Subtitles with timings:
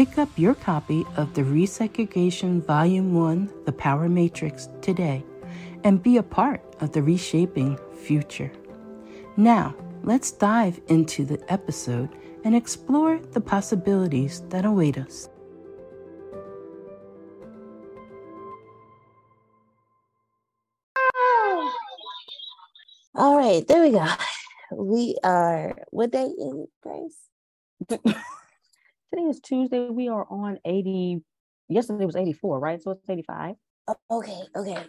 [0.00, 5.22] Pick up your copy of the Resegregation Volume 1 The Power Matrix today
[5.84, 8.50] and be a part of the reshaping future.
[9.36, 12.08] Now, let's dive into the episode
[12.44, 15.28] and explore the possibilities that await us.
[23.14, 24.06] All right, there we go.
[24.72, 28.16] We are, what day is it, Grace?
[29.12, 29.88] Today is Tuesday.
[29.88, 31.22] We are on 80.
[31.68, 32.80] Yesterday was 84, right?
[32.80, 33.56] So it's 85.
[33.88, 34.84] Oh, okay, okay.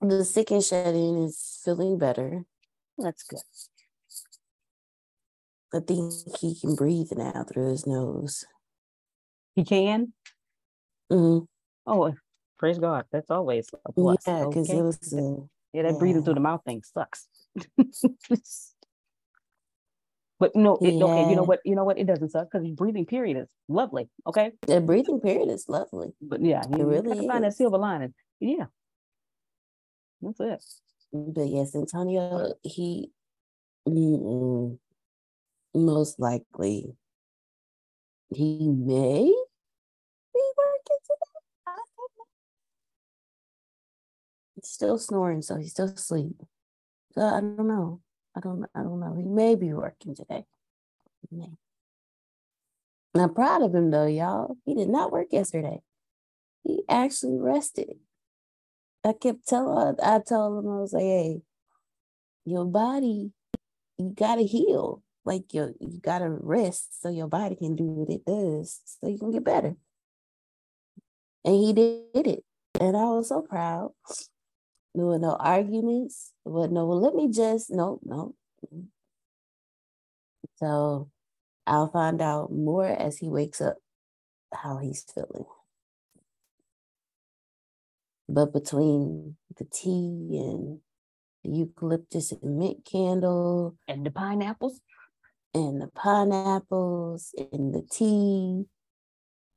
[0.00, 2.44] The sick and shedding is feeling better.
[2.96, 3.40] That's good.
[5.74, 8.44] I think he can breathe now through his nose.
[9.54, 10.14] He can?
[11.10, 11.44] Mm-hmm.
[11.86, 12.14] Oh,
[12.58, 13.04] praise God.
[13.12, 14.16] That's always a plus.
[14.26, 14.78] Yeah, because okay.
[14.78, 15.12] it was.
[15.12, 15.44] Uh,
[15.74, 15.98] yeah, that yeah.
[15.98, 17.28] breathing through the mouth thing sucks.
[20.42, 21.04] But no, it, yeah.
[21.04, 21.60] okay, you know what?
[21.64, 21.98] You know what?
[21.98, 24.08] It doesn't suck because the breathing period is lovely.
[24.26, 24.50] Okay.
[24.66, 26.08] The breathing period is lovely.
[26.20, 28.12] But yeah, you, it really you find that silver lining.
[28.40, 28.64] Yeah.
[30.20, 30.64] That's it.
[31.12, 33.12] But yes, Antonio, he
[35.76, 36.96] most likely
[38.34, 39.22] he may
[40.34, 41.38] be working today.
[41.68, 42.24] I don't know.
[44.56, 46.34] He's still snoring, so he's still asleep.
[47.12, 48.00] So I don't know.
[48.36, 49.14] I don't I don't know.
[49.14, 50.44] He may be working today.
[51.30, 51.50] May.
[53.14, 54.56] I'm proud of him though, y'all.
[54.64, 55.80] He did not work yesterday.
[56.64, 57.96] He actually rested.
[59.04, 61.42] I kept telling I told him I was like, hey,
[62.44, 63.32] your body,
[63.98, 65.02] you gotta heal.
[65.24, 69.18] Like you you gotta rest so your body can do what it does so you
[69.18, 69.76] can get better.
[71.44, 72.44] And he did it.
[72.80, 73.92] And I was so proud.
[74.94, 76.32] There were no arguments.
[76.44, 78.34] There was no, well, let me just, no, no.
[80.56, 81.10] So
[81.66, 83.76] I'll find out more as he wakes up
[84.52, 85.46] how he's feeling.
[88.28, 90.80] But between the tea and
[91.42, 94.80] the eucalyptus and mint candle and the pineapples
[95.54, 98.64] and the pineapples and the tea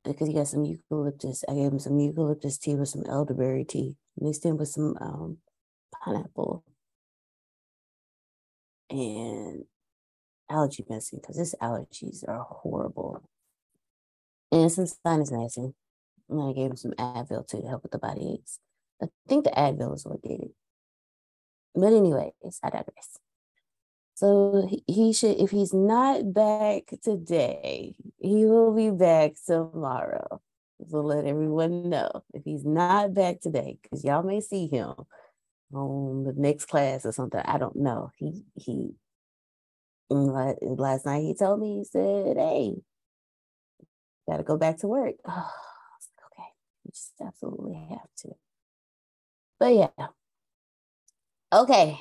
[0.04, 1.44] because he got some eucalyptus.
[1.48, 5.38] I gave him some eucalyptus tea with some elderberry tea mixed in with some um,
[5.92, 6.64] pineapple
[8.90, 9.64] and
[10.50, 13.22] allergy medicine because his allergies are horrible.
[14.52, 15.74] And some sinus medicine.
[16.28, 18.58] And I gave him some Advil to help with the body aches.
[19.02, 20.50] I think the Advil is what did it.
[21.74, 23.18] But anyways, I digress.
[24.14, 30.40] So he should, if he's not back today, he will be back tomorrow.
[30.84, 34.94] So let everyone know if he's not back today, because y'all may see him
[35.74, 37.40] on the next class or something.
[37.44, 38.10] I don't know.
[38.18, 38.94] He he
[40.10, 42.74] last night he told me he said, "Hey,
[44.28, 45.50] got to go back to work." Oh,
[46.32, 46.48] okay,
[46.84, 48.30] you just absolutely have to.
[49.60, 50.08] But yeah,
[51.52, 51.98] okay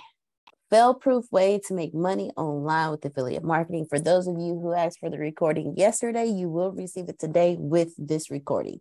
[0.70, 3.86] fail-proof way to make money online with affiliate marketing.
[3.90, 7.56] For those of you who asked for the recording yesterday, you will receive it today
[7.60, 8.80] with this recording.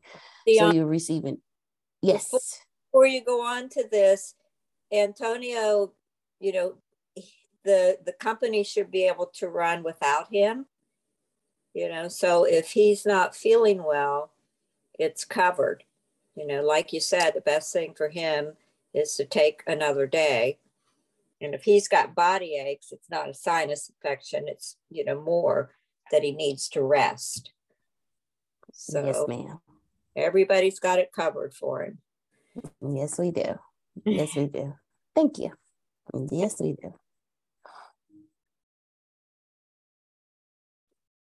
[0.59, 1.39] so you're receiving,
[2.03, 2.31] yes.
[2.93, 4.35] Before you go on to this,
[4.93, 5.93] Antonio,
[6.41, 6.75] you know,
[7.65, 10.67] the the company should be able to run without him.
[11.73, 14.31] You know, so if he's not feeling well,
[14.99, 15.83] it's covered.
[16.37, 18.55] You know, like you said, the best thing for him
[18.93, 20.59] is to take another day
[21.45, 25.71] and if he's got body aches, it's not a sinus infection, it's, you know, more
[26.11, 27.53] that he needs to rest.
[28.73, 29.59] So, yes, ma'am.
[30.17, 31.99] Everybody's got it covered for him.
[32.81, 33.59] Yes, we do.
[34.05, 34.75] Yes, we do.
[35.15, 35.53] Thank you.
[36.31, 36.95] Yes, we do.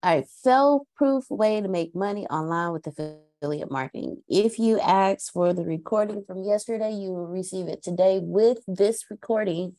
[0.01, 4.21] All right, fail proof way to make money online with affiliate marketing.
[4.27, 9.05] If you ask for the recording from yesterday, you will receive it today with this
[9.09, 9.75] recording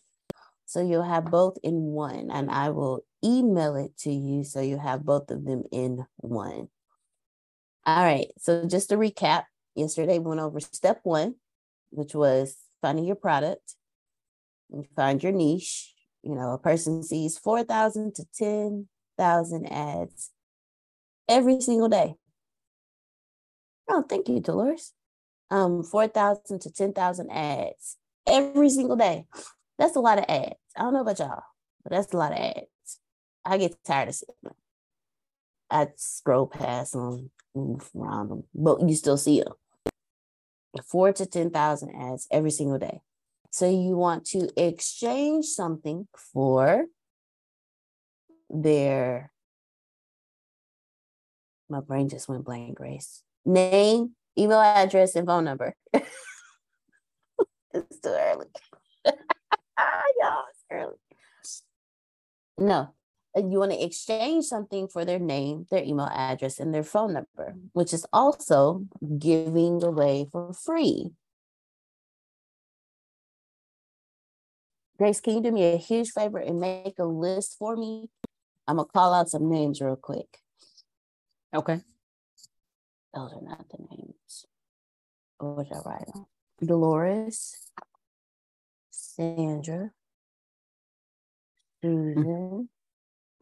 [0.75, 4.77] so you'll have both in one, and I will email it to you so you
[4.77, 6.67] have both of them in one.
[7.87, 8.27] All right.
[8.39, 9.45] So just to recap,
[9.77, 11.37] yesterday we went over step one,
[11.91, 13.77] which was finding your product
[14.73, 15.95] and find your niche.
[16.25, 20.33] You know, a person sees 4,000 to 10,000 ads
[21.29, 22.17] every single day.
[23.89, 24.93] Oh, thank you, Dolores.
[25.53, 27.97] Um, 4,000 to 10,000 ads
[28.27, 29.27] every single day.
[29.79, 30.64] That's a lot of ads.
[30.77, 31.43] I don't know about y'all,
[31.83, 33.01] but that's a lot of ads.
[33.45, 34.55] I get tired of seeing them.
[35.71, 39.55] I scroll past them, move around them, but you still see them.
[40.85, 43.01] Four to 10,000 ads every single day.
[43.51, 46.87] So you want to exchange something for
[48.51, 49.31] their,
[51.69, 53.23] my brain just went blank, Grace.
[53.45, 55.75] Name, email address, and phone number.
[55.93, 58.47] it's too early.
[59.07, 60.45] y'all,
[62.57, 62.95] No,
[63.37, 67.15] uh, you want to exchange something for their name, their email address, and their phone
[67.15, 68.87] number, which is also
[69.19, 71.11] giving away for free.
[74.97, 78.09] Grace, can you do me a huge favor and make a list for me?
[78.69, 80.39] I'm gonna call out some names real quick.
[81.53, 81.81] Okay.
[83.13, 84.47] Those are not the names.
[85.39, 86.27] What did I write on?
[86.65, 87.71] Dolores,
[88.91, 89.91] Sandra,
[91.85, 92.69] Susan,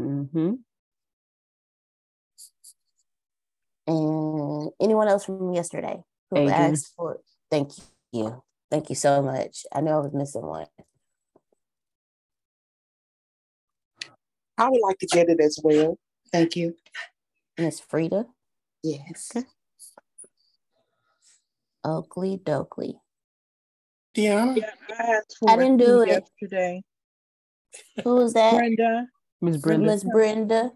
[0.01, 0.55] mm-hmm.
[3.87, 6.73] and anyone else from yesterday who Adrian.
[6.73, 7.21] asked for
[7.53, 7.71] Thank
[8.13, 8.43] you.
[8.69, 9.65] Thank you so much.
[9.73, 10.67] I know I was missing one.
[14.59, 15.99] I would like to get it as well.
[16.33, 16.75] Thank you.
[17.59, 18.27] Miss Frida?
[18.83, 19.31] Yes.
[19.37, 19.47] Okay.
[21.85, 22.95] Oakley Dokley.
[24.17, 24.57] Deanna?
[24.57, 24.71] Yeah,
[25.47, 26.83] I, I didn't do it yesterday.
[28.05, 28.55] Who was that?
[28.55, 29.07] Brenda.
[29.41, 29.87] Miss Brenda.
[29.87, 30.73] Miss Brenda.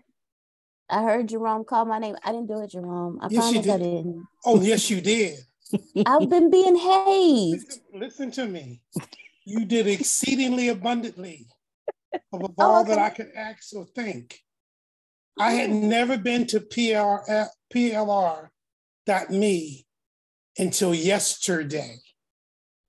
[0.88, 2.16] I heard Jerome call my name.
[2.24, 3.18] I didn't do it, Jerome.
[3.20, 3.74] I yes, promise did.
[3.74, 4.24] I didn't.
[4.44, 5.38] Oh, yes, you did.
[6.06, 7.66] I've been being hazed.
[7.66, 8.80] Listen, listen, to me.
[9.44, 11.46] You did exceedingly abundantly
[12.12, 12.90] of oh, all oh, okay.
[12.90, 14.40] that I could ask or think.
[15.38, 18.50] Oh, I had never been to PLR, PLR.me
[20.58, 21.98] until yesterday.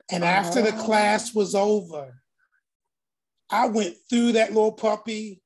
[0.09, 0.83] And after the oh.
[0.83, 2.21] class was over,
[3.49, 5.41] I went through that little puppy.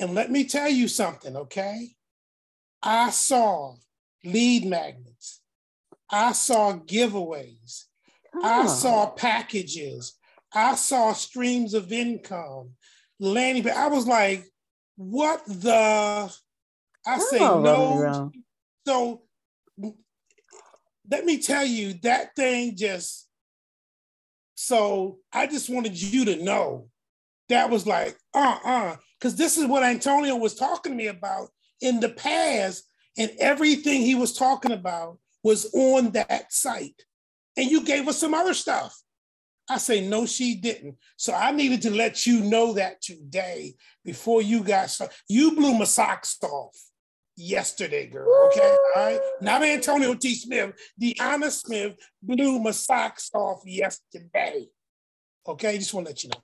[0.00, 1.90] And let me tell you something, okay?
[2.82, 3.76] I saw
[4.24, 5.40] lead magnets.
[6.10, 7.84] I saw giveaways.
[8.34, 8.42] Oh.
[8.42, 9.10] I saw oh.
[9.10, 10.14] packages.
[10.52, 12.70] I saw streams of income.
[13.20, 14.44] Landing, But I was like,
[14.96, 16.32] what the?
[17.06, 18.32] I say oh, no.
[18.86, 19.22] So
[21.10, 23.28] let me tell you, that thing just
[24.54, 26.88] so I just wanted you to know
[27.48, 31.48] that was like, uh uh because this is what Antonio was talking to me about
[31.80, 32.84] in the past,
[33.16, 37.02] and everything he was talking about was on that site.
[37.56, 39.00] And you gave us some other stuff.
[39.68, 40.96] I say, no, she didn't.
[41.16, 43.74] So I needed to let you know that today
[44.04, 45.14] before you got started.
[45.28, 46.76] You blew my socks off
[47.36, 48.48] yesterday, girl.
[48.48, 48.76] Okay.
[48.96, 49.20] All right.
[49.40, 50.34] Not Antonio T.
[50.34, 50.74] Smith.
[51.00, 54.66] Deanna Smith blew my socks off yesterday.
[55.48, 55.78] Okay.
[55.78, 56.42] Just want to let you know.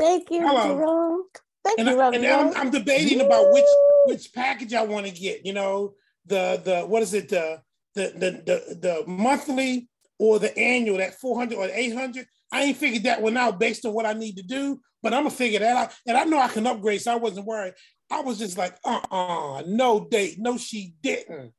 [0.00, 0.76] Thank you, Hello.
[0.76, 1.24] Jerome.
[1.62, 3.66] Thank and, you, I, and now I'm, I'm debating about which
[4.06, 5.44] which package I want to get.
[5.44, 7.60] You know, the the what is it the
[7.94, 12.26] the the the, the monthly or the annual that 400 or 800.
[12.52, 15.24] I ain't figured that one out based on what I need to do, but I'm
[15.24, 15.92] gonna figure that out.
[16.06, 17.74] And I know I can upgrade, so I wasn't worried.
[18.10, 21.52] I was just like, uh-uh, no date, no, she didn't.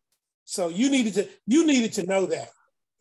[0.46, 2.50] So you needed to you needed to know that.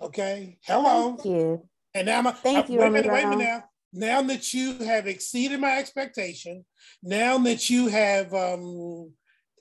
[0.01, 0.59] Okay.
[0.65, 1.17] Hello.
[1.17, 1.69] Thank you.
[1.95, 3.65] And now my Thank uh, you, wait a minute, wait a minute now.
[3.93, 6.65] Now that you have exceeded my expectation,
[7.03, 9.13] now that you have um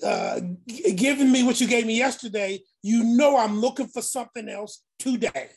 [0.03, 4.47] uh g- given me what you gave me yesterday, you know I'm looking for something
[4.47, 5.49] else today.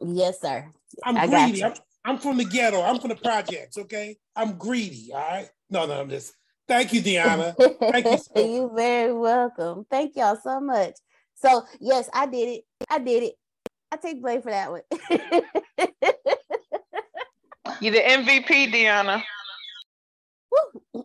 [0.00, 0.70] Yes, sir.
[1.04, 1.64] I'm I greedy.
[1.64, 1.72] I'm,
[2.04, 2.82] I'm from the ghetto.
[2.82, 3.78] I'm from the projects.
[3.78, 4.16] Okay.
[4.36, 5.10] I'm greedy.
[5.12, 5.48] All right.
[5.70, 6.34] No, no, I'm just
[6.66, 7.54] thank you, Deanna.
[7.90, 8.32] Thank you so.
[8.36, 9.86] You're very welcome.
[9.90, 10.94] Thank y'all so much.
[11.36, 12.64] So yes, I did it.
[12.90, 13.34] I did it.
[13.90, 14.82] I take blame for that one.
[17.80, 19.22] You the MVP, Deanna.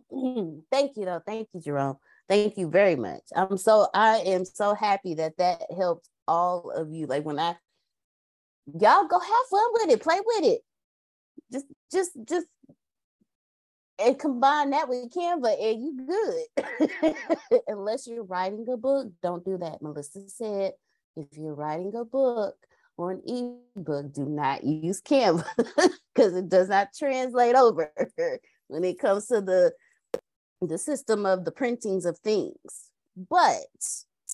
[0.10, 0.64] Woo.
[0.72, 1.22] Thank you though.
[1.26, 1.98] Thank you, Jerome.
[2.30, 3.24] Thank you very much.
[3.36, 7.06] I'm so I am so happy that that helped all of you.
[7.06, 7.56] Like when I
[8.80, 10.62] y'all go have fun with it, play with it.
[11.52, 12.48] Just just just
[14.00, 17.16] and combine that with Canva and you good.
[17.68, 19.82] Unless you're writing a book, don't do that.
[19.82, 20.74] Melissa said
[21.16, 22.56] if you're writing a book
[22.98, 23.22] or an
[23.76, 25.46] ebook, do not use Canva
[26.14, 27.92] because it does not translate over
[28.68, 29.72] when it comes to the
[30.62, 32.90] the system of the printings of things.
[33.18, 33.58] But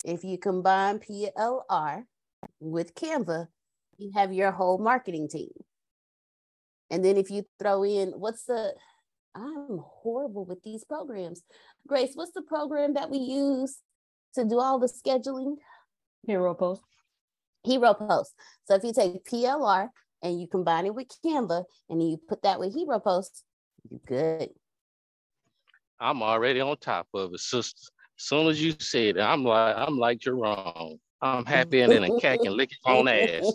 [0.04, 2.04] if you combine PLR
[2.60, 3.48] with Canva,
[3.98, 5.50] you have your whole marketing team.
[6.90, 8.74] And then if you throw in what's the
[9.34, 11.42] I'm horrible with these programs.
[11.86, 13.78] Grace, what's the program that we use
[14.34, 15.56] to do all the scheduling?
[16.26, 16.82] Hero post.
[17.64, 18.34] Hero Post.
[18.66, 19.88] So if you take PLR
[20.22, 23.44] and you combine it with Canva and you put that with Hero Post,
[23.90, 24.50] you good.
[25.98, 27.90] I'm already on top of it, sister.
[28.18, 30.98] As soon as you said it, I'm like, I'm like Jerome.
[31.22, 33.52] I'm happy and then a cat can lick his own ass.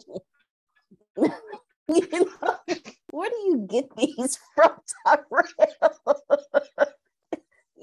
[1.87, 2.57] You know,
[3.11, 4.71] where do you get these from,
[5.05, 5.43] Tyrell?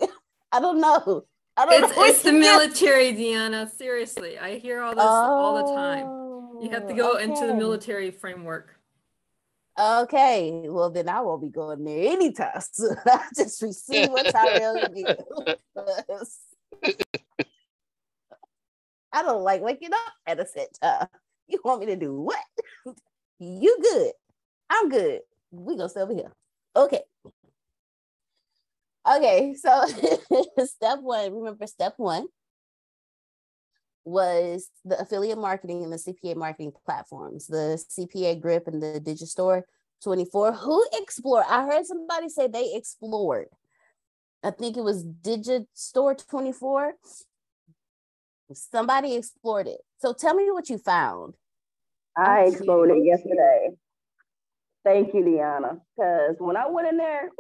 [0.53, 1.25] I don't know.
[1.57, 3.71] I don't It's it's the military, Deanna.
[3.71, 6.07] Seriously, I hear all this all the time.
[6.63, 8.79] You have to go oh, into the Oh, military framework.
[9.79, 12.97] Okay, well then I won't be going there anytime soon.
[13.07, 16.39] I just receive what Tyrell gives.
[19.15, 21.07] I don't like waking up at a set time.
[21.49, 22.39] You want me to do what?
[23.45, 24.13] You good.
[24.71, 25.23] I'm good.
[25.51, 26.31] We gonna stay over here.
[26.77, 27.01] Okay.
[29.09, 29.85] Okay, so
[30.65, 32.27] step one, remember step one
[34.05, 39.63] was the affiliate marketing and the CPA marketing platforms, the CPA grip and the Digistore
[40.03, 40.53] 24.
[40.53, 41.45] Who explored?
[41.49, 43.47] I heard somebody say they explored.
[44.43, 46.95] I think it was Digistore 24.
[48.53, 49.81] Somebody explored it.
[49.99, 51.35] So tell me what you found.
[52.17, 53.71] I explored it yesterday.
[54.85, 55.81] Thank you, Deanna.
[55.97, 57.31] Because when I went in there,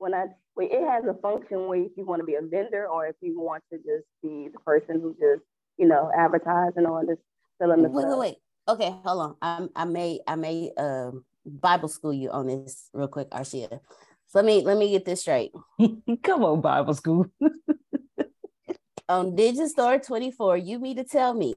[0.00, 0.26] when I
[0.56, 3.16] well, it has a function where if you want to be a vendor or if
[3.20, 5.44] you want to just be the person who just
[5.78, 7.20] you know advertising or just
[7.60, 8.18] selling the Wait, wait, stuff.
[8.18, 8.36] wait.
[8.68, 9.36] Okay, hold on.
[9.42, 13.80] I'm, I may, I may, um, Bible school you on this real quick, Arshia.
[14.28, 15.50] So let me, let me get this straight.
[16.22, 17.26] Come on, Bible school.
[19.08, 21.52] on Digistore 24, you mean to tell me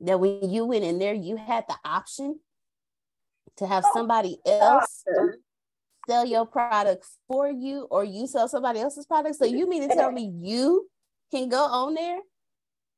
[0.00, 2.40] that when you went in there, you had the option
[3.58, 5.04] to have somebody else
[6.10, 9.36] sell your product for you or you sell somebody else's product?
[9.36, 10.88] So you mean to tell me you
[11.30, 12.18] can go on there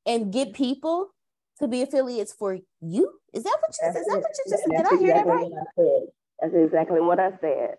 [0.06, 0.64] and get mm-hmm.
[0.64, 1.14] people
[1.58, 3.12] to be affiliates for you?
[3.32, 4.22] Is that what you, is that it.
[4.22, 4.72] what you just said?
[4.76, 5.50] That's Did I hear that exactly right?
[5.50, 6.02] what I said.
[6.40, 7.74] That's exactly what I said.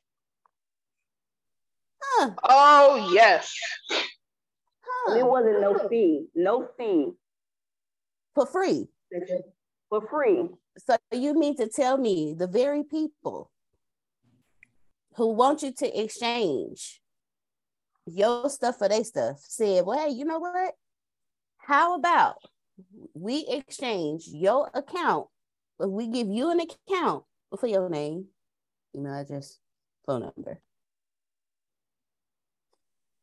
[2.04, 3.54] Huh, Oh, yes.
[5.08, 7.12] And it wasn't no fee, no fee
[8.36, 8.88] For free.
[9.90, 10.48] for free.
[10.78, 13.52] So you mean to tell me the very people
[15.16, 17.02] who want you to exchange
[18.06, 20.74] your stuff for their stuff said, well, hey, you know what?
[21.58, 22.36] How about
[23.14, 25.28] we exchange your account,
[25.80, 27.24] but we give you an account
[27.58, 28.26] for your name,
[28.96, 29.60] email address,
[30.06, 30.60] phone number.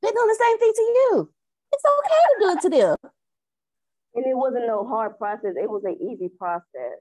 [0.02, 1.30] They're doing the same thing to you.
[1.72, 3.12] It's okay to do it to them.
[4.14, 5.54] And it wasn't no hard process.
[5.56, 6.98] It was an easy process.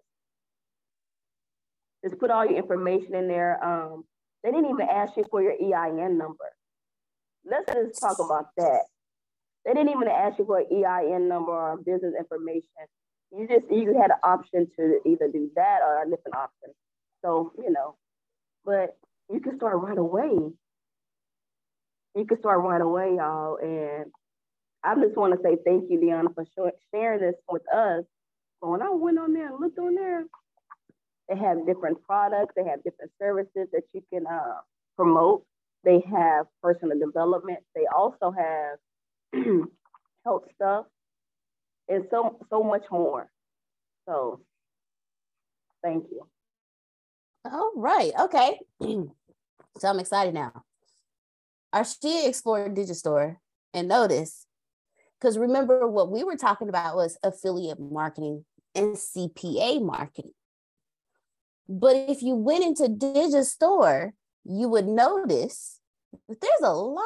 [2.03, 3.63] Just put all your information in there.
[3.63, 4.03] Um,
[4.43, 6.46] they didn't even ask you for your EIN number.
[7.46, 8.81] Let's just talk about that.
[9.65, 12.63] They didn't even ask you for an EIN number or business information.
[13.31, 16.69] You just you had an option to either do that or a different option.
[17.24, 17.96] So, you know,
[18.65, 18.98] but
[19.31, 20.31] you can start right away.
[22.15, 23.58] You can start right away, y'all.
[23.58, 24.05] And
[24.84, 26.46] I just want to say thank you, Deanna, for
[26.93, 28.05] sharing this with us.
[28.62, 30.25] So when I went on there and looked on there,
[31.29, 34.62] they have different products, they have different services that you can uh,
[34.95, 35.45] promote.
[35.83, 37.59] They have personal development.
[37.75, 38.77] They also have
[40.25, 40.86] health stuff
[41.89, 43.29] and so so much more.
[44.07, 44.41] So
[45.83, 46.27] thank you.
[47.45, 48.12] All right.
[48.19, 48.59] Okay.
[48.81, 50.63] so I'm excited now.
[51.74, 53.38] Arshia explored Digistore
[53.74, 54.48] and notice,
[55.19, 60.31] because remember what we were talking about was affiliate marketing and CPA marketing.
[61.69, 65.79] But if you went into Digistore, you would notice
[66.27, 67.03] that there's a lot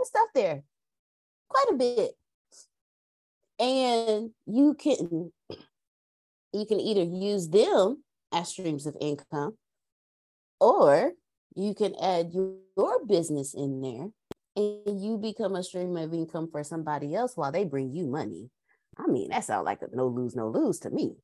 [0.00, 0.62] of stuff there,
[1.48, 2.12] quite a bit.
[3.58, 5.32] And you can
[6.52, 9.58] you can either use them as streams of income,
[10.60, 11.12] or
[11.56, 14.08] you can add your business in there
[14.54, 18.48] and you become a stream of income for somebody else while they bring you money.
[18.96, 21.16] I mean, that sounds like a no lose, no lose to me.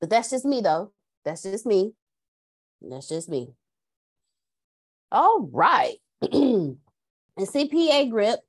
[0.00, 0.92] But that's just me, though.
[1.24, 1.92] That's just me.
[2.80, 3.54] That's just me.
[5.10, 5.96] All right.
[6.22, 6.78] and
[7.38, 8.40] CPA grip,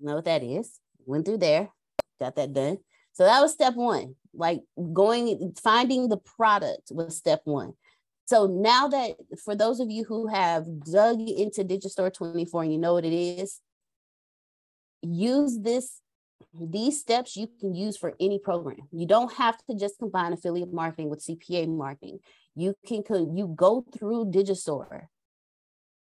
[0.00, 0.78] know what that is.
[1.06, 1.70] Went through there,
[2.18, 2.78] got that done.
[3.12, 4.14] So that was step one.
[4.32, 4.62] Like
[4.92, 7.74] going, finding the product was step one.
[8.26, 12.78] So now that for those of you who have dug into Digistore 24 and you
[12.78, 13.60] know what it is,
[15.02, 15.99] use this
[16.52, 18.78] these steps you can use for any program.
[18.90, 22.18] You don't have to just combine affiliate marketing with CPA marketing.
[22.56, 23.02] You can
[23.36, 25.06] you go through Digistore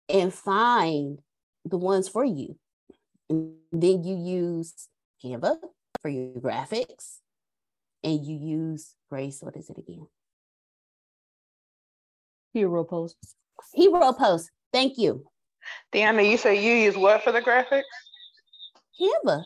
[0.08, 1.18] and find
[1.64, 2.56] the ones for you.
[3.28, 4.88] And then you use
[5.22, 5.56] Canva
[6.00, 7.18] for your graphics
[8.02, 10.06] and you use Grace, what is it again?
[12.54, 13.16] Hero post.
[13.74, 14.50] Hero post.
[14.72, 15.24] Thank you.
[15.92, 17.82] Deanna, you say you use what for the graphics?
[18.98, 19.44] Canva.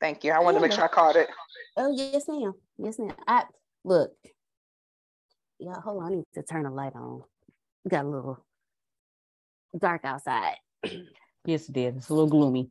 [0.00, 0.32] Thank you.
[0.32, 1.28] I wanted to make sure I caught it.
[1.76, 2.52] Oh yes, ma'am.
[2.78, 3.14] Yes, ma'am.
[3.26, 3.44] I
[3.84, 4.12] look.
[5.58, 6.12] Yeah, hold on.
[6.12, 7.22] I need to turn the light on.
[7.84, 8.44] We got a little
[9.76, 10.56] dark outside.
[11.44, 11.96] yes, it did.
[11.96, 12.70] It's a little gloomy.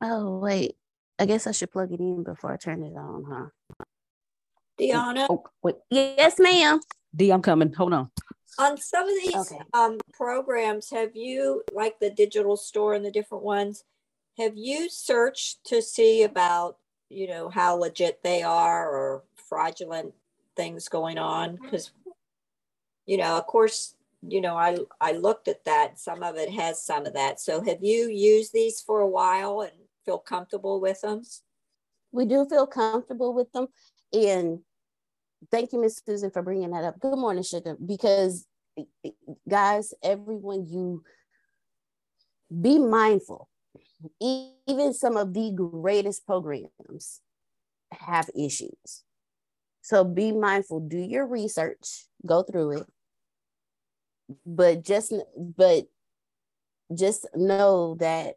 [0.00, 0.76] Oh wait.
[1.18, 3.86] I guess I should plug it in before I turn it on, huh?
[4.80, 5.26] Deanna.
[5.30, 5.76] Oh, wait.
[5.90, 6.80] Yes, ma'am.
[7.14, 7.72] D, I'm coming.
[7.72, 8.10] Hold on.
[8.58, 9.60] On some of these okay.
[9.72, 13.84] um, programs, have you, like the digital store and the different ones,
[14.38, 20.12] have you searched to see about, you know, how legit they are or fraudulent
[20.56, 21.54] things going on?
[21.54, 21.64] Mm-hmm.
[21.64, 21.92] Because,
[23.06, 23.94] you know, of course,
[24.26, 25.98] you know, I I looked at that.
[25.98, 27.40] Some of it has some of that.
[27.40, 29.72] So have you used these for a while and
[30.04, 31.22] feel comfortable with them?
[32.10, 33.68] We do feel comfortable with them.
[34.12, 34.60] And
[35.50, 36.98] thank you, Miss Susan, for bringing that up.
[37.00, 37.76] Good morning, Sugar.
[37.84, 38.46] Because,
[38.78, 39.10] eh, eh,
[39.48, 41.02] guys, everyone, you
[42.60, 43.48] be mindful.
[44.20, 47.20] Even some of the greatest programs
[47.92, 49.04] have issues.
[49.82, 52.86] So be mindful, do your research, go through it.
[54.46, 55.84] But just but
[56.94, 58.34] just know that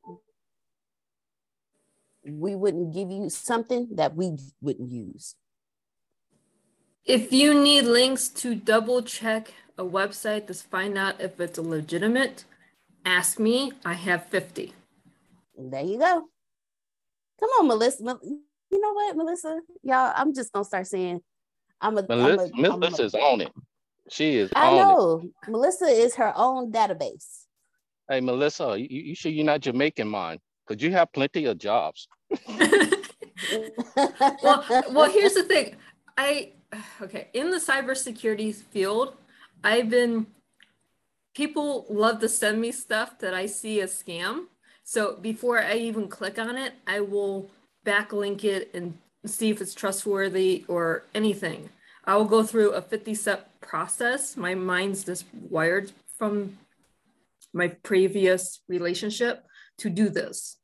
[2.26, 5.36] we wouldn't give you something that we wouldn't use.
[7.06, 12.44] If you need links to double check a website to find out if it's legitimate,
[13.06, 13.72] ask me.
[13.86, 14.74] I have 50.
[15.58, 16.24] There you go.
[17.40, 18.04] Come on, Melissa.
[18.04, 19.60] You know what, Melissa?
[19.84, 21.22] Y'all, I'm just gonna start saying
[21.82, 23.52] I'm a Melissa, I'm a, Melissa's a, on it.
[24.10, 25.22] She is I know.
[25.24, 25.52] It.
[25.52, 27.46] Melissa is her own database.
[28.10, 30.38] Hey, Melissa, you, you sure you're not Jamaican, man?
[30.66, 32.08] Because you have plenty of jobs.
[34.44, 35.76] well, well, here's the thing.
[36.18, 36.54] I
[37.02, 39.16] okay in the cybersecurity field,
[39.64, 40.28] I've been
[41.36, 44.46] people love to send me stuff that I see as scam.
[44.90, 47.50] So before I even click on it, I will
[47.86, 51.68] backlink it and see if it's trustworthy or anything.
[52.06, 54.38] I will go through a 50 step process.
[54.38, 56.58] My mind's just wired from
[57.52, 59.44] my previous relationship
[59.80, 60.56] to do this.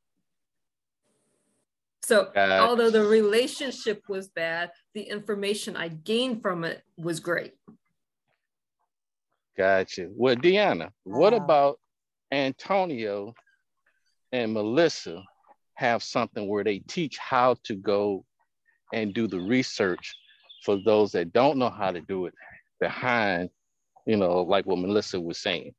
[2.02, 7.52] So although the relationship was bad, the information I gained from it was great.
[9.54, 10.08] Gotcha.
[10.12, 11.44] Well, Deanna, what uh-huh.
[11.44, 11.80] about
[12.32, 13.34] Antonio
[14.34, 15.22] and Melissa
[15.74, 18.24] have something where they teach how to go
[18.92, 20.12] and do the research
[20.64, 22.34] for those that don't know how to do it
[22.80, 23.48] behind,
[24.06, 25.72] you know, like what Melissa was saying,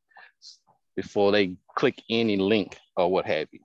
[0.95, 3.59] before they click any link or what have you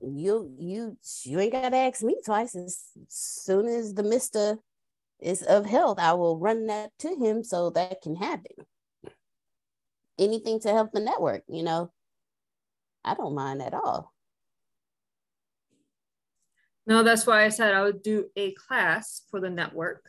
[0.00, 2.54] you you you ain't gotta ask me twice.
[2.54, 4.58] As soon as the Mister
[5.20, 8.66] is of health, I will run that to him so that can happen.
[10.18, 11.90] Anything to help the network, you know.
[13.04, 14.12] I don't mind at all.
[16.86, 20.04] No, that's why I said I would do a class for the network.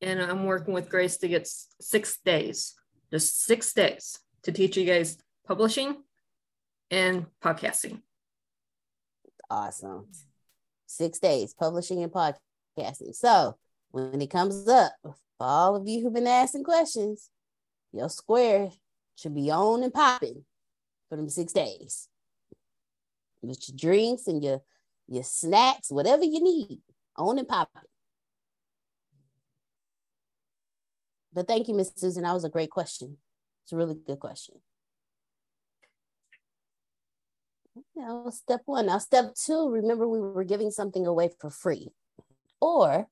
[0.00, 1.48] And I'm working with Grace to get
[1.80, 2.74] six days,
[3.10, 5.96] just six days to teach you guys publishing
[6.90, 8.00] and podcasting.
[9.50, 10.06] Awesome.
[10.86, 13.14] Six days, publishing and podcasting.
[13.14, 13.56] So
[13.90, 17.30] when it comes up, for all of you who've been asking questions,
[17.92, 18.70] your square
[19.16, 20.44] should be on and popping
[21.10, 22.08] for them six days.
[23.42, 24.62] With your drinks and your
[25.08, 26.80] your snacks, whatever you need,
[27.16, 27.82] on and popping.
[31.32, 32.22] But thank you, Miss Susan.
[32.22, 33.18] That was a great question.
[33.64, 34.56] It's a really good question.
[37.96, 38.86] Now, step one.
[38.86, 41.88] Now, step two, remember we were giving something away for free,
[42.60, 43.08] or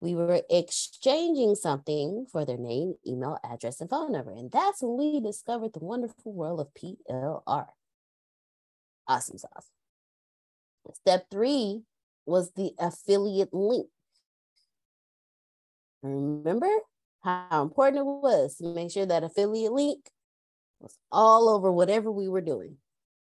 [0.00, 4.30] we were exchanging something for their name, email, address, and phone number.
[4.30, 7.66] And that's when we discovered the wonderful world of PLR.
[9.06, 9.68] Awesome sauce.
[10.94, 11.82] Step three
[12.24, 13.88] was the affiliate link.
[16.02, 16.70] Remember
[17.22, 20.08] how important it was to make sure that affiliate link
[20.80, 22.76] was all over whatever we were doing.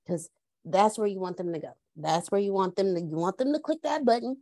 [0.03, 0.29] Because
[0.63, 1.73] that's where you want them to go.
[1.95, 4.37] That's where you want them to you want them to click that button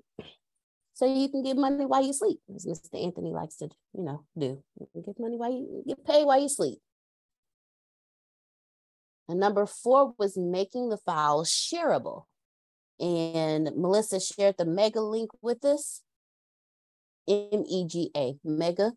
[0.94, 3.04] so you can get money while you sleep, as Mr.
[3.04, 4.64] Anthony likes to, you know, do.
[4.80, 6.80] You can get money while you get paid while you sleep.
[9.28, 12.26] And number four was making the files shareable.
[13.00, 16.02] And Melissa shared the mega link with us.
[17.28, 18.92] M-E-G-A, mega.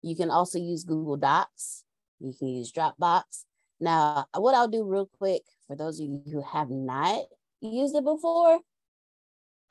[0.00, 1.84] You can also use Google Docs.
[2.20, 3.44] You can use Dropbox.
[3.80, 7.24] Now, what I'll do real quick for those of you who have not
[7.60, 8.60] used it before,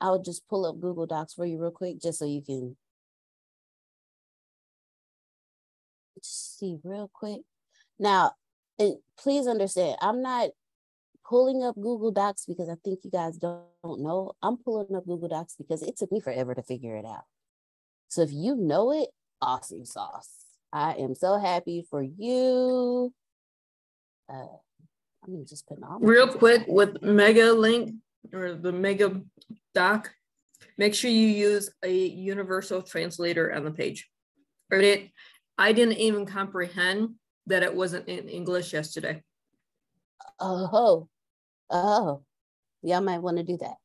[0.00, 2.76] I'll just pull up Google Docs for you real quick, just so you can
[6.22, 7.40] see real quick.
[7.98, 8.32] Now,
[8.78, 10.50] and please understand, I'm not
[11.28, 14.32] pulling up Google Docs because I think you guys don't, don't know.
[14.42, 17.24] I'm pulling up Google Docs because it took me forever to figure it out.
[18.08, 19.08] So if you know it,
[19.40, 20.30] awesome sauce.
[20.72, 23.12] I am so happy for you.
[24.28, 24.46] Uh,
[25.24, 27.94] I'm just putting all real quick with Mega Link
[28.32, 29.20] or the Mega
[29.78, 30.10] Doc.
[30.76, 34.08] Make sure you use a universal translator on the page.
[34.72, 35.10] Or it,
[35.56, 37.10] I didn't even comprehend
[37.46, 39.22] that it wasn't in English yesterday.
[40.40, 41.08] Oh,
[41.70, 42.22] oh,
[42.82, 43.76] y'all might want to do that.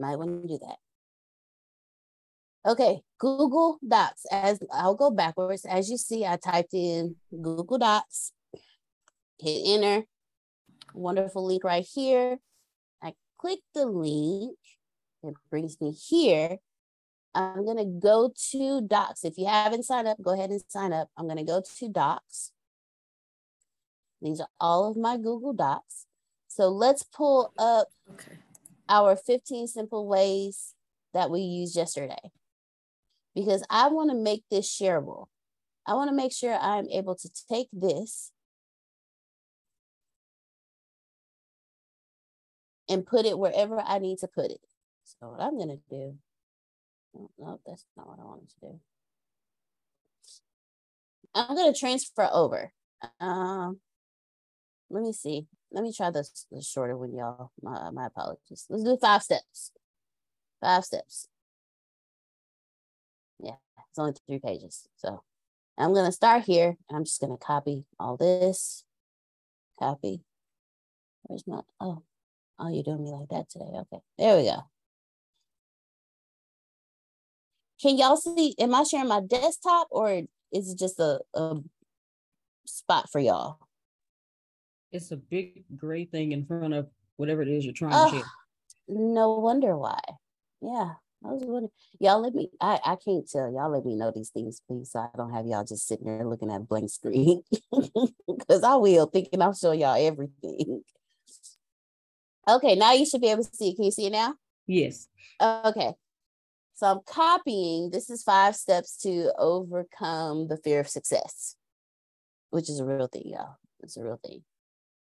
[0.00, 0.78] Might want to do that.
[2.72, 4.26] Okay, Google Docs.
[4.32, 5.64] As I'll go backwards.
[5.64, 8.32] As you see, I typed in Google Docs,
[9.38, 10.04] hit enter.
[10.92, 12.38] Wonderful link right here.
[13.40, 14.58] Click the link.
[15.22, 16.58] It brings me here.
[17.34, 19.24] I'm gonna go to Docs.
[19.24, 21.08] If you haven't signed up, go ahead and sign up.
[21.16, 22.52] I'm gonna go to Docs.
[24.20, 26.06] These are all of my Google Docs.
[26.48, 28.38] So let's pull up okay.
[28.88, 30.74] our 15 simple ways
[31.14, 32.30] that we used yesterday
[33.34, 35.28] because I want to make this shareable.
[35.86, 38.32] I want to make sure I'm able to take this
[42.90, 44.60] and put it wherever I need to put it.
[45.04, 46.16] So what I'm to do,
[47.16, 48.80] oh, no, that's not what I wanted to do.
[51.34, 52.72] I'm to transfer over.
[53.20, 53.78] Um,
[54.90, 55.46] let me see.
[55.70, 57.52] Let me try this the shorter one, y'all.
[57.62, 58.66] My, my apologies.
[58.68, 59.70] Let's do five steps.
[60.60, 61.28] Five steps.
[63.38, 63.56] Yeah,
[63.88, 64.88] it's only three pages.
[64.96, 65.22] So
[65.78, 66.76] I'm to start here.
[66.90, 68.84] I'm just to copy all this.
[69.78, 70.22] Copy.
[71.22, 72.02] Where's my, oh,
[72.60, 73.64] oh, you're doing me like that today.
[73.64, 74.62] Okay, there we go.
[77.82, 81.56] Can y'all see, am I sharing my desktop or is it just a, a
[82.66, 83.58] spot for y'all?
[84.92, 88.16] It's a big gray thing in front of whatever it is you're trying oh, to
[88.16, 88.26] share.
[88.88, 90.00] No wonder why.
[90.60, 90.92] Yeah.
[91.24, 94.30] I was wondering, y'all let me, I, I can't tell, y'all let me know these
[94.30, 97.42] things, please, so I don't have y'all just sitting there looking at a blank screen.
[98.26, 100.82] Because I will, thinking I'll show y'all everything.
[102.48, 103.76] Okay, now you should be able to see it.
[103.76, 104.34] Can you see it now?
[104.66, 105.08] Yes.
[105.40, 105.92] Okay.
[106.74, 111.56] So I'm copying, this is five steps to overcome the fear of success,
[112.50, 113.56] which is a real thing, y'all.
[113.82, 114.42] It's a real thing.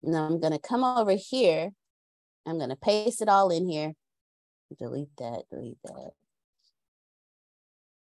[0.02, 1.70] Now I'm gonna come over here.
[2.46, 3.94] I'm gonna paste it all in here
[4.78, 6.10] delete that, delete that.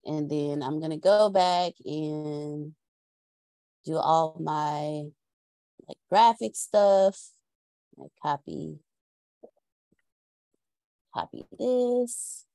[0.04, 2.74] And then I'm gonna go back and
[3.84, 5.04] do all my
[5.86, 7.18] like graphic stuff.
[7.98, 8.78] I copy,
[11.12, 12.46] copy this.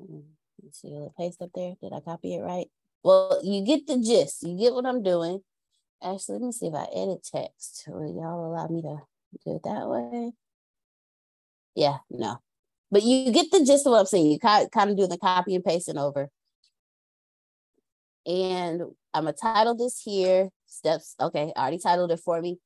[0.00, 0.20] Mm-hmm.
[0.62, 1.74] Let's see the paste up there.
[1.82, 2.66] Did I copy it right?
[3.02, 4.42] Well, you get the gist.
[4.42, 5.40] You get what I'm doing.
[6.02, 7.84] Actually, let me see if I edit text.
[7.88, 8.98] Will y'all allow me to
[9.44, 10.32] do it that way?
[11.74, 12.38] Yeah, no.
[12.90, 14.30] But you get the gist of what I'm saying.
[14.30, 16.28] You kind of do the copy and pasting over.
[18.26, 18.82] And
[19.14, 20.50] I'm gonna title this here.
[20.66, 21.16] Steps.
[21.20, 22.58] Okay, I already titled it for me.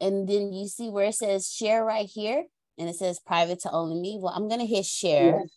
[0.00, 2.44] And then you see where it says share right here,
[2.80, 4.18] and it says private to only me.
[4.20, 5.40] Well, I'm gonna hit share.
[5.40, 5.48] Yes.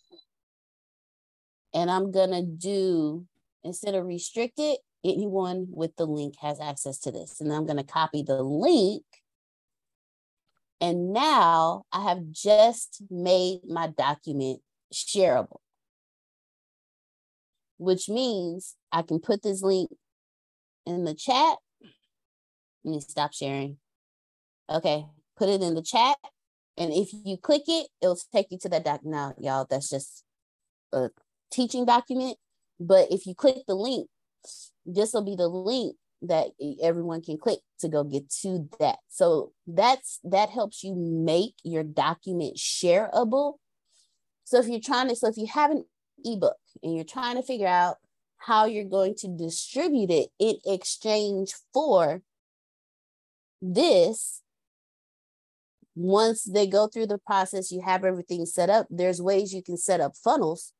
[1.74, 3.26] And I'm gonna do
[3.64, 7.40] instead of restricted, anyone with the link has access to this.
[7.40, 9.02] And I'm gonna copy the link
[10.84, 14.60] and now I have just made my document
[14.92, 15.60] shareable,
[17.78, 19.90] which means I can put this link
[20.84, 21.56] in the chat.
[22.84, 23.78] Let me stop sharing.
[24.68, 25.06] Okay,
[25.38, 26.18] put it in the chat.
[26.76, 29.00] And if you click it, it'll take you to that doc.
[29.04, 30.24] Now, y'all, that's just
[30.92, 31.10] a
[31.50, 32.36] teaching document.
[32.80, 34.08] But if you click the link,
[34.84, 36.48] this will be the link that
[36.82, 38.98] everyone can click to go get to that.
[39.08, 43.54] So that's that helps you make your document shareable.
[44.44, 45.84] So if you're trying to, so if you have an
[46.24, 47.96] ebook and you're trying to figure out
[48.38, 52.22] how you're going to distribute it in exchange for
[53.62, 54.42] this,
[55.94, 58.86] once they go through the process, you have everything set up.
[58.90, 60.72] There's ways you can set up funnels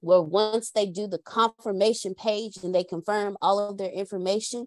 [0.00, 4.66] where once they do the confirmation page and they confirm all of their information,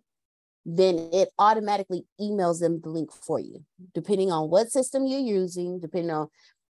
[0.66, 5.80] then it automatically emails them the link for you, depending on what system you're using,
[5.80, 6.28] depending on,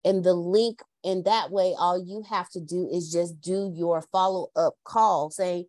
[0.05, 0.81] and the link.
[1.05, 5.31] And that way, all you have to do is just do your follow up call
[5.31, 5.67] saying,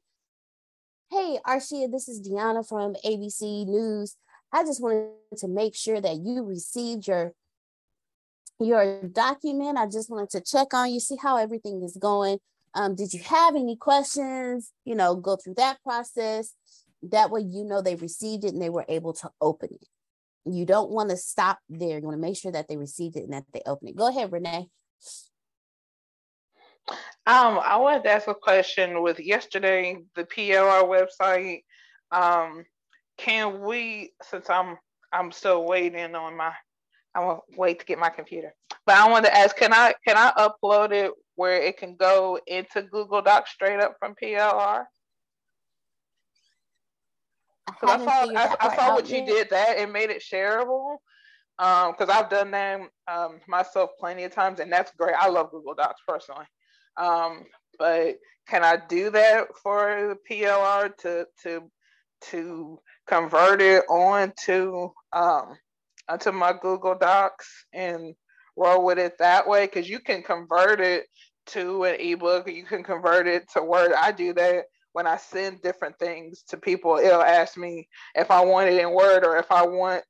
[1.11, 4.17] Hey, Arshia, this is Deanna from ABC News.
[4.55, 7.33] I just wanted to make sure that you received your
[8.57, 9.77] your document.
[9.77, 12.37] I just wanted to check on you, see how everything is going.
[12.73, 14.71] Um, did you have any questions?
[14.85, 16.53] You know, go through that process.
[17.03, 19.87] That way, you know they received it and they were able to open it.
[20.45, 21.97] You don't want to stop there.
[21.99, 23.97] You want to make sure that they received it and that they open it.
[23.97, 24.69] Go ahead, Renee.
[27.27, 31.63] Um, I wanted to ask a question with yesterday, the PLR website.
[32.09, 32.63] Um,
[33.17, 34.77] can we, since I'm
[35.11, 36.51] I'm still waiting on my
[37.15, 38.53] I'm gonna wait to get my computer.
[38.85, 42.39] But I wanted to ask, can I can I upload it where it can go
[42.45, 44.85] into Google Docs straight up from PLR?
[47.67, 50.97] I, I, saw I, I saw what you did that and made it shareable.
[51.57, 55.15] Um, because I've done that um myself plenty of times, and that's great.
[55.17, 56.45] I love Google Docs personally.
[56.97, 57.45] Um,
[57.79, 61.71] but can I do that for the PLR to to
[62.31, 65.55] to convert it on to um
[66.07, 68.15] onto my Google Docs and
[68.55, 71.05] roll with it that way because you can convert it
[71.47, 73.93] to an ebook, you can convert it to Word.
[73.93, 76.97] I do that when I send different things to people.
[76.97, 80.03] It'll ask me if I want it in Word or if I want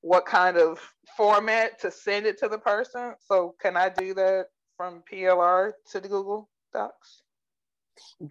[0.00, 0.80] what kind of
[1.16, 3.14] format to send it to the person.
[3.26, 7.22] So can I do that from PLR to the Google Docs?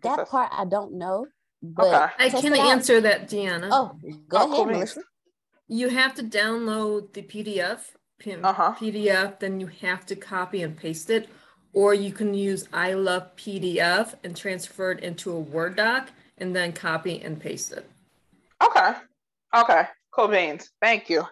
[0.02, 1.28] That part I don't know.
[1.62, 2.26] But okay.
[2.26, 3.70] I can answer that, Deanna.
[3.72, 3.98] Oh,
[4.28, 5.04] go oh, ahead, cool.
[5.68, 7.80] You have to download the PDF,
[8.26, 8.76] uh-huh.
[8.80, 11.30] PDF, then you have to copy and paste it.
[11.74, 17.22] Or you can use iLovePDF and transfer it into a Word doc and then copy
[17.22, 17.90] and paste it.
[18.62, 18.94] Okay.
[19.56, 19.84] Okay.
[20.12, 20.70] Cool beans.
[20.82, 21.26] Thank you.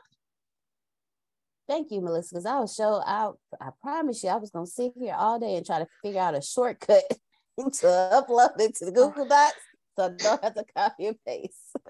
[1.68, 2.36] Thank you, Melissa.
[2.36, 5.56] Because I was so I I promise you I was gonna sit here all day
[5.58, 7.04] and try to figure out a shortcut
[7.58, 9.58] to upload it to the Google Docs
[10.00, 11.76] so I don't have to copy and paste.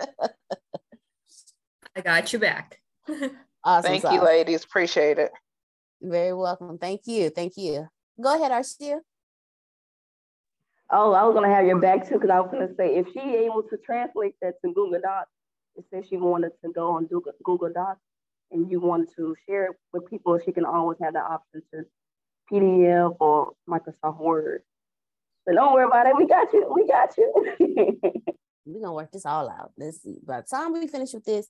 [1.96, 2.80] I got you back.
[3.64, 3.84] awesome.
[3.84, 4.64] Thank you, ladies.
[4.64, 5.32] Appreciate it.
[6.02, 6.78] Very welcome.
[6.78, 7.30] Thank you.
[7.30, 7.88] Thank you.
[8.22, 9.00] Go ahead, Arshia.
[10.92, 13.20] Oh, I was gonna have your back too, because I was gonna say if she
[13.20, 15.30] able to translate that to Google Docs,
[15.76, 18.02] it says she wanted to go on Google, Google Docs
[18.52, 21.84] and you wanted to share it with people, she can always have the option to
[22.52, 24.64] PDF or Microsoft Word.
[25.50, 26.16] So don't worry about it.
[26.16, 26.72] We got you.
[26.72, 27.34] We got you.
[28.66, 29.72] We're gonna work this all out.
[29.78, 30.20] Let's see.
[30.24, 31.48] By the time we finish with this,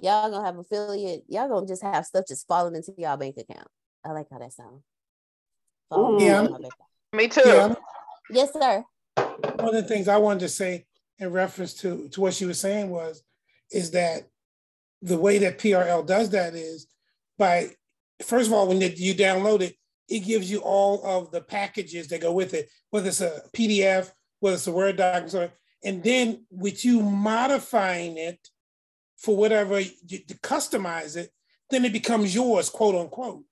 [0.00, 1.22] y'all gonna have affiliate.
[1.28, 3.68] Y'all gonna just have stuff just falling into y'all bank account.
[4.04, 4.82] I like how that sounds.
[6.20, 6.48] Yeah.
[7.12, 7.42] Me too.
[7.46, 7.74] Yeah.
[8.30, 8.82] Yes, sir.
[9.16, 10.86] One of the things I wanted to say
[11.20, 13.22] in reference to, to what she was saying was,
[13.70, 14.26] is that
[15.02, 16.88] the way that PRL does that is
[17.38, 17.68] by,
[18.24, 19.76] first of all, when you download it,
[20.08, 24.10] it gives you all of the packages that go with it, whether it's a PDF,
[24.40, 25.52] whether it's a Word document,
[25.84, 26.02] and.
[26.02, 28.48] Then with you modifying it
[29.16, 31.30] for whatever you, to customize it,
[31.70, 33.42] then it becomes yours, quote unquote.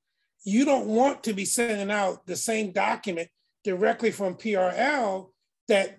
[0.45, 3.29] You don't want to be sending out the same document
[3.65, 5.31] directly from PRL
[5.69, 5.99] that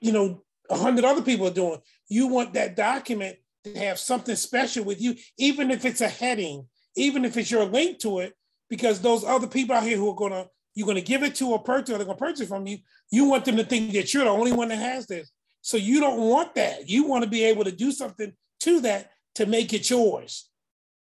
[0.00, 1.80] you know a hundred other people are doing.
[2.08, 6.66] You want that document to have something special with you, even if it's a heading,
[6.96, 8.34] even if it's your link to it,
[8.72, 11.62] because those other people out here who are gonna you're gonna give it to a
[11.62, 12.78] person or they're gonna purchase from you,
[13.10, 15.30] you want them to think that you're the only one that has this.
[15.60, 16.88] So you don't want that.
[16.88, 20.48] You want to be able to do something to that to make it yours.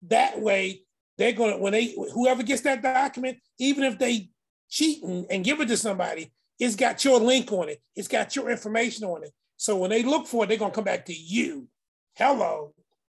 [0.09, 0.83] That way,
[1.17, 4.29] they're gonna when they whoever gets that document, even if they
[4.69, 7.81] cheat and, and give it to somebody, it's got your link on it.
[7.97, 9.33] It's got your information on it.
[9.57, 11.67] So when they look for it, they're gonna come back to you.
[12.13, 12.75] Hello.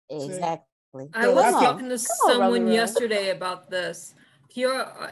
[0.09, 1.07] Exactly.
[1.13, 4.15] I was talking to someone yesterday about this.
[4.53, 5.12] PR,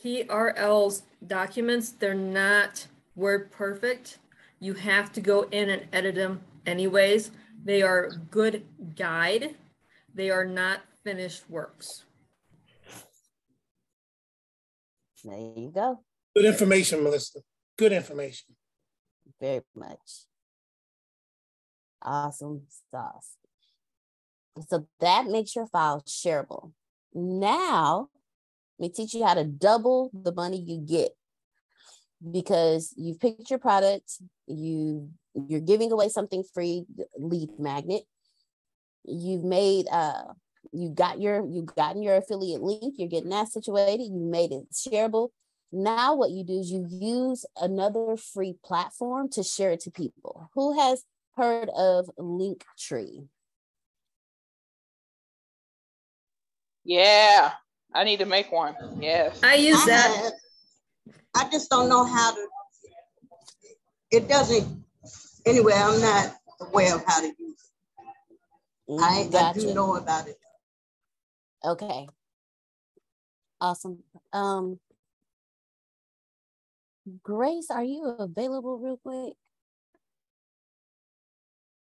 [0.00, 4.18] PLR's documents, they're not word perfect.
[4.60, 7.30] You have to go in and edit them anyways.
[7.64, 8.64] They are good
[8.96, 9.56] guide.
[10.14, 12.04] They are not finished works.
[15.24, 16.00] There you go.
[16.34, 17.40] Good information, Melissa.
[17.76, 18.54] Good information.
[19.40, 20.26] Very much.
[22.02, 23.36] Awesome sauce.
[24.68, 26.72] So that makes your file shareable.
[27.12, 28.08] Now,
[28.78, 31.10] let me teach you how to double the money you get
[32.30, 36.84] because you've picked your product, you you're giving away something free,
[37.16, 38.02] lead magnet.
[39.04, 40.24] You've made uh
[40.72, 44.64] you got your you've gotten your affiliate link, you're getting that situated, you made it
[44.72, 45.28] shareable.
[45.70, 50.50] Now what you do is you use another free platform to share it to people.
[50.54, 51.04] Who has
[51.36, 53.28] heard of Linktree?
[56.84, 57.52] Yeah,
[57.94, 58.74] I need to make one.
[59.00, 59.40] Yes.
[59.42, 60.32] I use that.
[61.34, 62.48] I, I just don't know how to.
[64.10, 64.84] It doesn't.
[65.46, 67.70] Anyway, I'm not aware of how to use
[68.88, 69.00] it.
[69.00, 69.60] I, Gotcha.
[69.60, 70.36] I do know about it.
[71.64, 72.08] Okay.
[73.60, 73.98] Awesome.
[74.32, 74.78] Um
[77.22, 79.34] Grace, are you available real quick?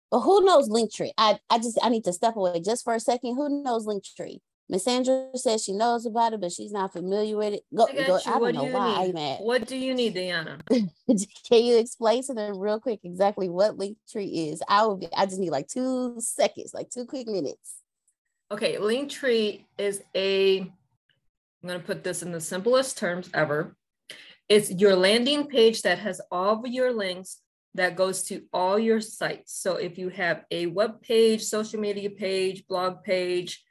[0.09, 1.11] But who knows Linktree?
[1.17, 3.35] I, I just I need to step away just for a second.
[3.35, 4.39] Who knows Linktree?
[4.69, 7.63] Miss Sandra says she knows about it, but she's not familiar with it.
[7.75, 8.19] Go, I go.
[8.25, 9.09] I don't What know do why need?
[9.11, 9.41] I'm at.
[9.41, 10.59] What do you need, Diana?
[10.69, 14.61] Can you explain to them real quick exactly what Linktree is?
[14.67, 15.07] I will be.
[15.15, 17.75] I just need like two seconds, like two quick minutes.
[18.51, 20.71] Okay, Linktree is a, I'm
[21.67, 23.75] going to put this in the simplest terms ever.
[24.47, 27.39] It's your landing page that has all of your links
[27.75, 29.53] that goes to all your sites.
[29.55, 33.63] So if you have a web page, social media page, blog page,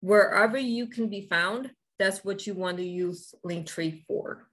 [0.00, 4.46] wherever you can be found, that's what you want to use Linktree for.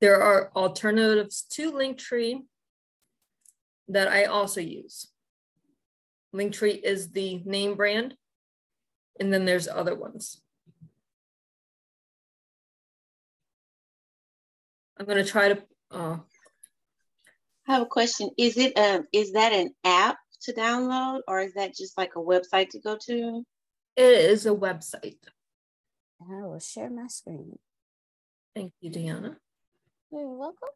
[0.00, 2.42] There are alternatives to Linktree
[3.88, 5.08] that I also use.
[6.34, 8.14] Linktree is the name brand,
[9.18, 10.40] and then there's other ones.
[14.98, 16.18] I'm gonna try to, uh,
[17.66, 18.30] I have a question.
[18.36, 22.20] Is it um is that an app to download or is that just like a
[22.20, 23.44] website to go to?
[23.96, 25.18] it is a website.
[26.22, 27.58] I will share my screen.
[28.54, 29.36] Thank you, Deanna.
[30.10, 30.68] You're welcome.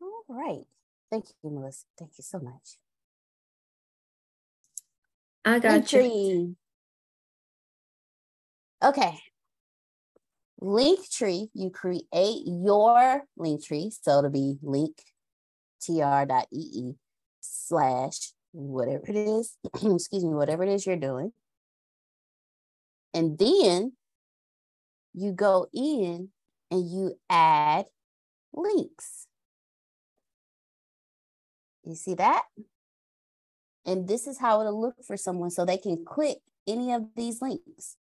[0.00, 0.64] All right.
[1.10, 1.86] Thank you, Melissa.
[1.98, 2.78] Thank you so much.
[5.44, 6.56] I got you.
[8.84, 9.18] Okay.
[10.60, 13.92] Linktree, you create your Linktree.
[14.02, 14.96] So it'll be link
[15.80, 16.94] tr.ee
[17.40, 21.32] slash whatever it is, excuse me, whatever it is you're doing.
[23.14, 23.92] And then
[25.14, 26.28] you go in
[26.70, 27.86] and you add
[28.52, 29.26] links.
[31.84, 32.42] You see that?
[33.86, 37.40] And this is how it'll look for someone so they can click any of these
[37.40, 37.96] links.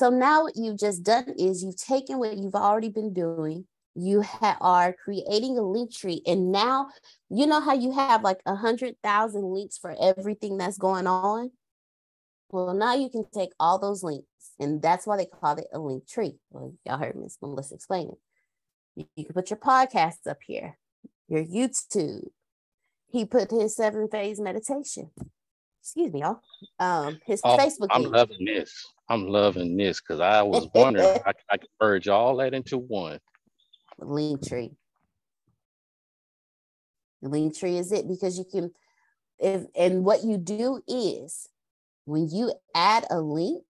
[0.00, 3.66] So now what you've just done is you've taken what you've already been doing.
[3.94, 6.88] You ha- are creating a link tree, and now
[7.28, 11.50] you know how you have like a hundred thousand links for everything that's going on.
[12.50, 14.24] Well, now you can take all those links,
[14.58, 16.38] and that's why they call it a link tree.
[16.48, 18.18] Well, y'all heard Miss Melissa explain it.
[18.96, 20.78] You, you can put your podcasts up here,
[21.28, 22.28] your YouTube.
[23.10, 25.10] He put his seven phase meditation.
[25.82, 26.40] Excuse me, y'all.
[26.78, 27.88] Um, his Oh, Facebook.
[27.90, 28.14] I'm link.
[28.14, 28.86] loving this.
[29.10, 33.18] I'm loving this because I was wondering I, I could merge all that into one.
[33.98, 34.70] link tree.
[37.20, 38.70] Link tree is it because you can
[39.40, 41.48] if and what you do is
[42.04, 43.64] when you add a link,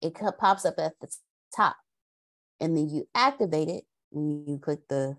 [0.00, 1.08] it pops up at the
[1.54, 1.76] top.
[2.60, 5.16] And then you activate it when you click the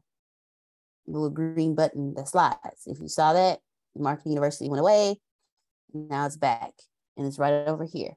[1.06, 2.84] little green button that slides.
[2.86, 3.60] If you saw that,
[3.98, 5.20] Marketing University went away.
[5.94, 6.72] Now it's back
[7.18, 8.14] and it's right over here.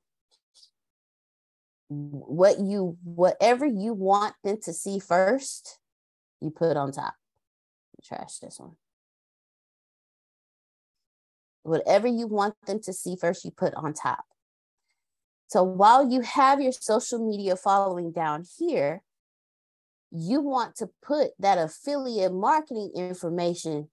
[1.88, 5.80] what you whatever you want them to see first,
[6.40, 7.14] you put on top.
[8.04, 8.76] Trash this one.
[11.64, 14.24] Whatever you want them to see first, you put on top.
[15.48, 19.02] So while you have your social media following down here,
[20.12, 23.88] you want to put that affiliate marketing information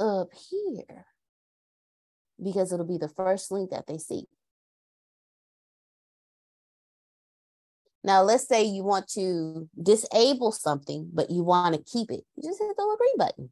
[0.00, 1.06] up here
[2.42, 4.26] because it'll be the first link that they see.
[8.04, 12.24] Now, let's say you want to disable something, but you want to keep it.
[12.36, 13.50] You just hit the little green button.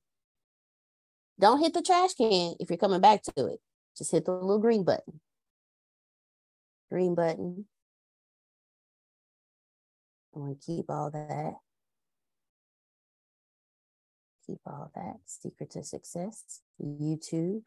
[1.38, 3.60] Don't hit the trash can if you're coming back to it.
[3.96, 5.20] Just hit the little green button.
[6.90, 7.66] Green button.
[10.34, 11.54] I want to keep all that.
[14.46, 15.16] Keep all that.
[15.26, 16.60] Secret to success.
[16.82, 17.62] YouTube.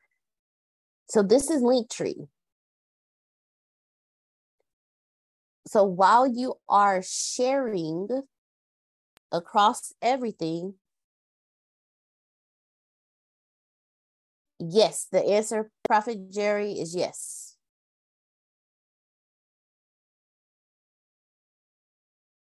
[1.08, 2.28] So this is Linktree.
[5.68, 8.08] So while you are sharing
[9.32, 10.76] across everything,
[14.60, 17.56] yes, the answer, Prophet Jerry, is yes.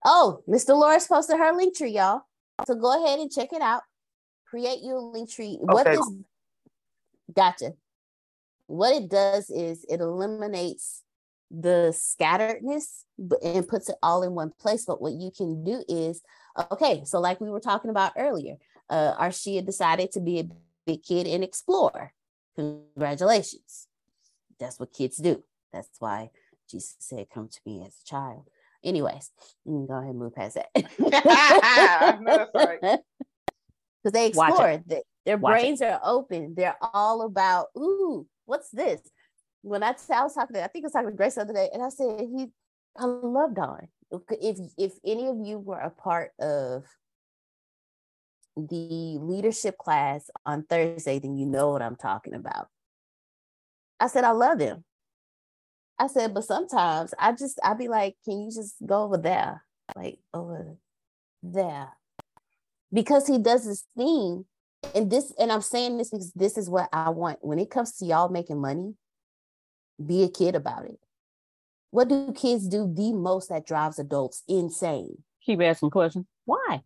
[0.05, 2.22] Oh, Miss Dolores posted her link tree, y'all.
[2.66, 3.82] So go ahead and check it out.
[4.46, 5.59] Create your link tree.
[5.62, 5.72] Okay.
[5.72, 6.11] What this
[7.34, 7.72] gotcha.
[8.66, 11.02] What it does is it eliminates
[11.50, 13.04] the scatteredness
[13.42, 14.84] and puts it all in one place.
[14.84, 16.22] But what you can do is,
[16.72, 18.56] okay, so like we were talking about earlier,
[18.90, 20.48] uh, Arshia decided to be a
[20.86, 22.12] big kid and explore.
[22.56, 23.88] Congratulations.
[24.58, 25.42] That's what kids do.
[25.72, 26.30] That's why
[26.70, 28.48] Jesus said, Come to me as a child.
[28.82, 29.30] Anyways,
[29.66, 30.68] go ahead and move past that.
[34.02, 34.82] Because they explore,
[35.24, 35.86] their Watch brains it.
[35.86, 36.54] are open.
[36.54, 39.01] They're all about, ooh, what's this?
[39.64, 41.55] when I, I was talking to, I think I was talking to Grace the other
[41.55, 42.49] day, and I said he,
[42.97, 43.88] I love Don.
[44.30, 46.84] If if any of you were a part of
[48.57, 52.68] the leadership class on Thursday, then you know what I'm talking about.
[53.99, 54.84] I said I love him.
[55.99, 59.64] I said, but sometimes I just I'd be like, can you just go over there,
[59.97, 60.76] like over
[61.42, 61.88] there,
[62.92, 64.45] because he does this thing,
[64.95, 67.97] and this, and I'm saying this because this is what I want when it comes
[67.99, 68.95] to y'all making money
[70.05, 70.99] be a kid about it.
[71.91, 75.22] What do kids do the most that drives adults insane?
[75.45, 76.26] Keep asking questions.
[76.45, 76.82] Why?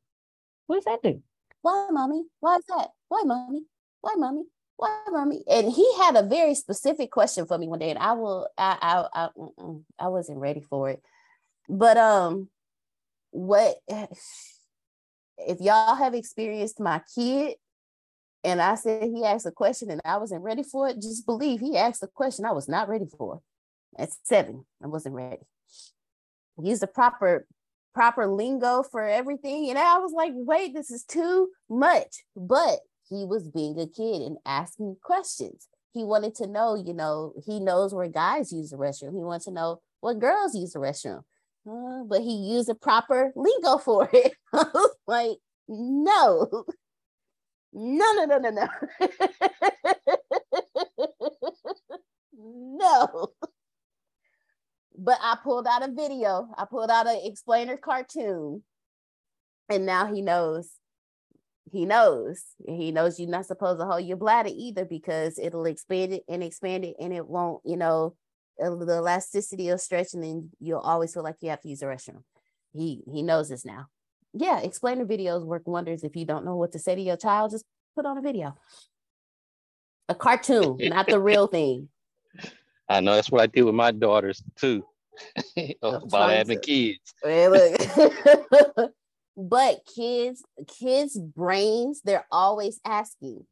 [0.66, 1.22] What does that do?
[1.62, 2.24] Why, mommy?
[2.40, 2.88] Why is that?
[3.08, 3.62] Why, mommy?
[4.00, 4.44] Why, mommy?
[4.76, 5.42] Why, mommy?
[5.50, 9.06] And he had a very specific question for me one day, and I will, I,
[9.14, 9.28] I, I,
[9.98, 11.02] I wasn't ready for it.
[11.68, 12.48] But um,
[13.30, 13.76] what
[15.38, 17.54] if y'all have experienced my kid
[18.44, 21.00] and I said he asked a question and I wasn't ready for it.
[21.00, 23.40] Just believe he asked a question I was not ready for.
[23.98, 25.42] At seven, I wasn't ready.
[26.60, 27.46] He used the proper
[27.94, 29.70] proper lingo for everything.
[29.70, 32.22] And I was like, wait, this is too much.
[32.36, 32.78] But
[33.08, 35.66] he was being a kid and asking questions.
[35.94, 39.16] He wanted to know, you know, he knows where guys use the restroom.
[39.16, 41.22] He wants to know what girls use the restroom.
[41.68, 44.34] Uh, but he used a proper lingo for it.
[45.06, 46.64] Like, no,
[47.78, 48.68] no, no, no, no, no.
[52.32, 53.28] no.
[54.96, 56.48] But I pulled out a video.
[56.58, 58.64] I pulled out an explainer cartoon.
[59.68, 60.72] And now he knows.
[61.70, 62.42] He knows.
[62.66, 66.42] He knows you're not supposed to hold your bladder either because it'll expand it and
[66.42, 68.16] expand it and it won't, you know,
[68.58, 71.86] the elasticity will stretch and then you'll always feel like you have to use the
[71.86, 72.24] restroom.
[72.72, 73.86] He he knows this now
[74.34, 76.04] yeah, explainer videos work wonders.
[76.04, 77.64] If you don't know what to say to your child, just
[77.94, 78.54] put on a video.
[80.08, 81.88] A cartoon, not the real thing.
[82.88, 84.84] I know that's what I do with my daughters too.
[85.82, 87.14] about having kids.
[89.36, 93.44] but kids, kids' brains, they're always asking,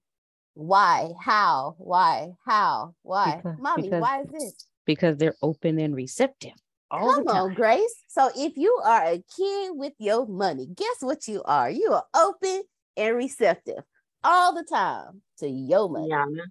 [0.55, 4.69] why, how, why, how, why, because, mommy, because, why is this?
[4.87, 6.55] Because they're open and receptive.
[6.91, 7.95] Come on, Grace.
[8.09, 11.69] So if you are a kid with your money, guess what you are?
[11.69, 12.63] You are open
[12.97, 13.83] and receptive
[14.23, 16.11] all the time to your money.
[16.11, 16.43] Yana,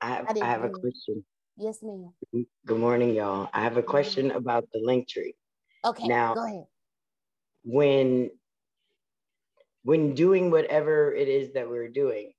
[0.00, 1.24] I have, I, I have a question.
[1.56, 2.12] Yes, ma'am.
[2.34, 3.50] Mm, good morning, y'all.
[3.52, 5.34] I have a question about the link tree.
[5.84, 6.64] Okay, now go ahead.
[7.62, 8.30] When
[9.82, 12.32] when doing whatever it is that we're doing,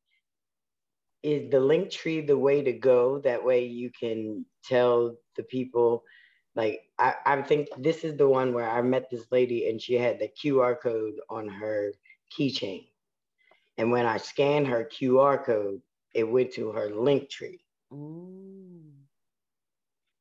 [1.24, 3.20] is the link tree the way to go?
[3.20, 6.04] That way you can tell the people
[6.56, 9.94] like I, I think this is the one where I met this lady and she
[9.96, 11.94] had the QR code on her
[12.38, 12.88] keychain.
[13.78, 15.82] And when I scanned her QR code,
[16.14, 17.62] it went to her link tree.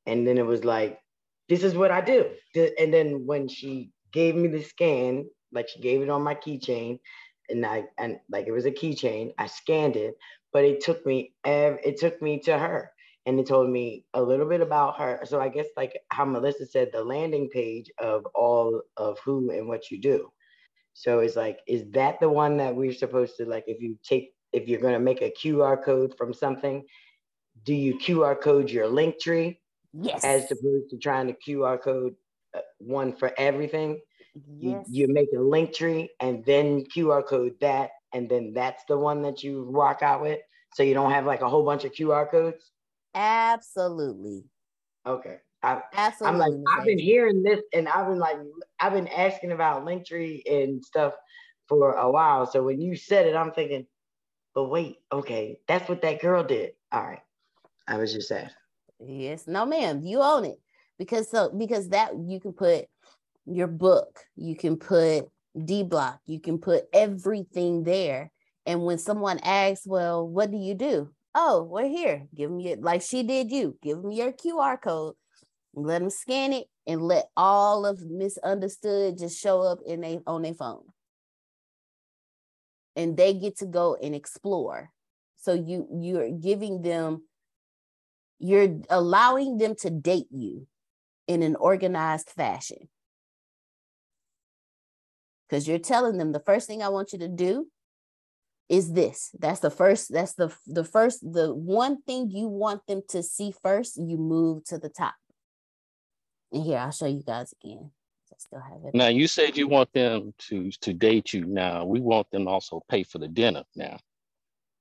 [0.07, 1.01] And then it was like,
[1.49, 2.31] this is what I do.
[2.79, 7.01] And then when she gave me the scan, like she gave it on my keychain,
[7.49, 10.15] and I and like it was a keychain, I scanned it,
[10.53, 12.93] but it took me it took me to her
[13.31, 15.21] and it told me a little bit about her.
[15.25, 19.69] So I guess like how Melissa said, the landing page of all of who and
[19.69, 20.33] what you do.
[20.95, 23.63] So it's like, is that the one that we're supposed to like?
[23.69, 26.85] If you take, if you're going to make a QR code from something,
[27.63, 29.61] do you QR code your link tree?
[29.93, 30.25] Yes.
[30.25, 32.17] As opposed to trying to QR code
[32.57, 34.01] uh, one for everything.
[34.59, 34.87] Yes.
[34.91, 38.99] You, you make a link tree and then QR code that, and then that's the
[38.99, 40.41] one that you rock out with.
[40.75, 42.73] So you don't have like a whole bunch of QR codes.
[43.15, 44.45] Absolutely.
[45.07, 45.39] Okay.
[45.63, 46.43] I, Absolutely.
[46.43, 48.39] I'm like, I've been hearing this and I've been like,
[48.79, 51.15] I've been asking about Linktree and stuff
[51.69, 52.47] for a while.
[52.47, 53.87] So when you said it, I'm thinking,
[54.55, 56.73] but wait, okay, that's what that girl did.
[56.91, 57.23] All right.
[57.87, 58.51] I was just saying.
[58.99, 60.61] Yes, no, ma'am, you own it
[60.99, 62.85] because so because that you can put
[63.47, 65.25] your book, you can put
[65.65, 68.31] D block, you can put everything there.
[68.67, 71.11] And when someone asks, well, what do you do?
[71.35, 72.27] Oh, we're here.
[72.35, 73.77] Give them your like she did you.
[73.83, 75.15] Give them your QR code.
[75.75, 80.43] Let them scan it and let all of misunderstood just show up in they on
[80.43, 80.83] their phone.
[82.97, 84.91] And they get to go and explore.
[85.37, 87.23] So you you're giving them
[88.41, 90.67] you're allowing them to date you
[91.29, 92.89] in an organized fashion.
[95.49, 97.67] Because you're telling them the first thing I want you to do
[98.71, 99.31] is this.
[99.39, 103.53] That's the first, that's the the first, the one thing you want them to see
[103.63, 105.15] first, you move to the top.
[106.53, 107.91] And here, I'll show you guys again.
[108.33, 108.95] I still have it.
[108.95, 111.45] Now you said you want them to to date you.
[111.45, 113.99] Now we want them also pay for the dinner now.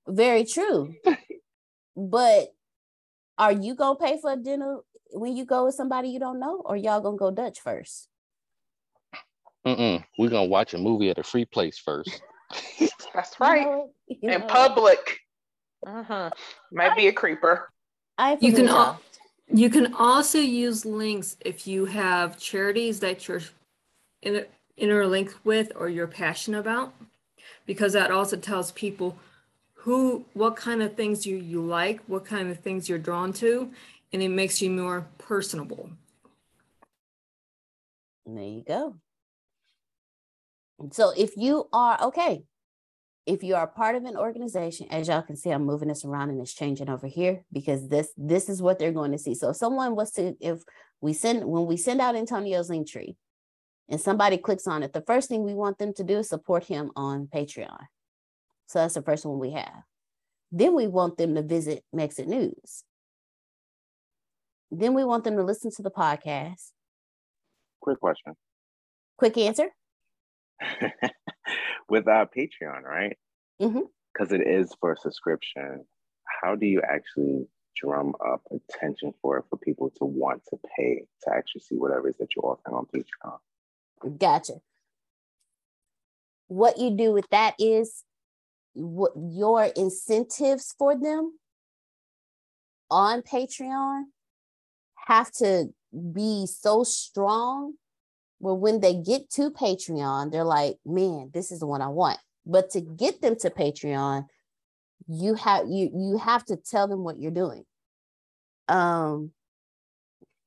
[0.06, 0.94] Very true.
[1.96, 2.54] but
[3.38, 4.78] are you gonna pay for a dinner
[5.12, 8.08] when you go with somebody you don't know, or y'all gonna go Dutch first?
[9.66, 10.04] Mm-mm.
[10.16, 12.22] We're gonna watch a movie at a free place first.
[13.14, 13.60] That's right.
[13.60, 15.20] You know, you In public.
[15.86, 16.30] Uh-huh.
[16.72, 17.70] Might I, be a creeper.
[18.18, 19.00] I you can al-
[19.52, 23.40] you can also use links if you have charities that you're
[24.22, 24.44] in,
[24.76, 26.94] interlinked with or you're passionate about,
[27.66, 29.16] because that also tells people
[29.80, 33.70] who what kind of things you, you like what kind of things you're drawn to
[34.12, 35.88] and it makes you more personable
[38.26, 38.94] there you go
[40.90, 42.42] so if you are okay
[43.26, 46.30] if you are part of an organization as y'all can see i'm moving this around
[46.30, 49.50] and it's changing over here because this this is what they're going to see so
[49.50, 50.62] if someone was to if
[51.00, 53.16] we send when we send out antonio's link tree
[53.88, 56.64] and somebody clicks on it the first thing we want them to do is support
[56.64, 57.86] him on patreon
[58.70, 59.82] so that's the first one we have.
[60.52, 62.84] Then we want them to visit Mexit News.
[64.70, 66.70] Then we want them to listen to the podcast.
[67.80, 68.34] Quick question.
[69.18, 69.70] Quick answer.
[71.88, 73.16] With our Patreon, right?
[73.58, 74.34] Because mm-hmm.
[74.34, 75.84] it is for subscription.
[76.42, 81.06] How do you actually drum up attention for it for people to want to pay
[81.22, 84.18] to actually see whatever it is that you're offering on Patreon?
[84.18, 84.54] Gotcha.
[86.48, 88.04] What you do with that is
[88.72, 91.38] what your incentives for them
[92.90, 94.04] on Patreon
[95.06, 95.68] have to
[96.12, 97.74] be so strong
[98.40, 102.18] where when they get to Patreon, they're like, man, this is the one I want.
[102.44, 104.26] But to get them to Patreon,
[105.06, 107.64] you have you you have to tell them what you're doing.
[108.68, 109.32] Um,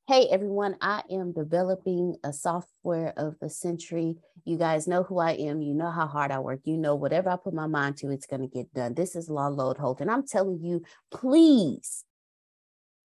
[0.06, 4.18] Hey everyone, I am developing a software of the century.
[4.44, 5.62] You guys know who I am.
[5.62, 6.60] You know how hard I work.
[6.64, 8.92] You know, whatever I put my mind to, it's going to get done.
[8.92, 10.02] This is Law Load Holt.
[10.02, 12.04] And I'm telling you, please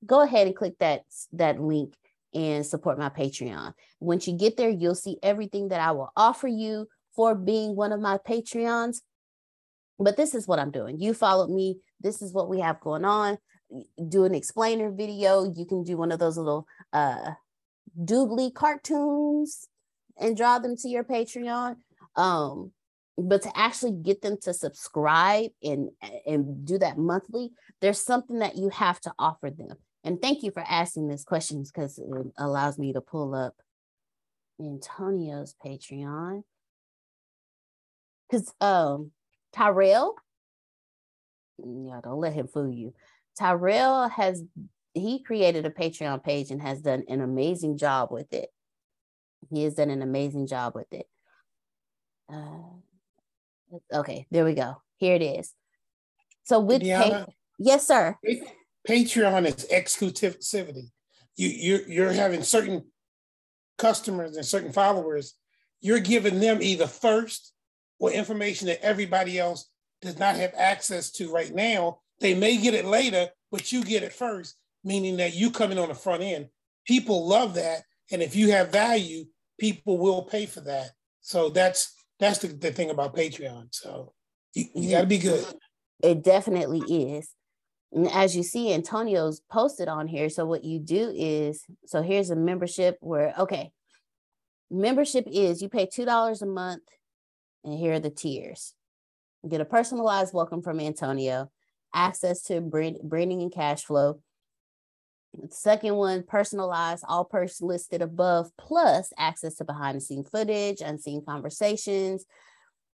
[0.06, 1.94] go ahead and click that, that link
[2.34, 3.74] and support my Patreon.
[4.00, 7.92] Once you get there, you'll see everything that I will offer you for being one
[7.92, 8.98] of my Patreons.
[9.98, 11.00] But this is what I'm doing.
[11.00, 11.80] You followed me.
[12.00, 13.38] This is what we have going on
[14.08, 15.44] do an explainer video.
[15.44, 17.32] You can do one of those little uh,
[17.98, 19.68] Doodly cartoons
[20.18, 21.76] and draw them to your Patreon.
[22.16, 22.72] Um,
[23.18, 25.90] but to actually get them to subscribe and
[26.26, 27.52] and do that monthly,
[27.82, 29.76] there's something that you have to offer them.
[30.10, 33.54] And thank you for asking these questions because it allows me to pull up
[34.60, 36.42] Antonio's Patreon.
[38.28, 39.12] Because um
[39.54, 40.16] Tyrell,
[41.60, 42.96] yeah, don't let him fool you.
[43.38, 44.42] Tyrell has
[44.96, 48.50] he created a Patreon page and has done an amazing job with it.
[49.52, 51.06] He has done an amazing job with it.
[52.34, 52.80] Uh,
[53.94, 54.82] okay, there we go.
[54.98, 55.54] Here it is.
[56.46, 56.82] So with
[57.60, 58.18] yes, sir.
[58.90, 60.90] Patreon is exclusivity.
[61.36, 62.86] You you're you're having certain
[63.78, 65.36] customers and certain followers,
[65.80, 67.54] you're giving them either first
[68.00, 69.70] or information that everybody else
[70.02, 72.00] does not have access to right now.
[72.20, 75.78] They may get it later, but you get it first, meaning that you come in
[75.78, 76.50] on the front end.
[76.86, 77.84] People love that.
[78.12, 79.26] And if you have value,
[79.60, 80.92] people will pay for that.
[81.22, 83.68] So that's that's the, the thing about Patreon.
[83.72, 84.14] So
[84.56, 85.46] you, you got to be good.
[86.02, 87.30] It definitely is.
[87.92, 90.30] And as you see, Antonio's posted on here.
[90.30, 93.72] So what you do is, so here's a membership where, okay,
[94.70, 96.84] membership is you pay $2 a month
[97.64, 98.76] and here are the tiers.
[99.44, 101.50] You get a personalized welcome from Antonio,
[101.94, 104.22] access to branding and cash flow.
[105.50, 111.24] Second one, personalized, all perks listed above, plus access to behind the scene footage, unseen
[111.26, 112.26] conversations.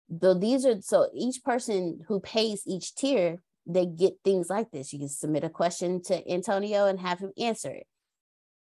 [0.09, 4.93] Though these are so each person who pays each tier they get things like this.
[4.93, 7.87] You can submit a question to Antonio and have him answer it.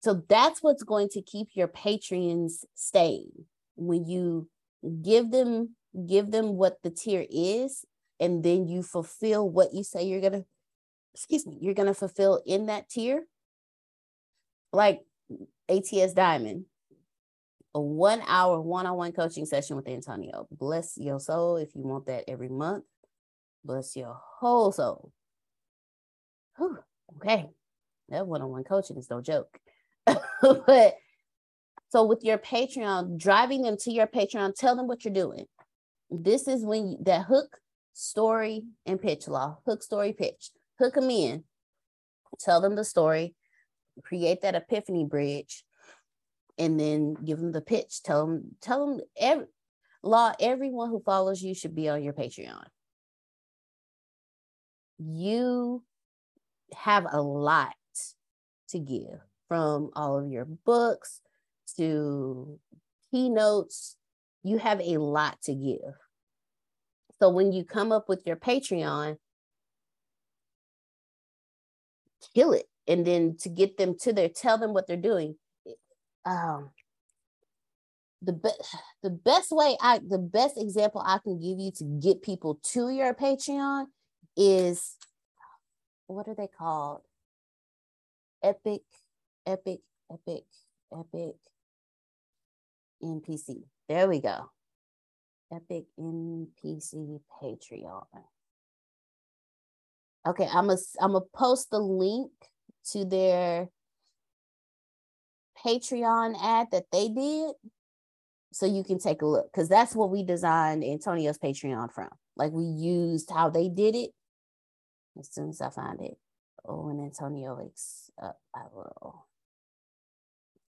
[0.02, 3.46] So that's what's going to keep your patrons staying
[3.76, 4.48] when you
[5.02, 5.76] give them
[6.06, 7.84] give them what the tier is
[8.20, 10.44] and then you fulfill what you say you're going to
[11.14, 13.24] excuse me, you're going to fulfill in that tier.
[14.72, 15.02] Like
[15.68, 16.66] ATS Diamond,
[17.74, 20.48] a one hour one on one coaching session with Antonio.
[20.50, 22.84] Bless your soul if you want that every month.
[23.64, 25.10] Bless your whole soul.
[26.58, 26.78] Whew,
[27.16, 27.48] okay.
[28.10, 29.58] That one on one coaching is no joke.
[30.06, 30.96] but
[31.88, 35.46] so with your Patreon, driving them to your Patreon, tell them what you're doing.
[36.10, 37.58] This is when you, that hook,
[37.94, 40.50] story, and pitch law hook, story, pitch.
[40.78, 41.44] Hook them in,
[42.40, 43.34] tell them the story,
[44.02, 45.64] create that epiphany bridge,
[46.58, 48.02] and then give them the pitch.
[48.02, 49.46] Tell them, tell them every
[50.02, 52.64] law, everyone who follows you should be on your Patreon
[55.06, 55.82] you
[56.74, 57.74] have a lot
[58.68, 61.20] to give from all of your books
[61.76, 62.58] to
[63.10, 63.96] keynotes.
[64.42, 65.94] You have a lot to give.
[67.20, 69.16] So when you come up with your Patreon,
[72.34, 72.66] kill it.
[72.86, 75.36] And then to get them to their, tell them what they're doing.
[76.26, 76.70] Um,
[78.20, 82.22] the best the best way I the best example I can give you to get
[82.22, 83.86] people to your Patreon
[84.36, 84.96] is
[86.06, 87.02] what are they called?
[88.42, 88.82] Epic,
[89.46, 89.80] epic,
[90.12, 90.44] epic,
[90.92, 91.36] epic
[93.02, 93.62] NPC.
[93.88, 94.50] There we go.
[95.52, 98.04] Epic NPC Patreon.
[100.26, 102.30] Okay, I'm a I'm gonna post the link
[102.92, 103.68] to their
[105.64, 107.52] Patreon ad that they did
[108.52, 112.08] so you can take a look because that's what we designed Antonio's Patreon from.
[112.36, 114.10] Like we used how they did it
[115.18, 116.16] as soon as I find it.
[116.66, 119.26] Oh, and Antonio wakes up, I will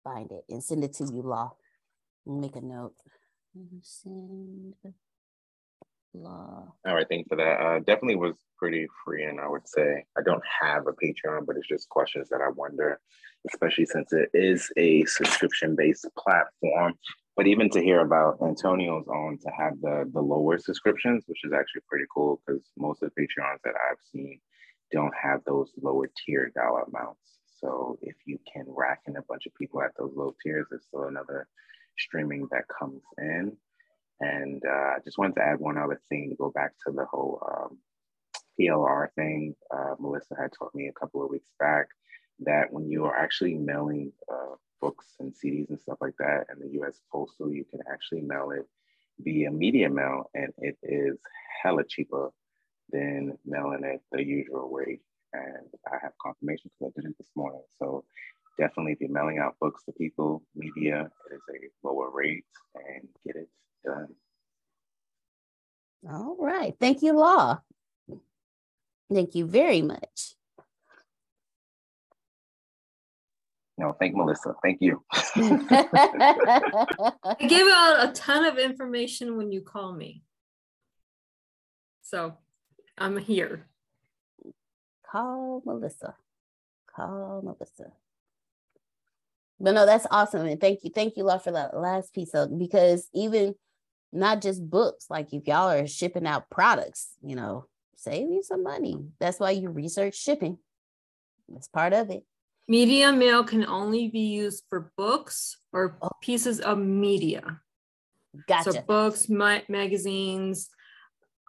[0.03, 1.55] find it and send it to you, Law.
[2.25, 2.95] Make a note.
[3.81, 4.73] Send
[6.13, 6.73] Law.
[6.85, 7.59] All right, thanks for that.
[7.59, 11.57] Uh, definitely was pretty free, and I would say I don't have a Patreon, but
[11.57, 12.99] it's just questions that I wonder,
[13.49, 16.93] especially since it is a subscription-based platform.
[17.41, 21.51] But even to hear about Antonio's own to have the the lower subscriptions, which is
[21.51, 24.39] actually pretty cool because most of the Patreons that I've seen
[24.91, 27.39] don't have those lower tier dollar amounts.
[27.59, 30.85] So if you can rack in a bunch of people at those low tiers, there's
[30.85, 31.47] still another
[31.97, 33.57] streaming that comes in.
[34.19, 37.05] And uh, I just wanted to add one other thing to go back to the
[37.05, 37.79] whole um,
[38.59, 39.55] PLR thing.
[39.75, 41.87] Uh, Melissa had taught me a couple of weeks back
[42.41, 46.61] that when you are actually mailing uh, books and CDs and stuff like that, and
[46.61, 48.67] the US Postal, you can actually mail it
[49.19, 51.17] via media mail, and it is
[51.61, 52.31] hella cheaper
[52.91, 54.99] than mailing it the usual way.
[55.33, 57.61] And I have confirmation because I did it this morning.
[57.79, 58.03] So
[58.59, 63.35] definitely, you're mailing out books to people, media, it is a lower rate and get
[63.37, 63.49] it
[63.85, 64.09] done.
[66.09, 66.75] All right.
[66.79, 67.61] Thank you, Law.
[69.13, 70.35] Thank you very much.
[73.81, 74.53] No, thank Melissa.
[74.61, 75.03] Thank you.
[75.11, 75.35] I
[77.39, 80.21] give out a ton of information when you call me.
[82.03, 82.37] So
[82.95, 83.65] I'm here.
[85.11, 86.13] Call Melissa.
[86.95, 87.91] Call Melissa.
[89.59, 90.45] But no, that's awesome.
[90.45, 90.91] And thank you.
[90.93, 93.55] Thank you, Law, for that last piece of because even
[94.13, 97.65] not just books, like if y'all are shipping out products, you know,
[97.95, 99.07] save you some money.
[99.19, 100.59] That's why you research shipping.
[101.49, 102.23] That's part of it.
[102.67, 106.09] Media mail can only be used for books or oh.
[106.21, 107.59] pieces of media.
[108.47, 108.71] Gotcha.
[108.71, 110.69] So books, ma- magazines,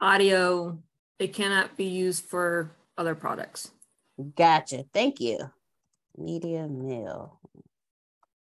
[0.01, 0.83] audio,
[1.19, 3.71] it cannot be used for other products.
[4.37, 4.85] Gotcha.
[4.93, 5.39] Thank you.
[6.17, 7.41] Media mail.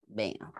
[0.08, 0.52] Bam.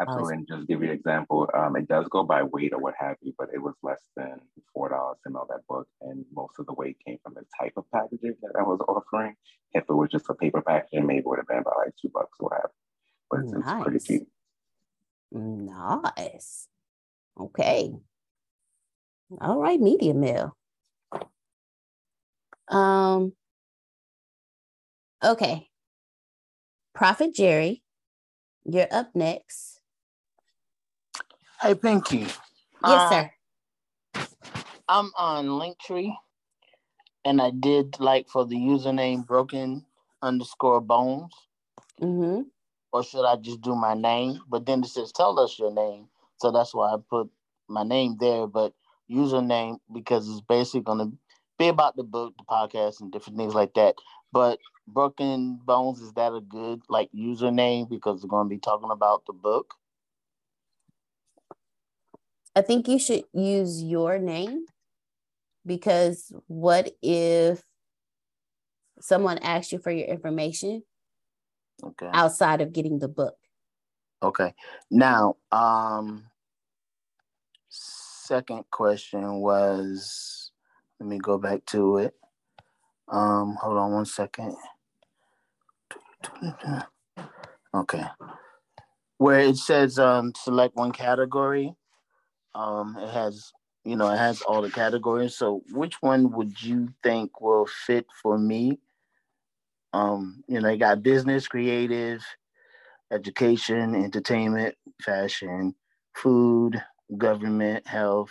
[0.00, 0.34] Absolutely.
[0.34, 3.16] And just give you an example, um, it does go by weight or what have
[3.20, 4.40] you, but it was less than
[4.72, 7.72] four dollars to mail that book, and most of the weight came from the type
[7.76, 9.34] of packaging that I was offering.
[9.72, 12.10] If it was just a paper packaging, maybe it would have been about like two
[12.12, 12.70] bucks or whatever.
[13.30, 13.62] But it's, nice.
[13.64, 14.28] it's pretty cheap.
[15.32, 16.68] Nice.
[17.38, 17.92] Okay.
[19.40, 20.56] All right, media mail.
[22.68, 23.32] Um.
[25.24, 25.68] Okay.
[26.94, 27.82] Prophet Jerry,
[28.64, 29.77] you're up next.
[31.60, 32.18] Hey, Pinky.
[32.18, 32.32] Yes,
[32.84, 33.30] uh, sir.
[34.88, 36.14] I'm on Linktree,
[37.24, 39.84] and I did like for the username broken
[40.22, 41.34] underscore bones.
[42.00, 42.42] Mm-hmm.
[42.92, 44.38] Or should I just do my name?
[44.48, 46.06] But then it says tell us your name,
[46.36, 47.28] so that's why I put
[47.66, 48.46] my name there.
[48.46, 48.72] But
[49.10, 51.18] username because it's basically going to
[51.58, 53.96] be about the book, the podcast, and different things like that.
[54.30, 58.92] But Broken Bones is that a good like username because we're going to be talking
[58.92, 59.74] about the book?
[62.54, 64.64] I think you should use your name
[65.64, 67.62] because what if
[69.00, 70.82] someone asks you for your information
[71.84, 72.08] okay.
[72.12, 73.36] outside of getting the book?
[74.22, 74.54] Okay.
[74.90, 76.24] Now um
[77.68, 80.50] second question was
[80.98, 82.14] let me go back to it.
[83.08, 84.56] Um hold on one second.
[87.74, 88.04] Okay.
[89.18, 91.74] Where it says um select one category
[92.58, 93.52] um, it has,
[93.84, 95.36] you know, it has all the categories.
[95.36, 98.80] So which one would you think will fit for me?
[99.92, 102.20] Um, you know, you got business, creative,
[103.12, 105.76] education, entertainment, fashion,
[106.14, 106.82] food,
[107.16, 108.30] government, health,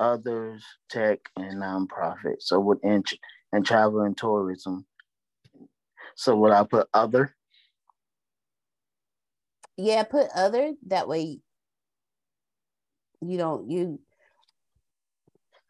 [0.00, 2.36] others, tech, and nonprofit.
[2.40, 3.06] So with and,
[3.52, 4.86] and travel and tourism.
[6.16, 7.34] So would I put other?
[9.76, 10.72] Yeah, put other.
[10.86, 11.42] That way
[13.20, 14.00] you don't you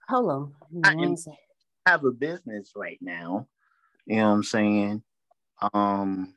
[0.09, 0.55] hold on.
[0.85, 3.47] I have a business right now.
[4.07, 5.03] You know what I'm saying?
[5.73, 6.35] Um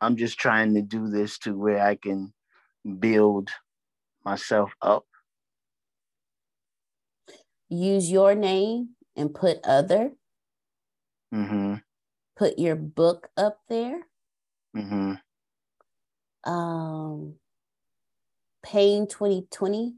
[0.00, 2.32] I'm just trying to do this to where I can
[2.98, 3.50] build
[4.24, 5.04] myself up.
[7.68, 10.12] Use your name and put other.
[11.34, 11.74] Mm-hmm.
[12.36, 14.00] Put your book up there.
[14.76, 15.14] Mm-hmm.
[16.50, 17.34] Um,
[18.62, 19.94] Pain 2020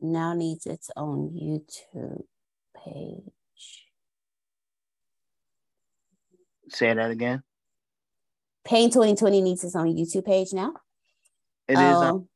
[0.00, 2.24] now needs its own YouTube
[2.84, 3.84] page.
[6.68, 7.42] Say that again.
[8.64, 10.74] Pain 2020 needs its own YouTube page now.
[11.66, 11.78] It is.
[11.78, 12.28] On- um,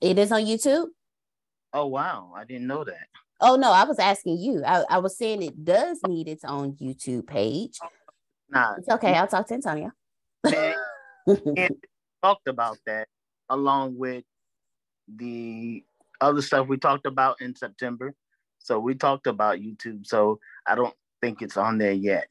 [0.00, 0.86] it is on YouTube.
[1.72, 3.08] Oh wow, I didn't know that.
[3.40, 4.62] Oh no, I was asking you.
[4.64, 7.78] I, I was saying it does need its own YouTube page.
[8.48, 9.14] Nah, it's okay.
[9.14, 9.90] I'll talk to Antonio.
[12.22, 13.08] talked about that
[13.48, 14.24] along with
[15.08, 15.82] the
[16.20, 18.14] other stuff we talked about in September.
[18.58, 20.06] So we talked about YouTube.
[20.06, 22.26] So I don't think it's on there yet.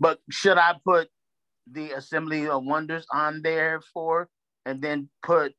[0.00, 1.08] But should I put
[1.70, 4.28] the Assembly of Wonders on there for
[4.66, 5.54] and then put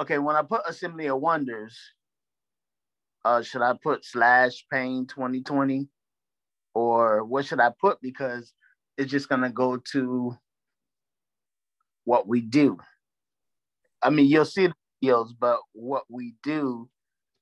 [0.00, 1.78] okay, when I put Assembly of Wonders,
[3.24, 5.88] uh should I put slash pain 2020?
[6.74, 8.00] Or what should I put?
[8.00, 8.52] Because
[8.98, 10.36] it's just gonna go to
[12.04, 12.78] what we do.
[14.02, 14.68] I mean, you'll see
[15.02, 16.88] skills, but what we do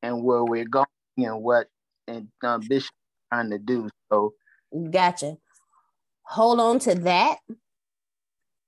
[0.03, 0.87] and where we're going
[1.19, 1.67] and what
[2.07, 2.95] and um, Bishop
[3.33, 3.89] trying to do.
[4.11, 4.35] So,
[4.91, 5.37] gotcha.
[6.23, 7.39] Hold on to that.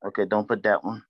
[0.05, 1.03] Okay, don't put that one.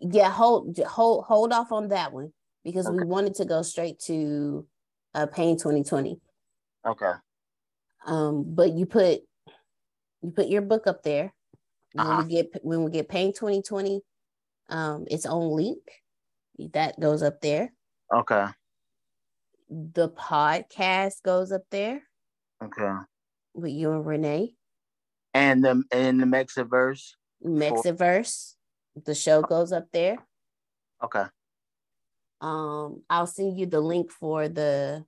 [0.00, 2.32] Yeah, hold hold hold off on that one
[2.64, 2.96] because okay.
[2.96, 4.66] we wanted to go straight to
[5.14, 6.18] uh, Pain 2020.
[6.86, 7.12] Okay.
[8.06, 9.20] Um, but you put
[10.22, 11.32] you put your book up there.
[11.92, 12.24] When uh-huh.
[12.26, 14.02] we get when we get Pain 2020
[14.68, 15.78] um, its own link
[16.72, 17.72] that goes up there.
[18.12, 18.46] Okay.
[19.68, 22.02] The podcast goes up there.
[22.62, 22.92] Okay.
[23.54, 24.54] With you and Renee.
[25.34, 27.12] And the and the Mexitverse.
[27.44, 28.54] Mexitverse.
[29.04, 30.16] The show goes up there.
[31.04, 31.24] Okay.
[32.40, 35.04] Um, I'll send you the link for the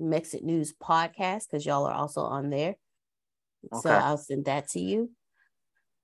[0.00, 2.76] Mexit News podcast because y'all are also on there.
[3.72, 3.80] Okay.
[3.82, 5.10] So I'll send that to you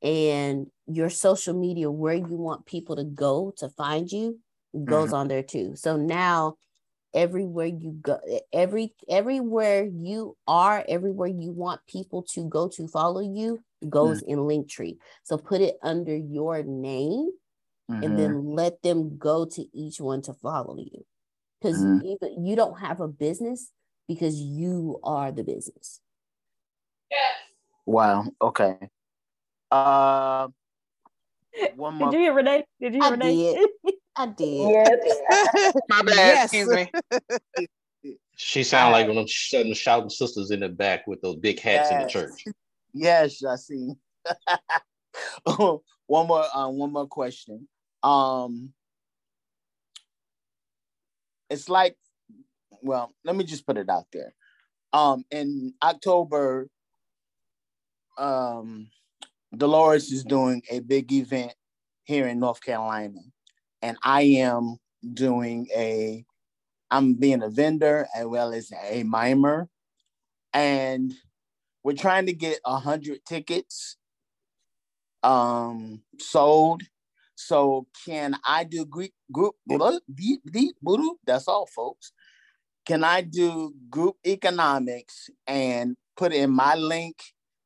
[0.03, 4.39] and your social media where you want people to go to find you
[4.85, 5.17] goes mm-hmm.
[5.17, 6.57] on there too so now
[7.15, 8.19] everywhere you go
[8.53, 14.33] every everywhere you are everywhere you want people to go to follow you goes mm-hmm.
[14.33, 17.31] in linktree so put it under your name
[17.91, 18.03] mm-hmm.
[18.03, 21.05] and then let them go to each one to follow you
[21.61, 22.45] because mm-hmm.
[22.45, 23.71] you don't have a business
[24.09, 26.01] because you are the business
[27.11, 27.35] yes
[27.85, 28.77] wow okay
[29.73, 30.49] uh,
[31.77, 32.11] one more.
[32.11, 32.65] Did you hear Renee?
[32.81, 33.55] Did you hear I Renee?
[33.85, 33.95] did.
[34.17, 34.71] I did.
[34.71, 35.73] Yes.
[35.89, 36.17] My bad.
[36.17, 36.55] Yes.
[36.55, 36.91] Excuse me.
[38.35, 41.61] She sound like one of them shouting, shouting sisters in the back with those big
[41.61, 42.45] hats in the church.
[42.93, 43.93] Yes, I see.
[46.07, 47.69] one more, uh, one more question.
[48.03, 48.73] Um,
[51.49, 51.97] it's like,
[52.83, 54.35] well, let me just put it out there.
[54.93, 56.69] Um, in October,
[58.19, 58.89] um,
[59.57, 61.53] Dolores is doing a big event
[62.05, 63.21] here in North Carolina,
[63.83, 64.79] and I am
[65.15, 66.25] doing a.
[66.91, 69.69] I'm being a vendor as well as a mimer,
[70.53, 71.13] and
[71.83, 73.97] we're trying to get a hundred tickets
[75.23, 76.83] um sold.
[77.35, 79.57] So can I do group group?
[81.27, 82.13] That's all folks.
[82.87, 87.17] Can I do group economics and put in my link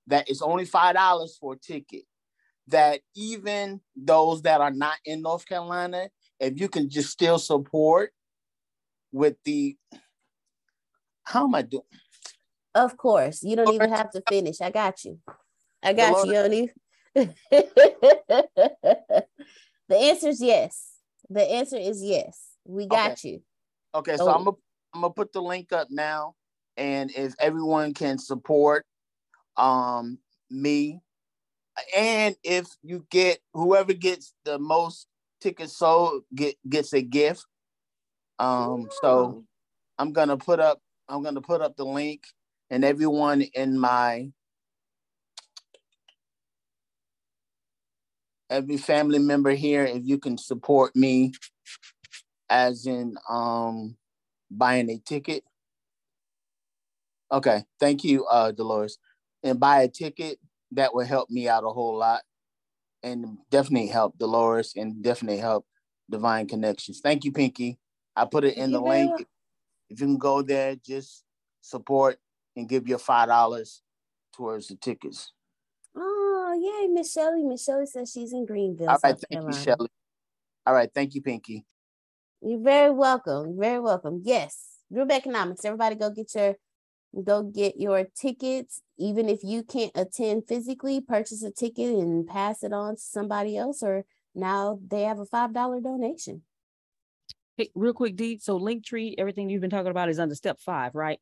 [0.09, 2.05] that is only five dollars for a ticket?
[2.69, 6.09] That even those that are not in North Carolina,
[6.41, 8.13] if you can just still support
[9.13, 9.77] with the
[11.25, 11.83] how am I doing?
[12.75, 13.43] Of course.
[13.43, 14.61] You don't even have to finish.
[14.61, 15.19] I got you.
[15.83, 16.33] I got you.
[16.33, 16.71] Don't
[17.15, 17.35] the
[19.91, 20.93] answer is yes.
[21.31, 22.51] The answer is yes.
[22.67, 23.29] We got Okay.
[23.31, 23.43] you.
[23.95, 24.33] Okay, so Oh.
[24.33, 24.57] I'm gonna
[24.93, 26.35] I'm gonna put the link up now,
[26.77, 28.85] and if everyone can support
[29.57, 30.19] um
[30.51, 31.01] me,
[31.97, 35.07] and if you get whoever gets the most
[35.41, 37.47] tickets sold get gets a gift.
[38.39, 39.45] Um, so
[39.99, 42.25] I'm gonna put up I'm gonna put up the link,
[42.71, 44.31] and everyone in my
[48.51, 51.33] every family member here, if you can support me,
[52.49, 53.97] as in um
[54.51, 55.45] buying a ticket.
[57.33, 58.99] Okay, thank you, uh, Dolores.
[59.43, 60.39] And buy a ticket
[60.73, 62.23] that will help me out a whole lot,
[63.03, 65.67] and definitely help Dolores, and definitely help
[66.11, 67.01] Divine Connections.
[67.01, 67.79] Thank you, Pinky.
[68.17, 69.27] I put it in the link.
[69.89, 71.25] If you can go there, just
[71.61, 72.19] support
[72.57, 73.83] and give your five dollars
[74.33, 75.33] towards the tickets.
[75.95, 77.43] Oh, yay, Miss Shelley.
[77.45, 79.53] Miss Shelley says she's in Greenville, All right, South thank you.
[79.53, 79.89] Shelly.
[80.67, 81.65] All right, thank you, Pinky.
[82.43, 83.51] You're very welcome.
[83.51, 84.23] You're very welcome.
[84.25, 84.81] Yes.
[84.93, 85.65] Group economics.
[85.65, 86.57] Everybody go get your
[87.25, 88.83] go get your tickets.
[88.99, 93.57] Even if you can't attend physically, purchase a ticket and pass it on to somebody
[93.57, 96.43] else, or now they have a five dollar donation.
[97.57, 98.39] Hey, real quick, D.
[98.39, 101.19] So Linktree, everything you've been talking about is under step five, right?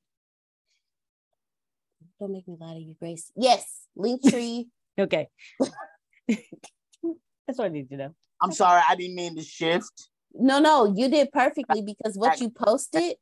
[2.21, 3.31] Don't make me lie to you, Grace.
[3.37, 4.67] Yes, Linktree.
[4.97, 5.27] Okay.
[6.29, 8.15] That's what I need to know.
[8.41, 10.09] I'm sorry, I didn't mean to shift.
[10.33, 13.17] No, no, you did perfectly because what you posted,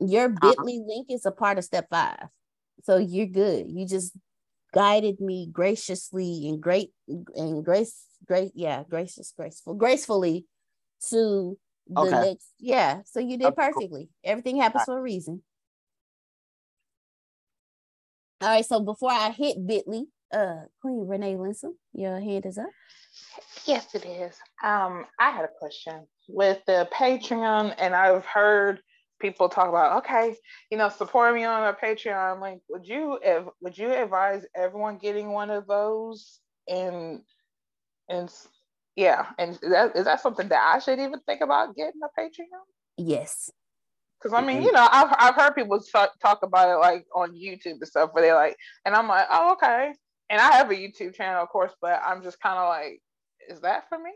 [0.00, 0.54] your uh-huh.
[0.56, 2.26] bit.ly link is a part of step five.
[2.84, 3.66] So you're good.
[3.68, 4.12] You just
[4.72, 10.46] guided me graciously and great and grace, great, yeah, gracious, graceful, gracefully
[11.10, 11.58] to
[11.88, 12.10] the Okay.
[12.10, 12.48] next.
[12.58, 13.00] Yeah.
[13.06, 13.72] So you did Okay, cool.
[13.72, 14.08] perfectly.
[14.22, 15.42] Everything happens for a reason.
[18.40, 18.64] All right.
[18.64, 22.66] So before I hit bit.ly, uh Queen Renee Linsom, your hand is up.
[23.64, 24.34] Yes, it is.
[24.62, 28.80] Um, I had a question with the Patreon, and I've heard
[29.24, 30.36] people talk about, okay,
[30.70, 34.98] you know, support me on a Patreon like Would you ev- would you advise everyone
[34.98, 36.40] getting one of those?
[36.68, 37.22] And
[38.10, 38.30] and
[38.96, 42.20] yeah, and is that is that something that I should even think about getting a
[42.20, 42.64] Patreon?
[42.98, 43.50] Yes.
[44.20, 47.32] Because I mean, you know, I've I've heard people talk, talk about it like on
[47.34, 49.92] YouTube and stuff, where they're like, and I'm like, oh, okay.
[50.30, 53.00] And I have a YouTube channel, of course, but I'm just kind of like,
[53.48, 54.10] is that for me?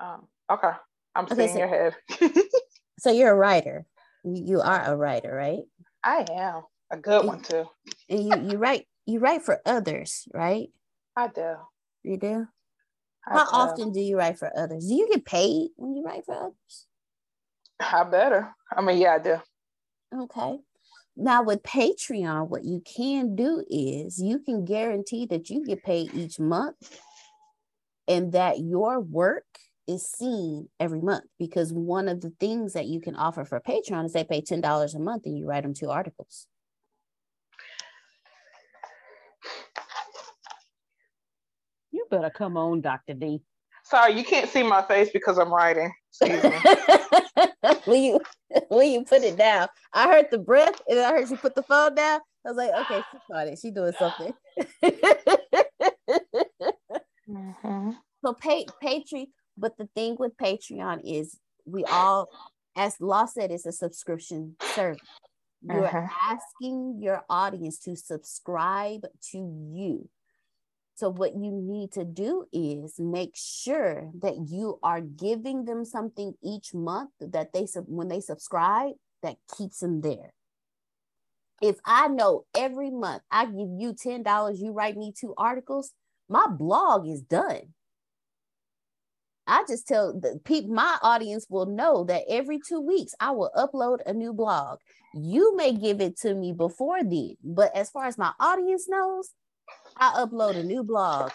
[0.00, 0.70] Um, okay,
[1.14, 1.94] I'm Okay, seeing so- your head.
[3.00, 3.86] So you're a writer.
[4.36, 5.62] You are a writer, right?
[6.04, 7.66] I am a good one too.
[8.08, 10.68] And you you write you write for others, right?
[11.16, 11.56] I do.
[12.02, 12.46] You do.
[13.26, 13.50] I How do.
[13.52, 14.86] often do you write for others?
[14.86, 16.86] Do you get paid when you write for others?
[17.80, 18.54] I better.
[18.74, 19.36] I mean, yeah, I do.
[20.14, 20.58] Okay.
[21.16, 26.14] Now with Patreon, what you can do is you can guarantee that you get paid
[26.14, 27.00] each month
[28.06, 29.44] and that your work
[29.88, 34.04] is seen every month because one of the things that you can offer for Patreon
[34.04, 36.46] is they pay $10 a month and you write them two articles.
[41.90, 43.14] You better come on, Dr.
[43.14, 43.40] D.
[43.84, 45.90] Sorry, you can't see my face because I'm writing.
[47.86, 48.20] Will you
[48.70, 49.68] will you put it down?
[49.94, 52.20] I heard the breath and I heard you put the phone down.
[52.44, 53.58] I was like, okay, she got it.
[53.60, 54.32] She doing something.
[57.28, 57.94] Mhm.
[58.24, 59.26] So pay Patreon,
[59.58, 62.28] but the thing with Patreon is we all,
[62.76, 65.00] as Law said, it's a subscription service.
[65.62, 66.10] You're Mhm.
[66.30, 70.08] asking your audience to subscribe to you.
[70.94, 76.36] So what you need to do is make sure that you are giving them something
[76.42, 80.32] each month that they when they subscribe that keeps them there.
[81.60, 85.92] If I know every month I give you $10, you write me two articles,
[86.28, 87.74] my blog is done.
[89.48, 93.50] I just tell the people, my audience will know that every two weeks I will
[93.56, 94.78] upload a new blog.
[95.14, 99.30] You may give it to me before then, but as far as my audience knows,
[99.96, 101.32] I upload a new blog.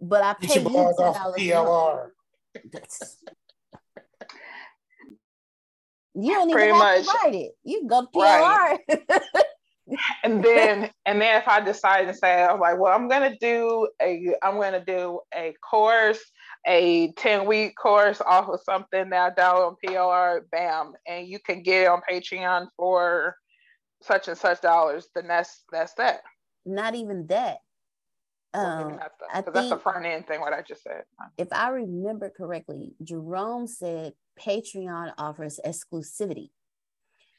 [0.00, 2.08] But I pay you blog off PLR.
[6.14, 7.06] You don't even Pretty have much.
[7.06, 7.52] to write it.
[7.64, 8.22] You go to PLR.
[8.22, 8.78] Right.
[10.24, 13.88] and then and then if I decide to say I'm like, well, I'm gonna do
[14.00, 16.20] a I'm gonna do a course,
[16.66, 21.38] a 10 week course off of something that I download on PLR, bam, and you
[21.38, 23.36] can get it on Patreon for
[24.02, 26.20] such and such dollars, then that's that's that.
[26.66, 27.58] Not even that.
[28.54, 28.98] Um,
[29.32, 30.40] I think that's a front end thing.
[30.40, 31.02] What I just said.
[31.36, 36.50] If I remember correctly, Jerome said Patreon offers exclusivity.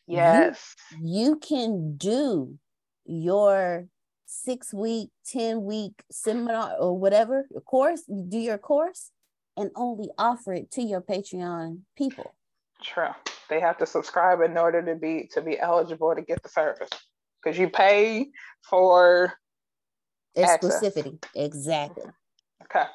[0.09, 0.75] Yes.
[0.99, 2.57] You, you can do
[3.05, 3.87] your
[4.25, 9.11] six week, 10 week seminar or whatever course, do your course
[9.57, 12.33] and only offer it to your Patreon people.
[12.81, 13.09] True.
[13.49, 16.89] They have to subscribe in order to be to be eligible to get the service.
[17.41, 18.27] Because you pay
[18.69, 19.33] for
[20.37, 21.15] exclusivity.
[21.15, 21.31] Access.
[21.35, 22.03] Exactly.
[22.63, 22.85] Okay.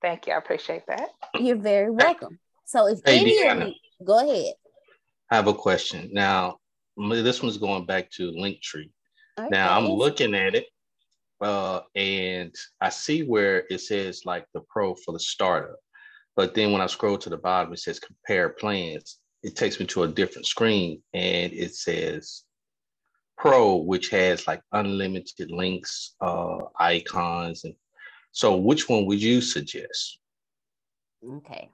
[0.00, 0.32] Thank you.
[0.32, 1.10] I appreciate that.
[1.38, 2.38] You're very welcome.
[2.64, 4.54] So if hey, any Deanna, of you go ahead.
[5.30, 6.10] I have a question.
[6.12, 6.58] Now,
[6.96, 8.90] this one's going back to Linktree.
[9.38, 9.48] Okay.
[9.50, 10.66] Now I'm looking at it,
[11.40, 15.78] uh, and I see where it says like the pro for the startup.
[16.34, 19.18] But then when I scroll to the bottom, it says compare plans.
[19.42, 22.44] It takes me to a different screen and it says
[23.38, 27.64] Pro, which has like unlimited links, uh, icons.
[27.64, 27.74] And
[28.32, 30.18] so which one would you suggest?
[31.24, 31.70] Okay.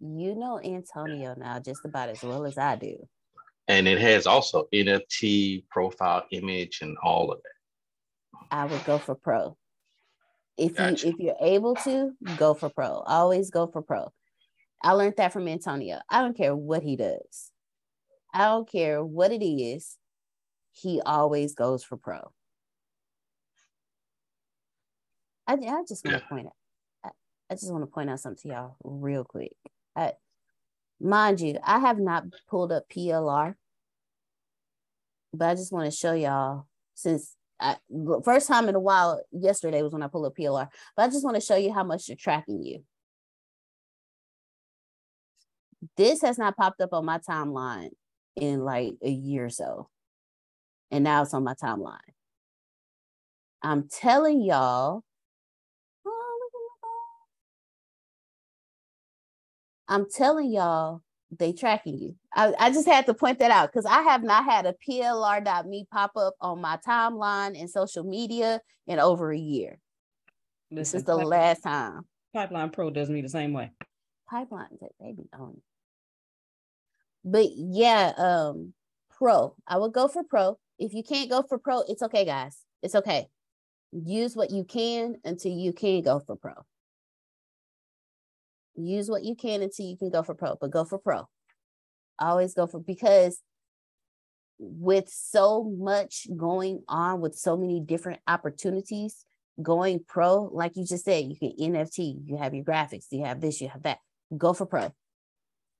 [0.00, 2.96] You know Antonio now just about as well as I do.
[3.66, 8.48] And it has also NFT profile image and all of that.
[8.50, 9.56] I would go for Pro.
[10.58, 11.06] If gotcha.
[11.06, 13.02] you if you're able to, go for pro.
[13.06, 14.12] Always go for pro.
[14.82, 16.00] I learned that from Antonio.
[16.10, 17.52] I don't care what he does.
[18.34, 19.96] I don't care what it is.
[20.72, 22.32] He always goes for pro.
[25.46, 26.28] I, I just want to yeah.
[26.28, 26.52] point out.
[27.04, 27.10] I,
[27.50, 29.52] I just want to point out something to y'all real quick.
[29.98, 30.12] I,
[31.00, 33.54] mind you, I have not pulled up PLR,
[35.34, 37.76] but I just want to show y'all since I,
[38.24, 41.24] first time in a while yesterday was when I pulled up PLR, but I just
[41.24, 42.84] want to show you how much they're tracking you.
[45.96, 47.90] This has not popped up on my timeline
[48.36, 49.88] in like a year or so.
[50.90, 51.98] And now it's on my timeline.
[53.62, 55.02] I'm telling y'all,
[59.88, 61.02] I'm telling y'all
[61.36, 62.14] they tracking you.
[62.34, 65.86] I, I just had to point that out because I have not had a PLR.me
[65.90, 69.78] pop up on my timeline and social media in over a year.
[70.70, 72.02] Listen, this is the Pipeline, last time.
[72.34, 73.70] Pipeline Pro does me the same way.
[74.28, 75.60] Pipeline, they be on.
[77.24, 78.74] But yeah, um,
[79.16, 79.54] Pro.
[79.66, 80.58] I would go for Pro.
[80.78, 82.58] If you can't go for Pro, it's okay, guys.
[82.82, 83.26] It's okay.
[83.92, 86.52] Use what you can until you can go for Pro
[88.84, 91.28] use what you can until you can go for pro, but go for pro.
[92.18, 93.40] Always go for because
[94.58, 99.24] with so much going on with so many different opportunities,
[99.62, 103.40] going pro, like you just said, you can NFT, you have your graphics, you have
[103.40, 103.98] this, you have that.
[104.36, 104.92] Go for pro.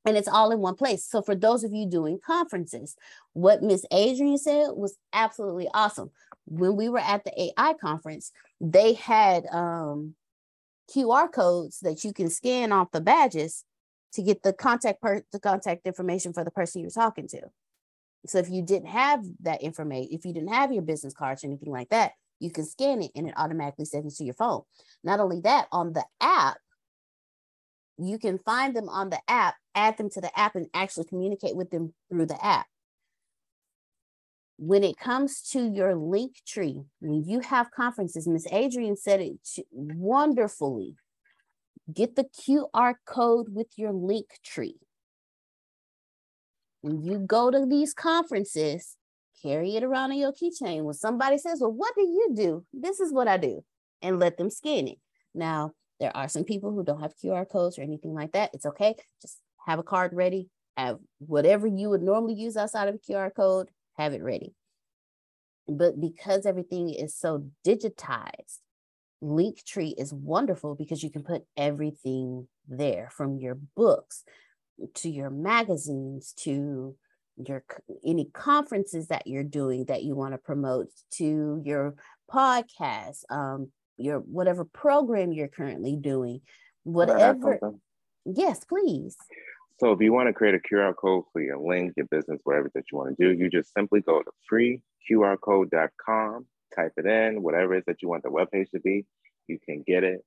[0.05, 1.05] And it's all in one place.
[1.05, 2.96] So for those of you doing conferences,
[3.32, 6.11] what Miss Adrian said was absolutely awesome.
[6.46, 10.14] When we were at the AI conference, they had um
[10.95, 13.64] QR codes that you can scan off the badges
[14.12, 17.43] to get the contact per the contact information for the person you're talking to.
[18.26, 21.49] So if you didn't have that information, if you didn't have your business cards or
[21.49, 24.62] anything like that, you can scan it and it automatically sends it to your phone.
[25.05, 26.59] Not only that, on the app,
[27.99, 31.57] you can find them on the app, add them to the app, and actually communicate
[31.57, 32.66] with them through the app
[34.59, 39.38] when it comes to your link tree, when you have conferences, Miss Adrian said it
[39.70, 40.96] wonderfully.
[41.92, 44.76] Get the QR code with your link tree.
[46.80, 48.96] When you go to these conferences,
[49.42, 50.82] carry it around in your keychain.
[50.82, 52.64] When somebody says, Well, what do you do?
[52.72, 53.64] This is what I do,
[54.02, 54.98] and let them scan it.
[55.34, 58.50] Now, there are some people who don't have QR codes or anything like that.
[58.52, 58.96] It's okay.
[59.22, 63.34] Just have a card ready, have whatever you would normally use outside of a QR
[63.34, 63.68] code,
[63.99, 64.55] have it ready.
[65.66, 68.59] But because everything is so digitized,
[69.22, 74.24] Linktree is wonderful because you can put everything there from your books
[74.94, 76.94] to your magazines to
[77.36, 77.64] your
[78.05, 81.94] any conferences that you're doing that you want to promote to your
[82.32, 86.40] podcast um your whatever program you're currently doing
[86.84, 87.59] whatever
[88.24, 89.16] yes please
[89.79, 92.70] so if you want to create a qr code for your link your business whatever
[92.74, 94.31] that you want to do you just simply go to
[95.11, 99.05] freeqrcode.com type it in whatever it is that you want the webpage to be
[99.49, 100.20] you can get it.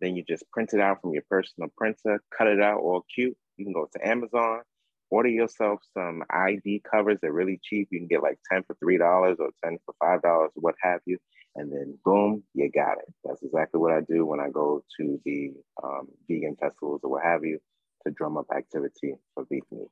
[0.00, 3.36] Then you just print it out from your personal printer cut it out all cute.
[3.56, 4.62] You can go to amazon
[5.10, 7.88] order yourself some id covers they're really cheap.
[7.90, 11.18] You can get like 10 for $3 or 10 for $5 what have you
[11.56, 13.04] and then boom, you got it.
[13.24, 17.22] That's exactly what I do when I go to the um, vegan festivals or what
[17.22, 17.60] have you
[18.06, 19.88] to drum up activity for vegan meat.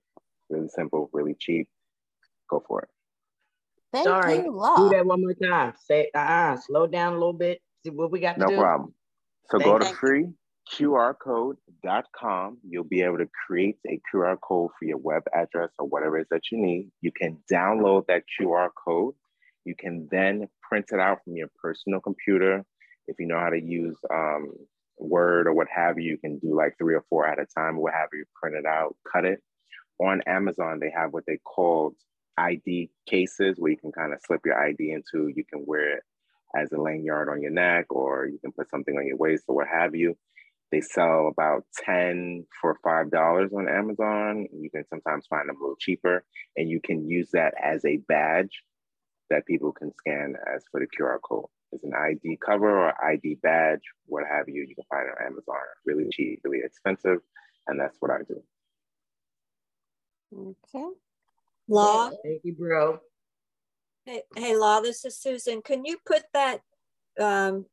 [0.51, 1.69] Really simple, really cheap.
[2.51, 2.89] Go for it.
[3.93, 5.75] Thank Sorry, you, do that one more time.
[5.85, 7.61] Say, uh-uh, slow down a little bit.
[7.85, 8.57] See what we got no do.
[8.57, 8.95] problem.
[9.51, 9.95] So Thank go to you.
[9.95, 10.29] free
[10.73, 12.59] qrcode.com.
[12.67, 16.23] You'll be able to create a QR code for your web address or whatever it
[16.23, 16.91] is that you need.
[17.01, 19.15] You can download that QR code.
[19.65, 22.65] You can then print it out from your personal computer.
[23.09, 24.53] If you know how to use um,
[25.03, 27.77] Word or what have you, you can do like three or four at a time,
[27.77, 29.43] what have you, print it out, cut it.
[30.01, 31.95] On Amazon, they have what they call
[32.37, 35.29] ID cases where you can kind of slip your ID into.
[35.29, 36.03] You can wear it
[36.57, 39.57] as a lanyard on your neck, or you can put something on your waist or
[39.57, 40.17] what have you.
[40.71, 44.49] They sell about 10 for $5 on Amazon.
[44.53, 46.25] You can sometimes find them a little cheaper,
[46.57, 48.63] and you can use that as a badge
[49.29, 51.47] that people can scan as for the QR code.
[51.73, 54.67] It's an ID cover or ID badge, what have you.
[54.69, 55.57] You can find it on Amazon.
[55.87, 57.19] Really cheap, really expensive,
[57.67, 58.43] and that's what I do.
[60.75, 60.89] Okay.
[61.69, 62.11] Law.
[62.23, 63.01] Thank you, bro.
[64.05, 65.63] Hey, hey, Law, this is Susan.
[65.63, 66.61] Can you put that
[67.19, 67.67] um,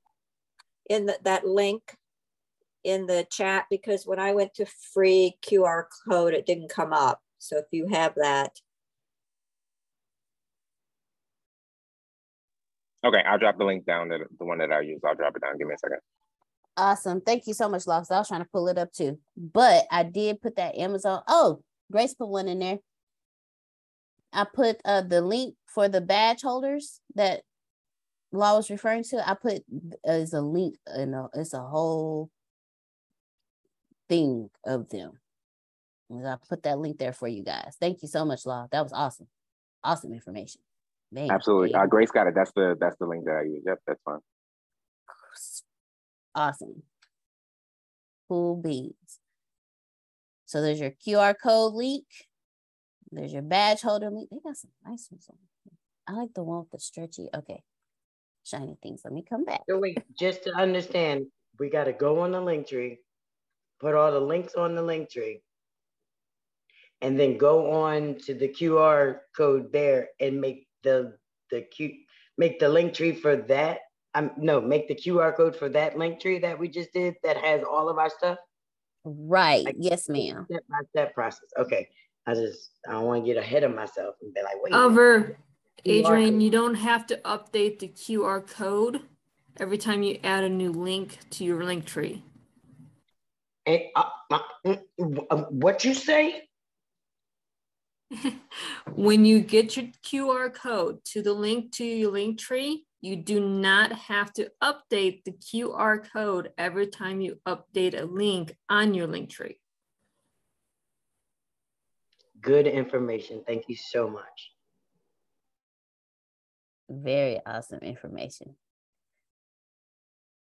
[0.89, 1.95] in the, that link
[2.83, 3.65] in the chat?
[3.69, 7.19] Because when I went to free QR code, it didn't come up.
[7.37, 8.51] So if you have that,
[13.03, 14.99] Okay, I'll drop the link down, that, the one that I use.
[15.05, 15.57] I'll drop it down.
[15.57, 15.99] Give me a second.
[16.75, 17.21] Awesome.
[17.21, 18.11] Thank you so much, Locks.
[18.11, 19.19] I was trying to pull it up too.
[19.35, 21.23] But I did put that Amazon.
[21.27, 22.79] Oh, Grace put one in there.
[24.31, 27.41] I put uh, the link for the badge holders that
[28.31, 29.27] Law was referring to.
[29.27, 29.63] I put
[30.07, 32.29] uh, a link, you know, it's a whole
[34.07, 35.13] thing of them.
[36.09, 37.75] And I put that link there for you guys.
[37.79, 38.67] Thank you so much, Law.
[38.71, 39.27] That was awesome.
[39.83, 40.61] Awesome information.
[41.11, 41.71] Man, Absolutely.
[41.73, 41.81] man.
[41.81, 42.35] Uh, Grace got it.
[42.35, 43.63] That's the that's the link that I use.
[43.65, 44.19] Yep, that's fine.
[46.35, 46.83] Awesome.
[48.27, 49.19] Cool beans.
[50.45, 52.05] So there's your QR code link.
[53.11, 54.29] There's your badge holder link.
[54.29, 55.37] They got some nice ones on.
[56.07, 57.29] I like the one with the stretchy.
[57.35, 57.63] Okay.
[58.43, 59.01] Shiny things.
[59.03, 59.61] Let me come back.
[59.67, 61.25] So wait, just to understand,
[61.59, 62.99] we got to go on the link tree,
[63.79, 65.41] put all the links on the link tree,
[67.01, 71.17] and then go on to the QR code there and make the
[71.51, 71.91] the Q
[72.37, 73.79] make the link tree for that.
[74.15, 77.37] Um, no, make the QR code for that link tree that we just did that
[77.37, 78.37] has all of our stuff.
[79.03, 79.67] Right.
[79.77, 80.45] yes, ma'am.
[80.49, 81.49] Step by step process.
[81.57, 81.87] Okay.
[82.25, 84.73] I just I don't want to get ahead of myself and be like, wait.
[84.73, 84.81] a minute.
[84.81, 85.37] However,
[85.85, 89.01] QR Adrian, you don't have to update the QR code
[89.59, 92.23] every time you add a new link to your link tree.
[93.65, 96.48] And, uh, uh, mm, mm, uh, what you say?
[98.95, 103.39] When you get your QR code to the link to your link tree, you do
[103.39, 109.07] not have to update the QR code every time you update a link on your
[109.07, 109.59] link tree.
[112.41, 113.43] Good information.
[113.45, 114.51] Thank you so much.
[116.89, 118.55] Very awesome information.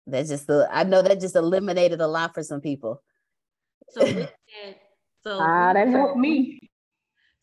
[0.07, 3.03] That's just the I know that just eliminated a lot for some people.
[3.89, 4.05] So
[5.23, 6.70] so Ah, that helped me.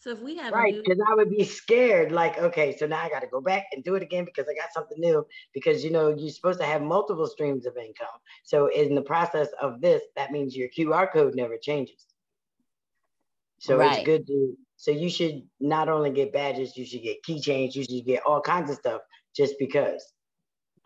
[0.08, 2.12] So if we have Right, because I would be scared.
[2.12, 4.54] Like, okay, so now I got to go back and do it again because I
[4.54, 5.26] got something new.
[5.52, 8.08] Because you know you're supposed to have multiple streams of income.
[8.42, 12.06] So in the process of this, that means your QR code never changes.
[13.58, 13.98] So Right.
[13.98, 14.56] it's good to.
[14.76, 18.40] So you should not only get badges, you should get keychains, you should get all
[18.40, 19.02] kinds of stuff
[19.36, 20.02] just because.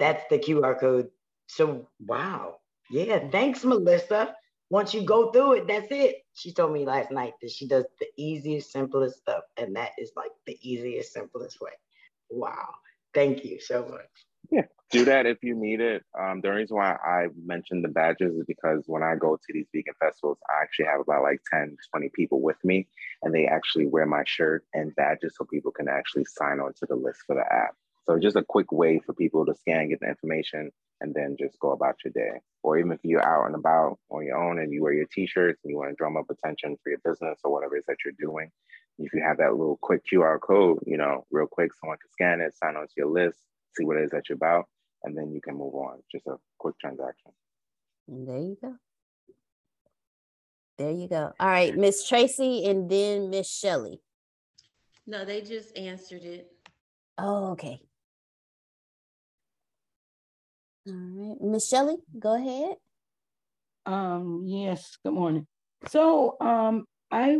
[0.00, 1.10] That's the QR code.
[1.46, 2.56] So wow,
[2.90, 3.20] yeah.
[3.20, 3.30] Mm.
[3.30, 4.34] Thanks, Melissa.
[4.72, 6.24] Once you go through it, that's it.
[6.32, 10.12] She told me last night that she does the easiest, simplest stuff, and that is
[10.16, 11.72] like the easiest, simplest way.
[12.30, 12.76] Wow.
[13.12, 14.08] Thank you so much.
[14.50, 16.04] Yeah, do that if you need it.
[16.18, 19.68] Um, the reason why I mentioned the badges is because when I go to these
[19.74, 22.88] vegan festivals, I actually have about like 10, 20 people with me,
[23.22, 26.86] and they actually wear my shirt and badges so people can actually sign on to
[26.86, 27.74] the list for the app.
[28.04, 30.70] So just a quick way for people to scan, get the information,
[31.00, 32.40] and then just go about your day.
[32.62, 35.60] Or even if you're out and about on your own and you wear your t-shirts
[35.62, 37.98] and you want to drum up attention for your business or whatever it is that
[38.04, 38.50] you're doing,
[38.98, 42.40] if you have that little quick QR code, you know, real quick, someone can scan
[42.40, 43.38] it, sign onto your list,
[43.76, 44.66] see what it is that you're about,
[45.02, 45.98] and then you can move on.
[46.10, 47.32] Just a quick transaction.
[48.08, 48.74] There you go.
[50.78, 51.32] There you go.
[51.38, 54.00] All right, Miss Tracy and then Miss Shelley.
[55.06, 56.50] No, they just answered it.
[57.18, 57.80] Oh, okay.
[60.84, 62.74] All right, Miss Shelley, go ahead.
[63.86, 65.46] Um, yes, good morning.
[65.86, 67.38] So um, I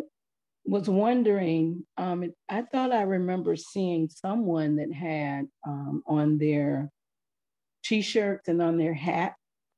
[0.64, 6.89] was wondering, um, I thought I remember seeing someone that had um, on their
[7.85, 9.35] t-shirts and on their hat,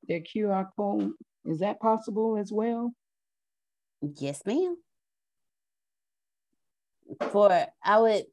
[0.07, 1.13] their QR code.
[1.45, 2.93] Is that possible as well?
[4.01, 4.77] Yes, ma'am.
[7.31, 8.25] For I would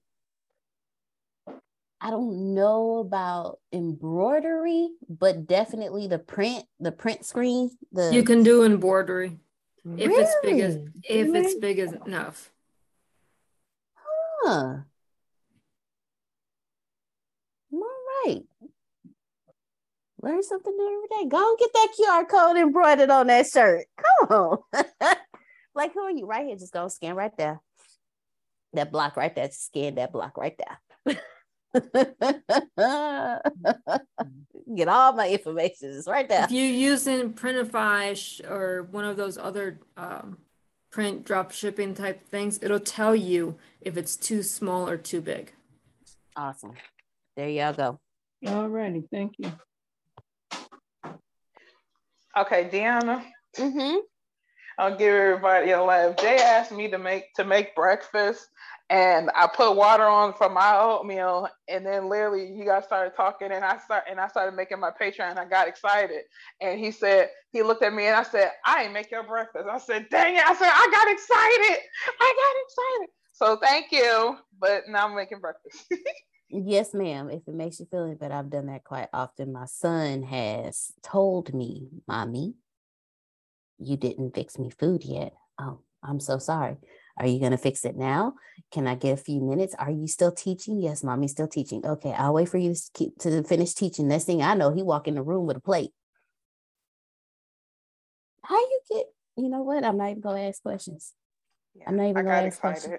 [2.05, 7.71] I don't know about embroidery, but definitely the print, the print screen.
[7.93, 9.39] The you can do embroidery
[9.85, 10.75] if it's big as
[11.05, 11.41] if really?
[11.41, 12.51] it's big as enough.
[13.95, 14.79] Huh.
[17.73, 17.81] All
[18.27, 18.43] right.
[20.21, 21.29] Learn something new every day.
[21.29, 23.87] Go and get that QR code embroidered on that shirt.
[23.97, 24.85] Come on.
[25.77, 26.27] like who are you?
[26.27, 26.57] Right here.
[26.57, 27.61] Just go scan right there.
[28.73, 29.51] That block right there.
[29.53, 31.17] Scan that block right there.
[34.77, 35.97] Get all my information.
[35.97, 36.45] It's right there.
[36.45, 40.39] If you using Printify or one of those other um,
[40.91, 45.53] print drop shipping type things, it'll tell you if it's too small or too big.
[46.37, 46.73] Awesome.
[47.37, 47.99] There y'all go.
[48.47, 49.05] All righty.
[49.11, 49.53] Thank you.
[52.37, 53.23] Okay, Deanna.
[53.57, 53.99] Mm-hmm.
[54.79, 56.17] I'll give everybody a laugh.
[56.17, 58.49] Jay asked me to make to make breakfast
[58.93, 63.51] and I put water on for my oatmeal, and then literally you guys started talking,
[63.51, 66.21] and I start and I started making my Patreon, I got excited,
[66.61, 69.67] and he said he looked at me, and I said I ain't make your breakfast.
[69.67, 70.45] I said, dang it!
[70.45, 71.83] I said I got excited,
[72.21, 73.15] I got excited.
[73.33, 75.87] So thank you, but now I'm making breakfast.
[76.51, 77.31] yes, ma'am.
[77.31, 79.55] If it makes you feel any better, I've done that quite often.
[79.55, 82.57] My son has told me, "Mommy,
[83.79, 86.77] you didn't fix me food yet." Oh, I'm so sorry.
[87.19, 88.35] Are you going to fix it now?
[88.73, 89.75] Can I get a few minutes?
[89.79, 90.81] Are you still teaching?
[90.81, 91.85] Yes, mommy's still teaching.
[91.85, 94.09] Okay, I'll wait for you to keep to finish teaching.
[94.09, 95.91] Next thing I know, he walk in the room with a plate.
[98.43, 99.07] How you get?
[99.37, 99.85] You know what?
[99.85, 101.13] I'm not even gonna ask questions.
[101.75, 102.61] Yeah, I'm not even gonna ask excited.
[102.61, 102.99] questions.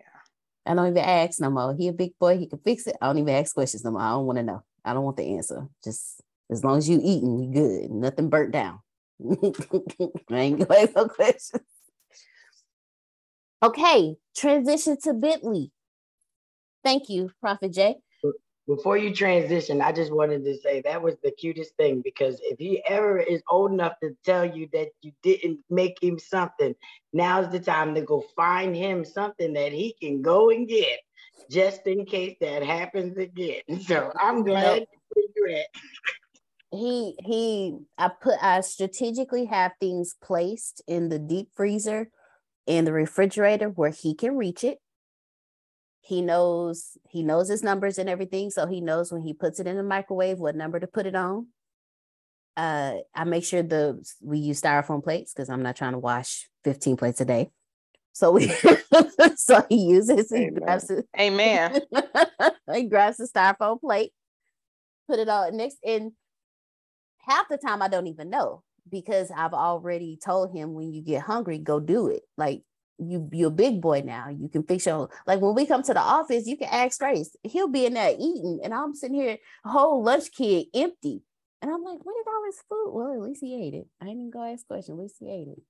[0.00, 0.72] Yeah.
[0.72, 1.74] I don't even ask no more.
[1.76, 2.38] He a big boy.
[2.38, 2.96] He can fix it.
[3.00, 4.00] I don't even ask questions no more.
[4.00, 4.62] I don't want to know.
[4.84, 5.68] I don't want the answer.
[5.82, 6.20] Just
[6.50, 7.90] as long as you eating, you good.
[7.90, 8.80] Nothing burnt down.
[9.24, 11.62] I ain't gonna ask no questions.
[13.62, 15.70] Okay, transition to Bitly.
[16.84, 17.96] Thank you, Prophet Jay.
[18.68, 22.58] Before you transition, I just wanted to say that was the cutest thing because if
[22.58, 26.74] he ever is old enough to tell you that you didn't make him something,
[27.14, 31.00] now's the time to go find him something that he can go and get
[31.50, 33.62] just in case that happens again.
[33.80, 34.84] So I'm glad
[35.34, 35.66] you're at.
[36.70, 42.10] He he I put I strategically have things placed in the deep freezer
[42.68, 44.78] in the refrigerator where he can reach it.
[46.02, 49.66] He knows he knows his numbers and everything, so he knows when he puts it
[49.66, 51.48] in the microwave what number to put it on.
[52.56, 56.48] Uh, I make sure the we use styrofoam plates because I'm not trying to wash
[56.64, 57.50] 15 plates a day.
[58.12, 58.48] So we
[59.36, 61.06] so he uses he grabs it.
[61.18, 61.80] Amen.
[62.72, 64.12] he grabs the styrofoam plate,
[65.08, 66.12] put it all next, and
[67.20, 71.22] half the time I don't even know because I've already told him when you get
[71.22, 72.22] hungry, go do it.
[72.36, 72.62] Like
[72.98, 74.28] you you're a big boy now.
[74.28, 77.34] You can fix your like when we come to the office, you can ask Grace.
[77.42, 81.22] He'll be in there eating, and I'm sitting here, whole lunch kit empty.
[81.60, 82.92] And I'm like, where did all this food?
[82.92, 83.86] Well, at least he ate it.
[84.00, 84.96] I didn't go ask questions.
[84.96, 85.62] At least he ate it.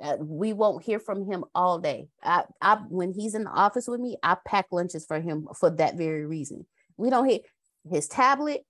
[0.00, 2.08] Uh, we won't hear from him all day.
[2.22, 5.70] I, I, when he's in the office with me, I pack lunches for him for
[5.70, 6.66] that very reason.
[6.96, 7.40] We don't hear
[7.88, 8.64] his tablet,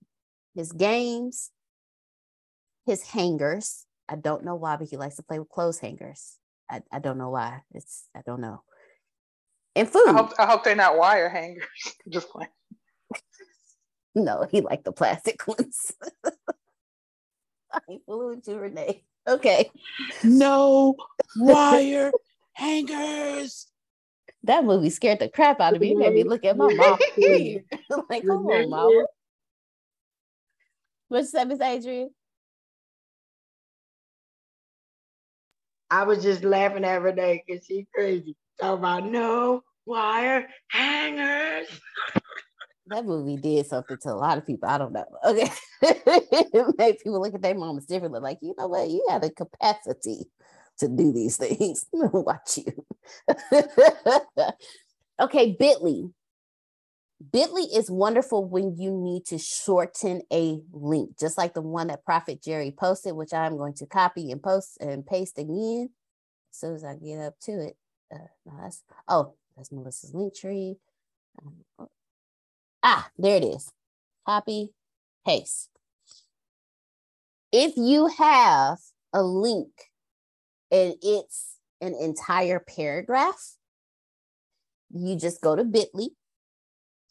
[0.55, 1.51] his games,
[2.85, 3.85] his hangers.
[4.07, 6.37] I don't know why, but he likes to play with clothes hangers.
[6.69, 7.61] I, I don't know why.
[7.73, 8.61] It's I don't know.
[9.75, 10.07] And food.
[10.07, 11.65] I hope, I hope they're not wire hangers.
[12.09, 12.49] Just playing.
[14.15, 15.91] no, he liked the plastic ones.
[17.73, 19.03] I'm fooling with you, Renee.
[19.27, 19.69] Okay.
[20.23, 20.95] No
[21.35, 22.11] wire
[22.53, 23.67] hangers.
[24.43, 25.91] That movie scared the crap out of me.
[25.91, 26.99] It made me look at my mom.
[28.09, 29.05] like, come on, mama.
[31.07, 32.11] What's up, Miss Adrian?
[35.95, 38.35] I was just laughing at because she's crazy.
[38.59, 41.67] Talking about no wire hangers.
[42.87, 44.67] that movie did something to a lot of people.
[44.67, 45.05] I don't know.
[45.25, 45.49] Okay.
[45.81, 48.19] it made people look at their moms differently.
[48.19, 48.89] Like, you know what?
[48.89, 50.25] You had a capacity
[50.79, 51.85] to do these things.
[51.93, 52.85] Watch you.
[55.21, 56.11] okay, Bitly.
[57.23, 62.03] Bitly is wonderful when you need to shorten a link, just like the one that
[62.03, 65.89] Prophet Jerry posted, which I'm going to copy and post and paste again
[66.51, 67.77] as soon as I get up to it.
[68.13, 70.75] Uh, no, that's oh, that's Melissa's link tree.
[71.41, 71.87] Um,
[72.83, 73.71] ah, there it is.
[74.25, 74.71] Copy,
[75.25, 75.69] paste.
[77.53, 78.79] If you have
[79.13, 79.69] a link
[80.69, 83.55] and it's an entire paragraph,
[84.93, 86.09] you just go to Bitly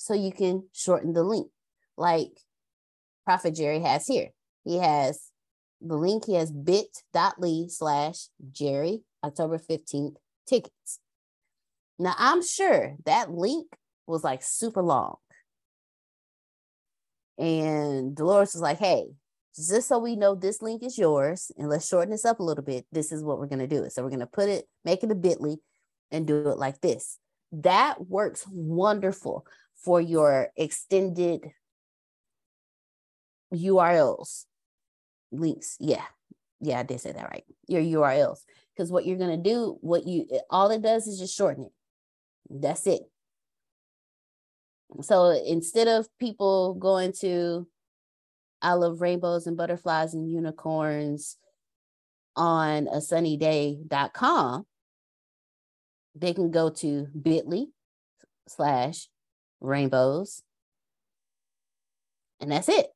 [0.05, 1.49] so you can shorten the link,
[1.97, 2.39] like
[3.25, 4.29] Prophet Jerry has here.
[4.63, 5.31] He has
[5.81, 10.17] the link, he has bit.ly slash Jerry October 15th
[10.47, 11.01] tickets.
[11.99, 13.67] Now, I'm sure that link
[14.07, 15.17] was like super long.
[17.39, 19.07] And Dolores was like, hey,
[19.57, 22.65] just so we know this link is yours, and let's shorten this up a little
[22.65, 23.89] bit, this is what we're going to do.
[23.89, 25.57] So we're going to put it, make it a bit.ly
[26.11, 27.19] and do it like this.
[27.53, 31.51] That works wonderful for your extended
[33.53, 34.45] URLs,
[35.31, 35.77] links.
[35.81, 36.05] Yeah.
[36.61, 37.45] Yeah, I did say that right.
[37.67, 38.41] Your URLs.
[38.75, 41.73] Because what you're going to do, what you, all it does is just shorten it.
[42.51, 43.03] That's it.
[45.03, 47.67] So instead of people going to
[48.65, 51.37] I love rainbows and butterflies and unicorns
[52.35, 54.65] on a sunny day.com,
[56.15, 57.67] they can go to bit.ly
[58.49, 59.09] slash
[59.65, 60.43] rainbows.
[62.41, 62.87] And that's it.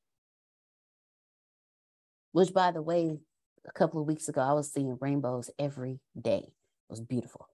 [2.32, 3.18] Which, by the way,
[3.66, 6.44] a couple of weeks ago, I was seeing rainbows every day.
[6.44, 7.48] It was beautiful.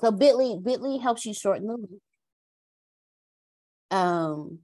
[0.00, 2.02] So Bitly, Bitly helps you shorten the link.
[3.90, 4.60] Um,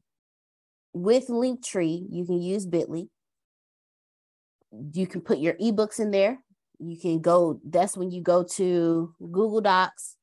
[0.94, 3.08] with Linktree, you can use Bitly.
[4.92, 6.38] You can put your ebooks in there.
[6.78, 10.16] You can go, that's when you go to Google Docs,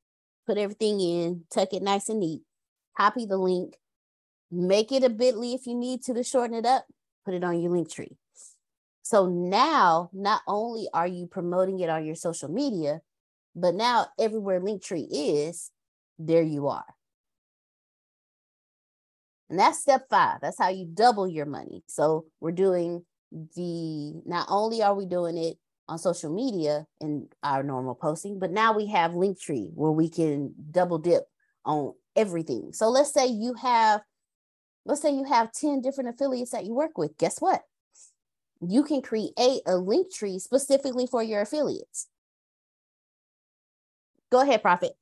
[0.45, 2.41] put everything in, tuck it nice and neat,
[2.97, 3.75] copy the link,
[4.51, 6.85] make it a Bitly if you need to to shorten it up,
[7.25, 8.15] put it on your Linktree.
[9.01, 13.01] So now, not only are you promoting it on your social media,
[13.55, 15.71] but now everywhere Linktree is,
[16.17, 16.85] there you are.
[19.49, 20.39] And that's step five.
[20.41, 21.83] That's how you double your money.
[21.87, 25.57] So we're doing the, not only are we doing it
[25.93, 30.53] on social media in our normal posting, but now we have Linktree where we can
[30.71, 31.23] double dip
[31.65, 32.73] on everything.
[32.73, 34.01] So let's say you have,
[34.85, 37.15] let's say you have 10 different affiliates that you work with.
[37.17, 37.61] Guess what?
[38.59, 42.07] You can create a Linktree specifically for your affiliates.
[44.31, 44.93] Go ahead, Prophet.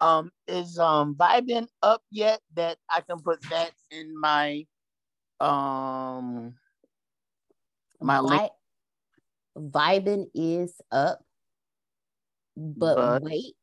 [0.00, 4.66] Um, is um Vibin up yet that I can put that in my
[5.40, 6.56] um
[8.04, 8.52] my Vi- link?
[9.56, 11.20] Vibin is up,
[12.56, 13.54] but, but, wait,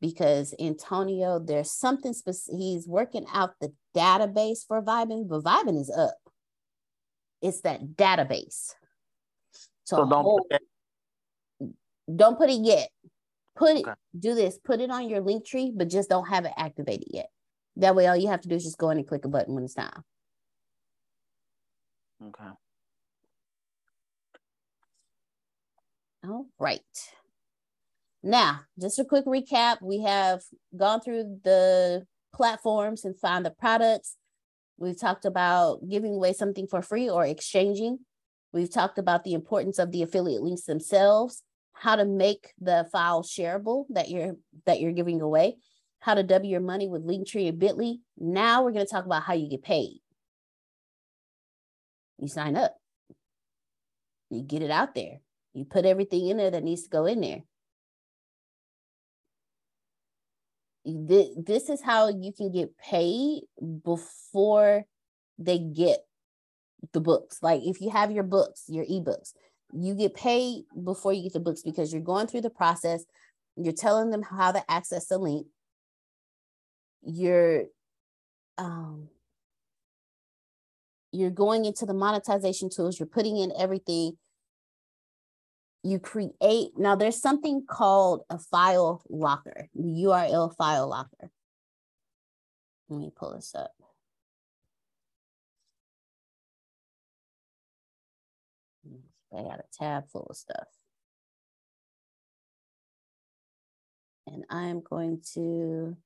[0.00, 2.58] because Antonio, there's something specific.
[2.58, 6.16] He's working out the database for Vibin, but Vibin is up.
[7.42, 8.72] It's that database.
[9.84, 10.60] So, so don't put
[12.14, 12.88] don't put it yet.
[13.56, 13.94] Put it, okay.
[14.18, 17.30] do this, put it on your link tree, but just don't have it activated yet.
[17.76, 19.54] That way, all you have to do is just go in and click a button
[19.54, 20.04] when it's time.
[22.22, 22.50] Okay.
[26.26, 26.80] All right.
[28.22, 29.80] Now, just a quick recap.
[29.80, 30.42] We have
[30.76, 34.16] gone through the platforms and found the products.
[34.78, 38.00] We've talked about giving away something for free or exchanging.
[38.52, 41.42] We've talked about the importance of the affiliate links themselves
[41.78, 45.56] how to make the file shareable that you're that you're giving away,
[46.00, 47.98] how to double your money with Linktree and Bitly.
[48.16, 50.00] Now we're going to talk about how you get paid.
[52.18, 52.76] You sign up.
[54.30, 55.18] You get it out there.
[55.56, 57.42] You put everything in there that needs to go in there.
[60.84, 63.42] This is how you can get paid
[63.84, 64.84] before
[65.38, 66.00] they get
[66.92, 67.38] the books.
[67.42, 69.32] Like if you have your books, your ebooks,
[69.72, 73.04] you get paid before you get the books because you're going through the process
[73.56, 75.46] you're telling them how to access the link
[77.02, 77.64] you're
[78.58, 79.08] um
[81.12, 84.16] you're going into the monetization tools you're putting in everything
[85.82, 91.30] you create now there's something called a file locker the url file locker
[92.88, 93.70] let me pull this up
[99.36, 100.68] I got a tab full of stuff.
[104.26, 105.96] And I am going to,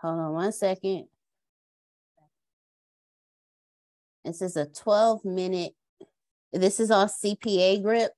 [0.00, 1.06] hold on one second.
[4.24, 5.72] This is a 12 minute,
[6.52, 8.12] this is on CPA grip.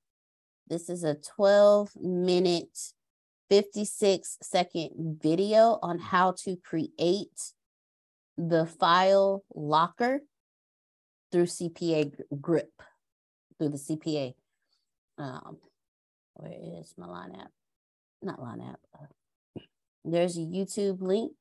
[0.68, 2.78] This is a 12 minute,
[3.48, 7.52] 56 second video on how to create
[8.38, 10.20] the file locker
[11.32, 12.70] through CPA grip,
[13.58, 14.34] through the CPA.
[15.18, 15.58] Um,
[16.34, 17.50] where is my line app?
[18.22, 18.80] Not line app.
[18.94, 19.60] Uh,
[20.04, 21.32] there's a YouTube link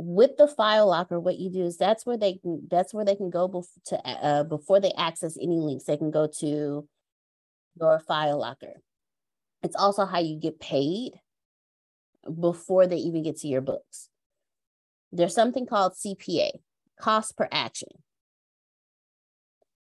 [0.00, 3.16] with the file locker what you do is that's where they can that's where they
[3.16, 6.86] can go bef- to uh, before they access any links they can go to
[7.80, 8.80] your file locker.
[9.60, 11.14] It's also how you get paid
[12.40, 14.08] before they even get to your books.
[15.10, 16.50] There's something called cpa
[17.00, 17.88] cost per action.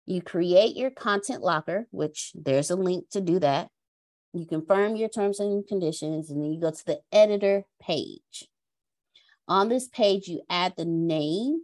[0.05, 3.69] You create your content locker which there's a link to do that.
[4.31, 8.47] You confirm your terms and conditions and then you go to the editor page
[9.47, 11.61] on this page, you add the name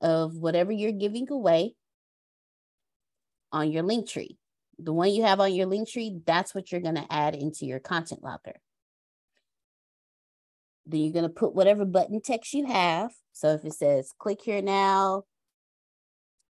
[0.00, 1.74] of whatever you're giving away
[3.52, 4.38] on your link tree.
[4.78, 7.66] The one you have on your link tree, that's what you're going to add into
[7.66, 8.56] your content locker.
[10.86, 13.12] Then you're going to put whatever button text you have.
[13.32, 15.24] So if it says click here now,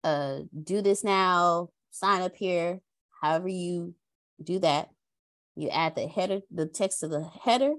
[0.04, 2.82] uh, do this now, sign up here,
[3.22, 3.96] however you
[4.42, 4.90] do that,
[5.56, 7.74] you add the header, the text of the header,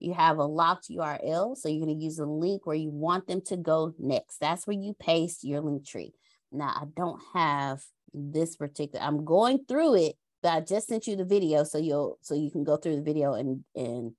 [0.00, 1.56] you have a locked URL.
[1.56, 4.38] So you're going to use a link where you want them to go next.
[4.38, 6.12] That's where you paste your link tree.
[6.52, 7.82] Now, I don't have
[8.14, 12.18] this particular, I'm going through it, but I just sent you the video so you'll
[12.22, 14.12] so you can go through the video and and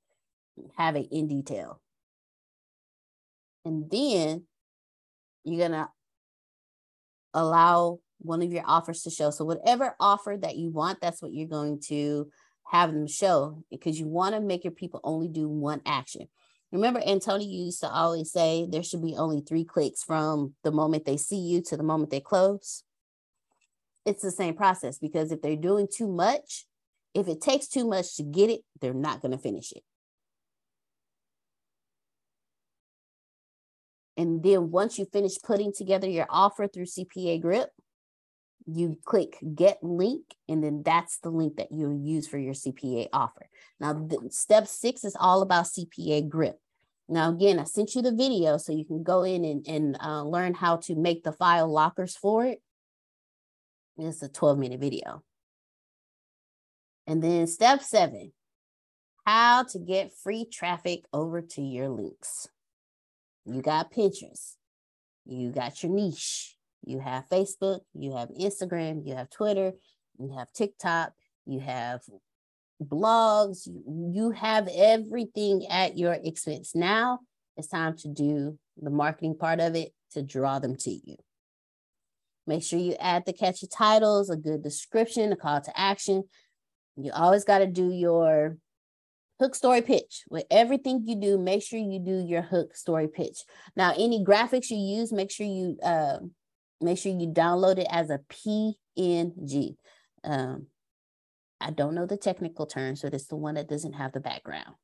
[0.77, 1.81] have it in detail.
[3.65, 4.43] And then
[5.43, 5.89] you're gonna
[7.33, 9.29] allow one of your offers to show.
[9.31, 12.29] So whatever offer that you want, that's what you're going to
[12.69, 16.27] have them show because you want to make your people only do one action.
[16.71, 21.05] Remember, Antonio used to always say there should be only three clicks from the moment
[21.05, 22.83] they see you to the moment they close.
[24.05, 26.65] It's the same process because if they're doing too much,
[27.15, 29.81] if it takes too much to get it, they're not going to finish it.
[34.15, 37.69] And then once you finish putting together your offer through CPA Grip,
[38.75, 43.07] you click get link and then that's the link that you'll use for your CPA
[43.13, 43.49] offer.
[43.79, 46.59] Now step six is all about CPA grip.
[47.07, 50.23] Now again, I sent you the video so you can go in and, and uh,
[50.23, 52.61] learn how to make the file lockers for it.
[53.97, 55.23] It's a 12 minute video.
[57.07, 58.31] And then step seven,
[59.25, 62.47] how to get free traffic over to your links.
[63.45, 64.55] You got Pinterest,
[65.25, 66.55] you got your niche,
[66.85, 69.73] you have Facebook, you have Instagram, you have Twitter,
[70.17, 71.13] you have TikTok,
[71.45, 72.01] you have
[72.83, 76.75] blogs, you, you have everything at your expense.
[76.75, 77.19] Now
[77.57, 81.15] it's time to do the marketing part of it to draw them to you.
[82.47, 86.23] Make sure you add the catchy titles, a good description, a call to action.
[86.95, 88.57] You always got to do your
[89.39, 93.45] hook story pitch with everything you do make sure you do your hook story pitch
[93.75, 96.17] now any graphics you use make sure you uh,
[96.81, 99.75] make sure you download it as a PNG.
[100.23, 100.67] Um,
[101.61, 104.75] I don't know the technical term, so it's the one that doesn't have the background.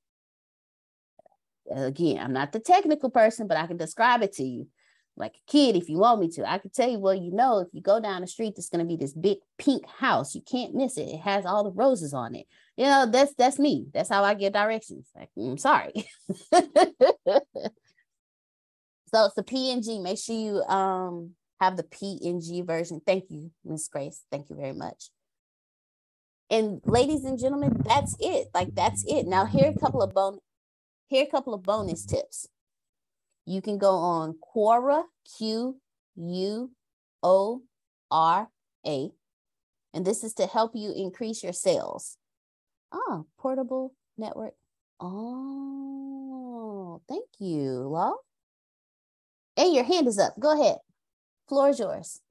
[1.73, 4.67] Again, I'm not the technical person, but I can describe it to you
[5.17, 6.49] like a kid if you want me to.
[6.49, 8.85] I can tell you, well, you know, if you go down the street, there's going
[8.85, 10.35] to be this big pink house.
[10.35, 11.07] You can't miss it.
[11.07, 12.45] It has all the roses on it.
[12.75, 13.87] You know, that's that's me.
[13.93, 15.07] That's how I get directions.
[15.15, 15.93] Like, I'm sorry.
[16.29, 16.61] so
[19.13, 20.03] it's the PNG.
[20.03, 23.01] Make sure you um have the PNG version.
[23.05, 24.23] Thank you, Miss Grace.
[24.31, 25.09] Thank you very much.
[26.49, 28.49] And ladies and gentlemen, that's it.
[28.53, 29.25] Like that's it.
[29.25, 30.39] Now here a couple of bon
[31.07, 32.47] here a couple of bonus tips.
[33.45, 35.03] You can go on Quora,
[35.37, 35.79] Q
[36.15, 36.71] U
[37.23, 37.61] O
[38.11, 38.49] R
[38.85, 39.09] A,
[39.93, 42.17] and this is to help you increase your sales.
[42.91, 44.53] Oh, portable network.
[44.99, 48.15] Oh, thank you, love.
[49.57, 50.39] And your hand is up.
[50.39, 50.77] Go ahead.
[51.47, 52.21] Floor is yours.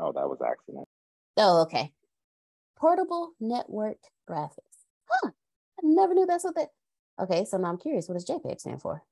[0.00, 0.88] Oh, that was accident.
[1.36, 1.92] Oh, okay.
[2.78, 3.98] Portable network
[4.28, 4.86] graphics.
[5.08, 5.30] Huh.
[5.78, 6.68] I never knew that's what that.
[7.20, 8.08] Okay, so now I'm curious.
[8.08, 9.02] What does JPEG stand for?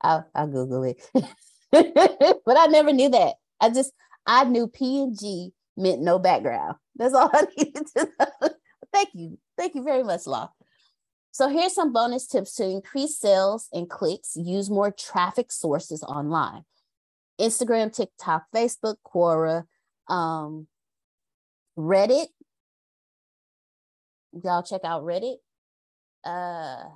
[0.00, 1.02] I'll, I'll Google it.
[1.12, 3.34] but I never knew that.
[3.60, 3.92] I just
[4.26, 6.76] I knew PNG meant no background.
[6.96, 8.50] That's all I needed to know.
[8.92, 9.38] Thank you.
[9.56, 10.50] Thank you very much, Law.
[11.38, 16.64] So here's some bonus tips to increase sales and clicks, use more traffic sources online.
[17.40, 19.62] Instagram, TikTok, Facebook, Quora,
[20.08, 20.66] um,
[21.78, 22.26] Reddit.
[24.42, 25.36] Y'all check out Reddit.
[26.24, 26.88] Uh,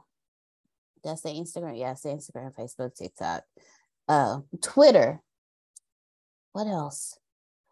[1.04, 1.78] that's the Instagram.
[1.78, 3.44] Yeah, it's the Instagram, Facebook, TikTok,
[4.08, 5.20] uh, Twitter.
[6.52, 7.16] What else?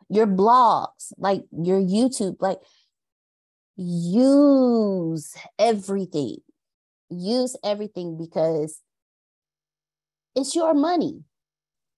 [0.08, 2.60] Your blogs, like your YouTube, like
[3.76, 6.36] use everything.
[7.10, 8.80] Use everything because
[10.36, 11.24] it's your money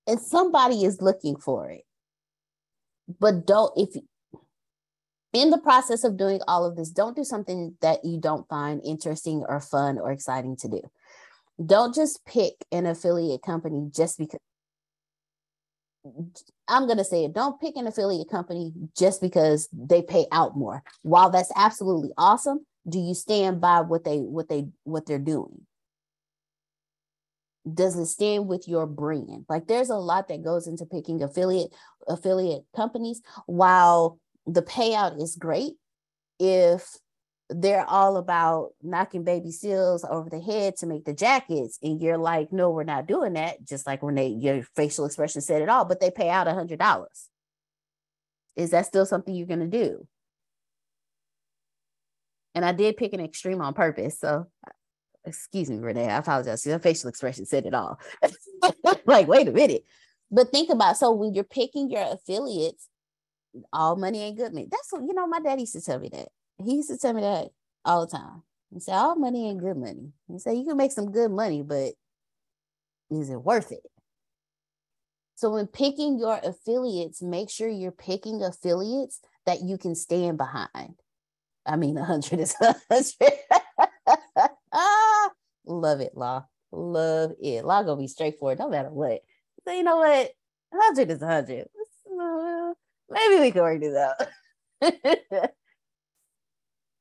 [0.06, 1.82] and somebody is looking for it.
[3.20, 3.94] But don't, if
[5.32, 8.80] in the process of doing all of this, don't do something that you don't find
[8.84, 10.82] interesting or fun or exciting to do.
[11.64, 14.40] Don't just pick an affiliate company just because.
[16.66, 17.32] I'm going to say it.
[17.32, 20.82] Don't pick an affiliate company just because they pay out more.
[21.02, 25.67] While that's absolutely awesome, do you stand by what they what they what they're doing?
[27.73, 29.47] Does it stand with your brand?
[29.49, 31.73] Like there's a lot that goes into picking affiliate
[32.09, 33.23] affiliate companies.
[33.47, 35.75] While the payout is great,
[36.41, 36.99] if
[37.49, 42.17] they're all about knocking baby seals over the head to make the jackets and you're
[42.17, 45.69] like no we're not doing that just like when they your facial expression said it
[45.69, 47.29] all but they pay out a hundred dollars
[48.57, 50.07] is that still something you're going to do
[52.55, 54.47] and i did pick an extreme on purpose so
[55.24, 57.99] excuse me renee i apologize your facial expression said it all
[59.07, 59.85] like wait a minute
[60.31, 62.89] but think about so when you're picking your affiliates
[63.73, 66.09] all money ain't good money that's what you know my dad used to tell me
[66.09, 67.49] that he used to tell me that
[67.85, 68.43] all the time.
[68.73, 70.12] He said, all money ain't good money.
[70.29, 71.93] He said, you can make some good money, but
[73.11, 73.83] is it worth it?
[75.35, 80.95] So when picking your affiliates, make sure you're picking affiliates that you can stand behind.
[81.66, 83.32] I mean, 100 is 100.
[84.72, 85.30] ah,
[85.66, 86.44] love it, Law.
[86.72, 87.64] Love it.
[87.64, 89.20] Law gonna be straightforward, no matter what.
[89.66, 90.32] So you know what?
[90.70, 91.66] 100 is 100.
[92.20, 92.72] Uh,
[93.10, 94.16] maybe we can work this out.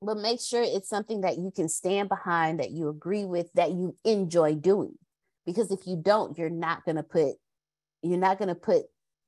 [0.01, 3.71] but make sure it's something that you can stand behind, that you agree with, that
[3.71, 4.97] you enjoy doing.
[5.45, 7.35] Because if you don't, you're not to put,
[8.03, 8.83] you're not to put,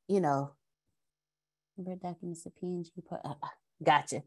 [0.07, 0.53] you know,
[1.75, 2.91] Word documents, a PNG.
[3.83, 4.21] Gotcha.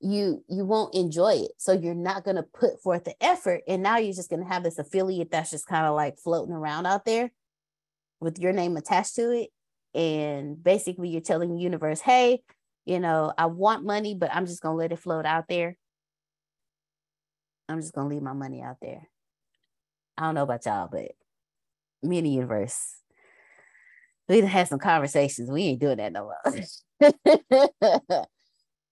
[0.00, 3.82] You you won't enjoy it, so you're not going to put forth the effort, and
[3.82, 6.86] now you're just going to have this affiliate that's just kind of like floating around
[6.86, 7.32] out there
[8.20, 9.50] with your name attached to it,
[9.98, 12.42] and basically you're telling the universe, "Hey,
[12.86, 15.76] you know, I want money, but I'm just gonna let it float out there.
[17.68, 19.08] I'm just gonna leave my money out there.
[20.16, 21.12] I don't know about y'all, but
[22.02, 22.96] me and the universe,
[24.28, 25.50] we had some conversations.
[25.50, 26.32] We ain't doing that no
[27.00, 28.26] more.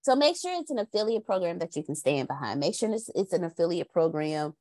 [0.06, 2.60] so make sure it's an affiliate program that you can stand behind.
[2.60, 4.54] Make sure it's, it's an affiliate program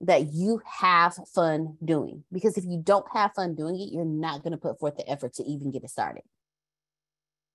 [0.00, 2.24] that you have fun doing.
[2.32, 5.08] Because if you don't have fun doing it, you're not going to put forth the
[5.08, 6.24] effort to even get it started.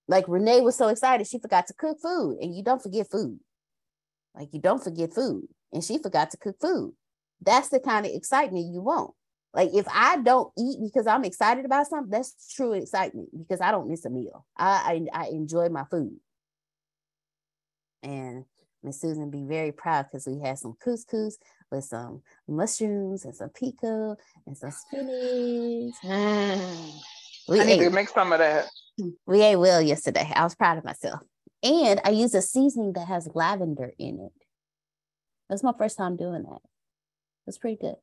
[0.07, 3.41] Like Renee was so excited, she forgot to cook food, and you don't forget food.
[4.34, 5.44] Like you don't forget food,
[5.74, 6.94] and she forgot to cook food.
[7.41, 9.11] That's the kind of excitement you want.
[9.53, 13.72] Like if I don't eat because I'm excited about something, that's true excitement because I
[13.72, 14.45] don't miss a meal.
[14.56, 16.15] I I, I enjoy my food.
[18.04, 18.46] And
[18.84, 21.38] Miss Susan be very proud because we had some couscous
[21.72, 24.16] with some mushrooms and some pico
[24.46, 25.96] and some spinach.
[27.48, 27.86] we I need ate.
[27.86, 28.68] to make some of that.
[29.26, 30.32] We ate well yesterday.
[30.36, 31.22] I was proud of myself.
[31.64, 34.46] And I used a seasoning that has lavender in it.
[35.50, 36.60] That's my first time doing that.
[37.48, 37.96] It's pretty good.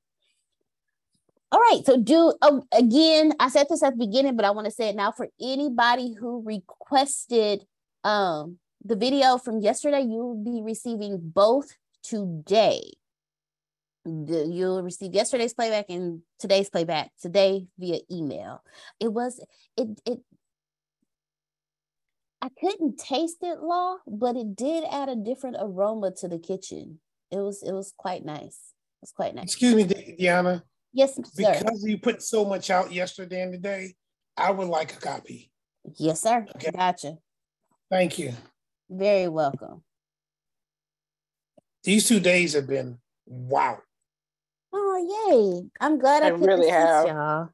[1.52, 1.82] All right.
[1.84, 4.88] So do oh, again, I said this at the beginning, but I want to say
[4.88, 7.64] it now for anybody who requested
[8.02, 12.92] um the video from yesterday, you will be receiving both today.
[14.04, 18.62] You'll receive yesterday's playback and today's playback today via email.
[18.98, 19.44] It was
[19.76, 20.20] it it
[22.40, 27.00] I couldn't taste it, Law, but it did add a different aroma to the kitchen.
[27.30, 28.72] It was it was quite nice.
[29.02, 29.44] It was quite nice.
[29.44, 30.62] Excuse me, Deanna.
[30.94, 31.22] Yes, sir.
[31.36, 33.94] Because you put so much out yesterday and today,
[34.36, 35.50] I would like a copy.
[35.98, 36.46] Yes, sir.
[36.56, 36.70] Okay.
[36.70, 37.18] Gotcha.
[37.90, 38.32] Thank you.
[38.90, 39.84] Very welcome.
[41.84, 43.78] These two days have been wow.
[44.72, 45.70] Oh, yay.
[45.80, 47.06] I'm glad I, I really have.
[47.06, 47.50] y'all.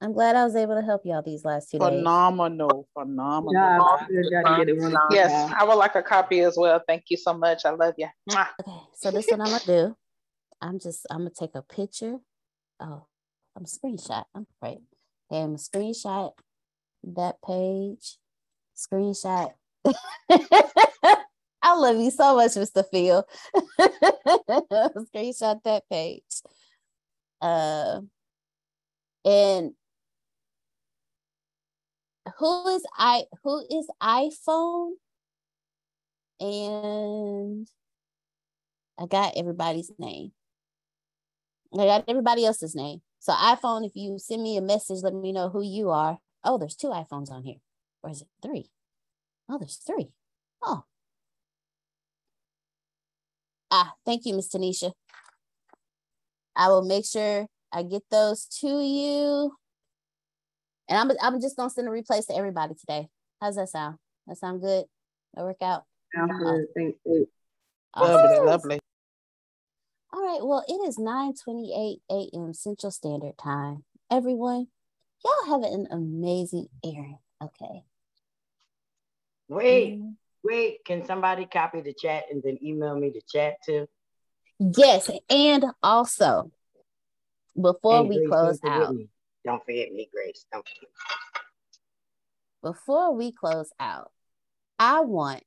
[0.00, 2.84] I'm glad I was able to help y'all these last two phenomenal, days.
[2.94, 5.06] Phenomenal, phenomenal.
[5.10, 6.82] Yes, I would like a copy as well.
[6.86, 7.66] Thank you so much.
[7.66, 8.08] I love you.
[8.30, 9.96] Okay, so this is what I'm gonna do.
[10.62, 12.18] I'm just I'm gonna take a picture.
[12.80, 13.06] Oh,
[13.54, 14.24] I'm a screenshot.
[14.34, 14.78] I'm right.
[15.30, 16.32] Okay, I'm a screenshot
[17.04, 18.18] that page.
[18.76, 19.52] Screenshot.
[21.62, 22.84] I love you so much, Mr.
[22.90, 23.24] Phil.
[25.14, 26.22] screenshot that page.
[27.40, 28.00] Uh,
[29.24, 29.72] and
[32.38, 34.92] who is I who is iPhone?
[36.38, 37.66] And
[38.98, 40.32] I got everybody's name.
[41.74, 43.00] I got everybody else's name.
[43.18, 46.18] So iPhone, if you send me a message, let me know who you are.
[46.44, 47.56] Oh, there's two iPhones on here.
[48.02, 48.70] Or is it three?
[49.48, 50.10] Oh, there's three.
[50.62, 50.84] Oh.
[53.70, 54.92] Ah, thank you, Miss Tanisha.
[56.54, 59.52] I will make sure I get those to you.
[60.88, 63.08] And I'm, I'm just gonna send a replays to everybody today.
[63.40, 63.98] How's that sound?
[64.26, 64.84] That sound good?
[65.34, 65.84] That work out?
[66.14, 66.66] Sound good.
[66.74, 67.28] Thank you.
[67.96, 68.78] Lovely, lovely.
[70.12, 70.40] All right.
[70.42, 72.54] Well, it is 9 28 a.m.
[72.54, 73.84] Central Standard Time.
[74.10, 74.68] Everyone,
[75.24, 77.18] y'all have an amazing Aaron.
[77.42, 77.82] Okay.
[79.48, 80.10] Wait, mm-hmm.
[80.42, 80.84] wait.
[80.84, 83.86] Can somebody copy the chat and then email me the chat too?
[84.58, 85.10] Yes.
[85.28, 86.50] And also,
[87.60, 89.08] before and we Grace, close don't out, me.
[89.44, 90.46] don't forget me, Grace.
[90.52, 90.90] Don't forget.
[92.62, 94.10] Before we close out,
[94.78, 95.42] I want,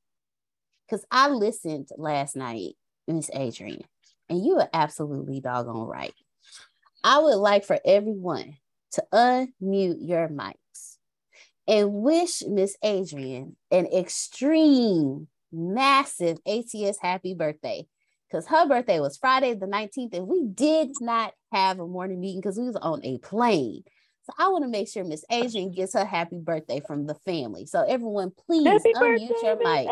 [0.88, 2.76] because I listened last night,
[3.07, 3.84] Miss Adrian,
[4.30, 6.13] and you are absolutely doggone right.
[7.03, 8.57] I would like for everyone
[8.93, 10.53] to unmute your mics
[11.70, 17.86] and wish Miss Adrian an extreme, massive ATS happy birthday.
[18.28, 22.41] Because her birthday was Friday the 19th, and we did not have a morning meeting
[22.41, 23.84] because we was on a plane.
[24.24, 27.66] So I want to make sure Miss Adrian gets her happy birthday from the family.
[27.66, 29.88] So everyone, please happy unmute birthday, your mic.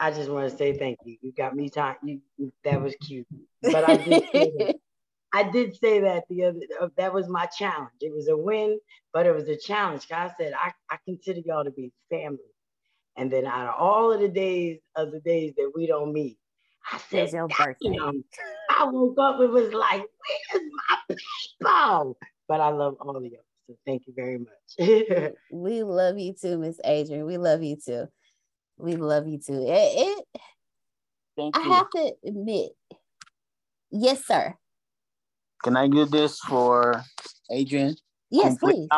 [0.00, 1.16] I just want to say thank you.
[1.20, 1.96] You got me time.
[2.02, 2.20] You,
[2.64, 3.26] that was cute.
[3.62, 4.74] But I did say that.
[5.34, 6.60] I did say that the other.
[6.80, 7.90] Uh, that was my challenge.
[8.00, 8.78] It was a win,
[9.12, 10.08] but it was a challenge.
[10.08, 12.38] God said, I, I consider y'all to be family.
[13.16, 16.38] And then out of all of the days of the days that we don't meet,
[16.90, 17.98] I said, birthday.
[18.70, 20.04] I woke up and was like,
[20.50, 21.16] where's my
[21.60, 22.16] people?
[22.46, 23.38] But I love all of you.
[23.66, 25.32] So thank you very much.
[25.52, 27.26] we love you too, Miss Adrian.
[27.26, 28.06] We love you too.
[28.78, 29.64] We love you too.
[29.66, 30.26] It, it
[31.36, 32.72] Thank I have to admit,
[33.90, 34.54] yes, sir.
[35.62, 37.04] Can I do this for
[37.50, 37.96] Adrian?
[38.30, 38.88] Yes, please.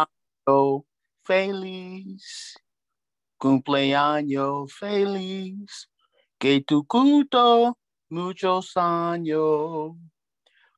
[1.26, 2.56] Feliz.
[3.40, 5.88] Cumpleaños feliz.
[6.38, 7.76] Que tu culto
[8.10, 9.96] muchos años.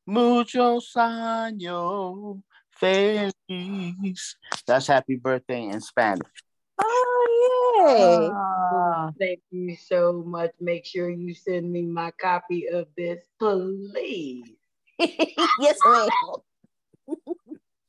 [0.04, 4.36] Muchos años feliz.
[4.66, 6.44] That's happy birthday in Spanish.
[6.84, 8.30] Oh, yay.
[8.34, 10.52] Uh, thank you so much.
[10.60, 14.44] Make sure you send me my copy of this, please.
[14.98, 16.08] yes, ma'am.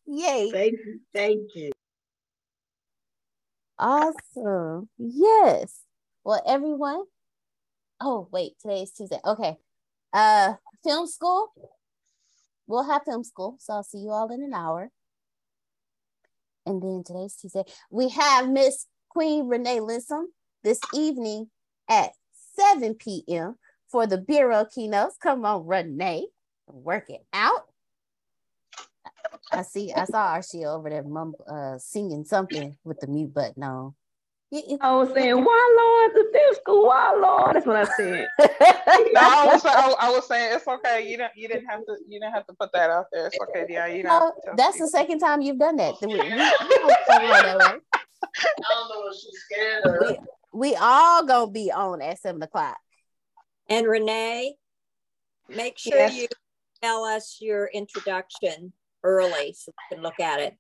[0.08, 0.52] Yay.
[0.52, 1.00] Thank you.
[1.14, 1.72] Thank you.
[3.80, 4.90] Awesome.
[4.98, 5.82] Yes.
[6.24, 7.04] Well, everyone.
[8.00, 9.20] Oh, wait, today's Tuesday.
[9.26, 9.58] Okay.
[10.12, 10.54] Uh
[10.84, 11.52] film school.
[12.68, 13.58] We'll have film school.
[13.60, 14.92] So I'll see you all in an hour.
[16.66, 17.64] And then today's Tuesday.
[17.90, 20.26] We have Miss Queen Renee Linsom
[20.64, 21.50] this evening
[21.90, 22.12] at
[22.56, 23.56] 7 p.m.
[23.92, 25.18] for the Bureau keynotes.
[25.18, 26.28] Come on, Renee,
[26.68, 27.68] work it out.
[29.52, 33.64] I see, I saw Arshia over there mum, uh, singing something with the mute button
[33.64, 33.94] on.
[34.82, 36.88] I was saying, why Lord the film school?
[36.88, 37.56] Why Lord?
[37.56, 38.28] That's what I said.
[38.40, 41.10] no, I was, I, I, was saying it's okay.
[41.10, 43.28] You didn't you didn't have to you didn't have to put that out there.
[43.28, 43.88] It's okay, yeah.
[43.88, 45.96] You know, no, that's the second time you've done that.
[46.02, 46.50] We, we, we don't
[48.90, 50.18] know if she's scared we,
[50.54, 52.78] we all gonna be on at seven o'clock.
[53.70, 54.56] And Renee,
[55.50, 56.16] make sure yes.
[56.16, 56.28] you
[56.82, 58.74] tell us your introduction
[59.04, 60.58] early so we can look at it.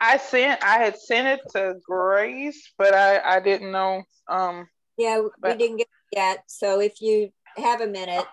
[0.00, 4.02] I sent I had sent it to Grace, but I I didn't know.
[4.28, 4.68] Um,
[4.98, 6.44] yeah, but, we didn't get it yet.
[6.46, 8.26] So if you have a minute,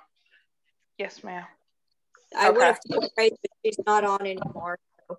[0.97, 1.45] yes, ma'am.
[2.37, 2.57] I okay.
[2.57, 4.79] would have told Grace, but she's not on anymore.
[5.07, 5.17] So.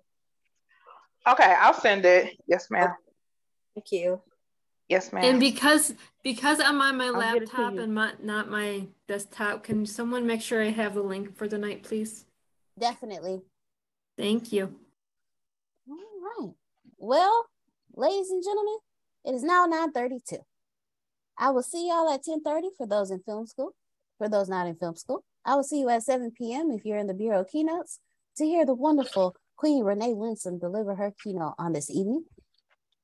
[1.27, 2.37] Okay, I'll send it.
[2.47, 2.93] Yes, ma'am.
[3.73, 4.21] Thank you.
[4.87, 5.23] Yes, ma'am.
[5.23, 5.93] And because
[6.23, 10.61] because I'm on my I'll laptop and my, not my desktop, can someone make sure
[10.61, 12.25] I have the link for the night, please?
[12.77, 13.41] Definitely.
[14.17, 14.75] Thank you.
[16.97, 17.45] Well,
[17.95, 18.77] ladies and gentlemen,
[19.25, 20.37] it is now 9:32.
[21.37, 23.73] I will see y'all at 10:30 for those in film school.
[24.17, 26.71] For those not in film school, I will see you at 7 p.m.
[26.71, 27.99] if you're in the Bureau keynotes
[28.37, 32.25] to hear the wonderful Queen Renee Linson deliver her keynote on this evening.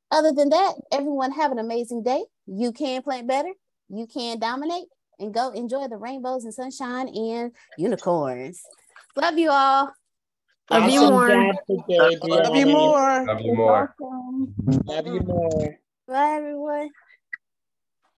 [0.09, 2.25] Other than that, everyone have an amazing day.
[2.45, 3.53] You can play better.
[3.89, 4.87] You can dominate
[5.19, 8.61] and go enjoy the rainbows and sunshine and unicorns.
[9.15, 9.91] Love you all.
[10.71, 11.53] Love you more.
[12.39, 13.27] Love you more.
[13.27, 13.95] Love you more.
[14.87, 15.77] Love you more.
[16.07, 16.91] Bye, everyone.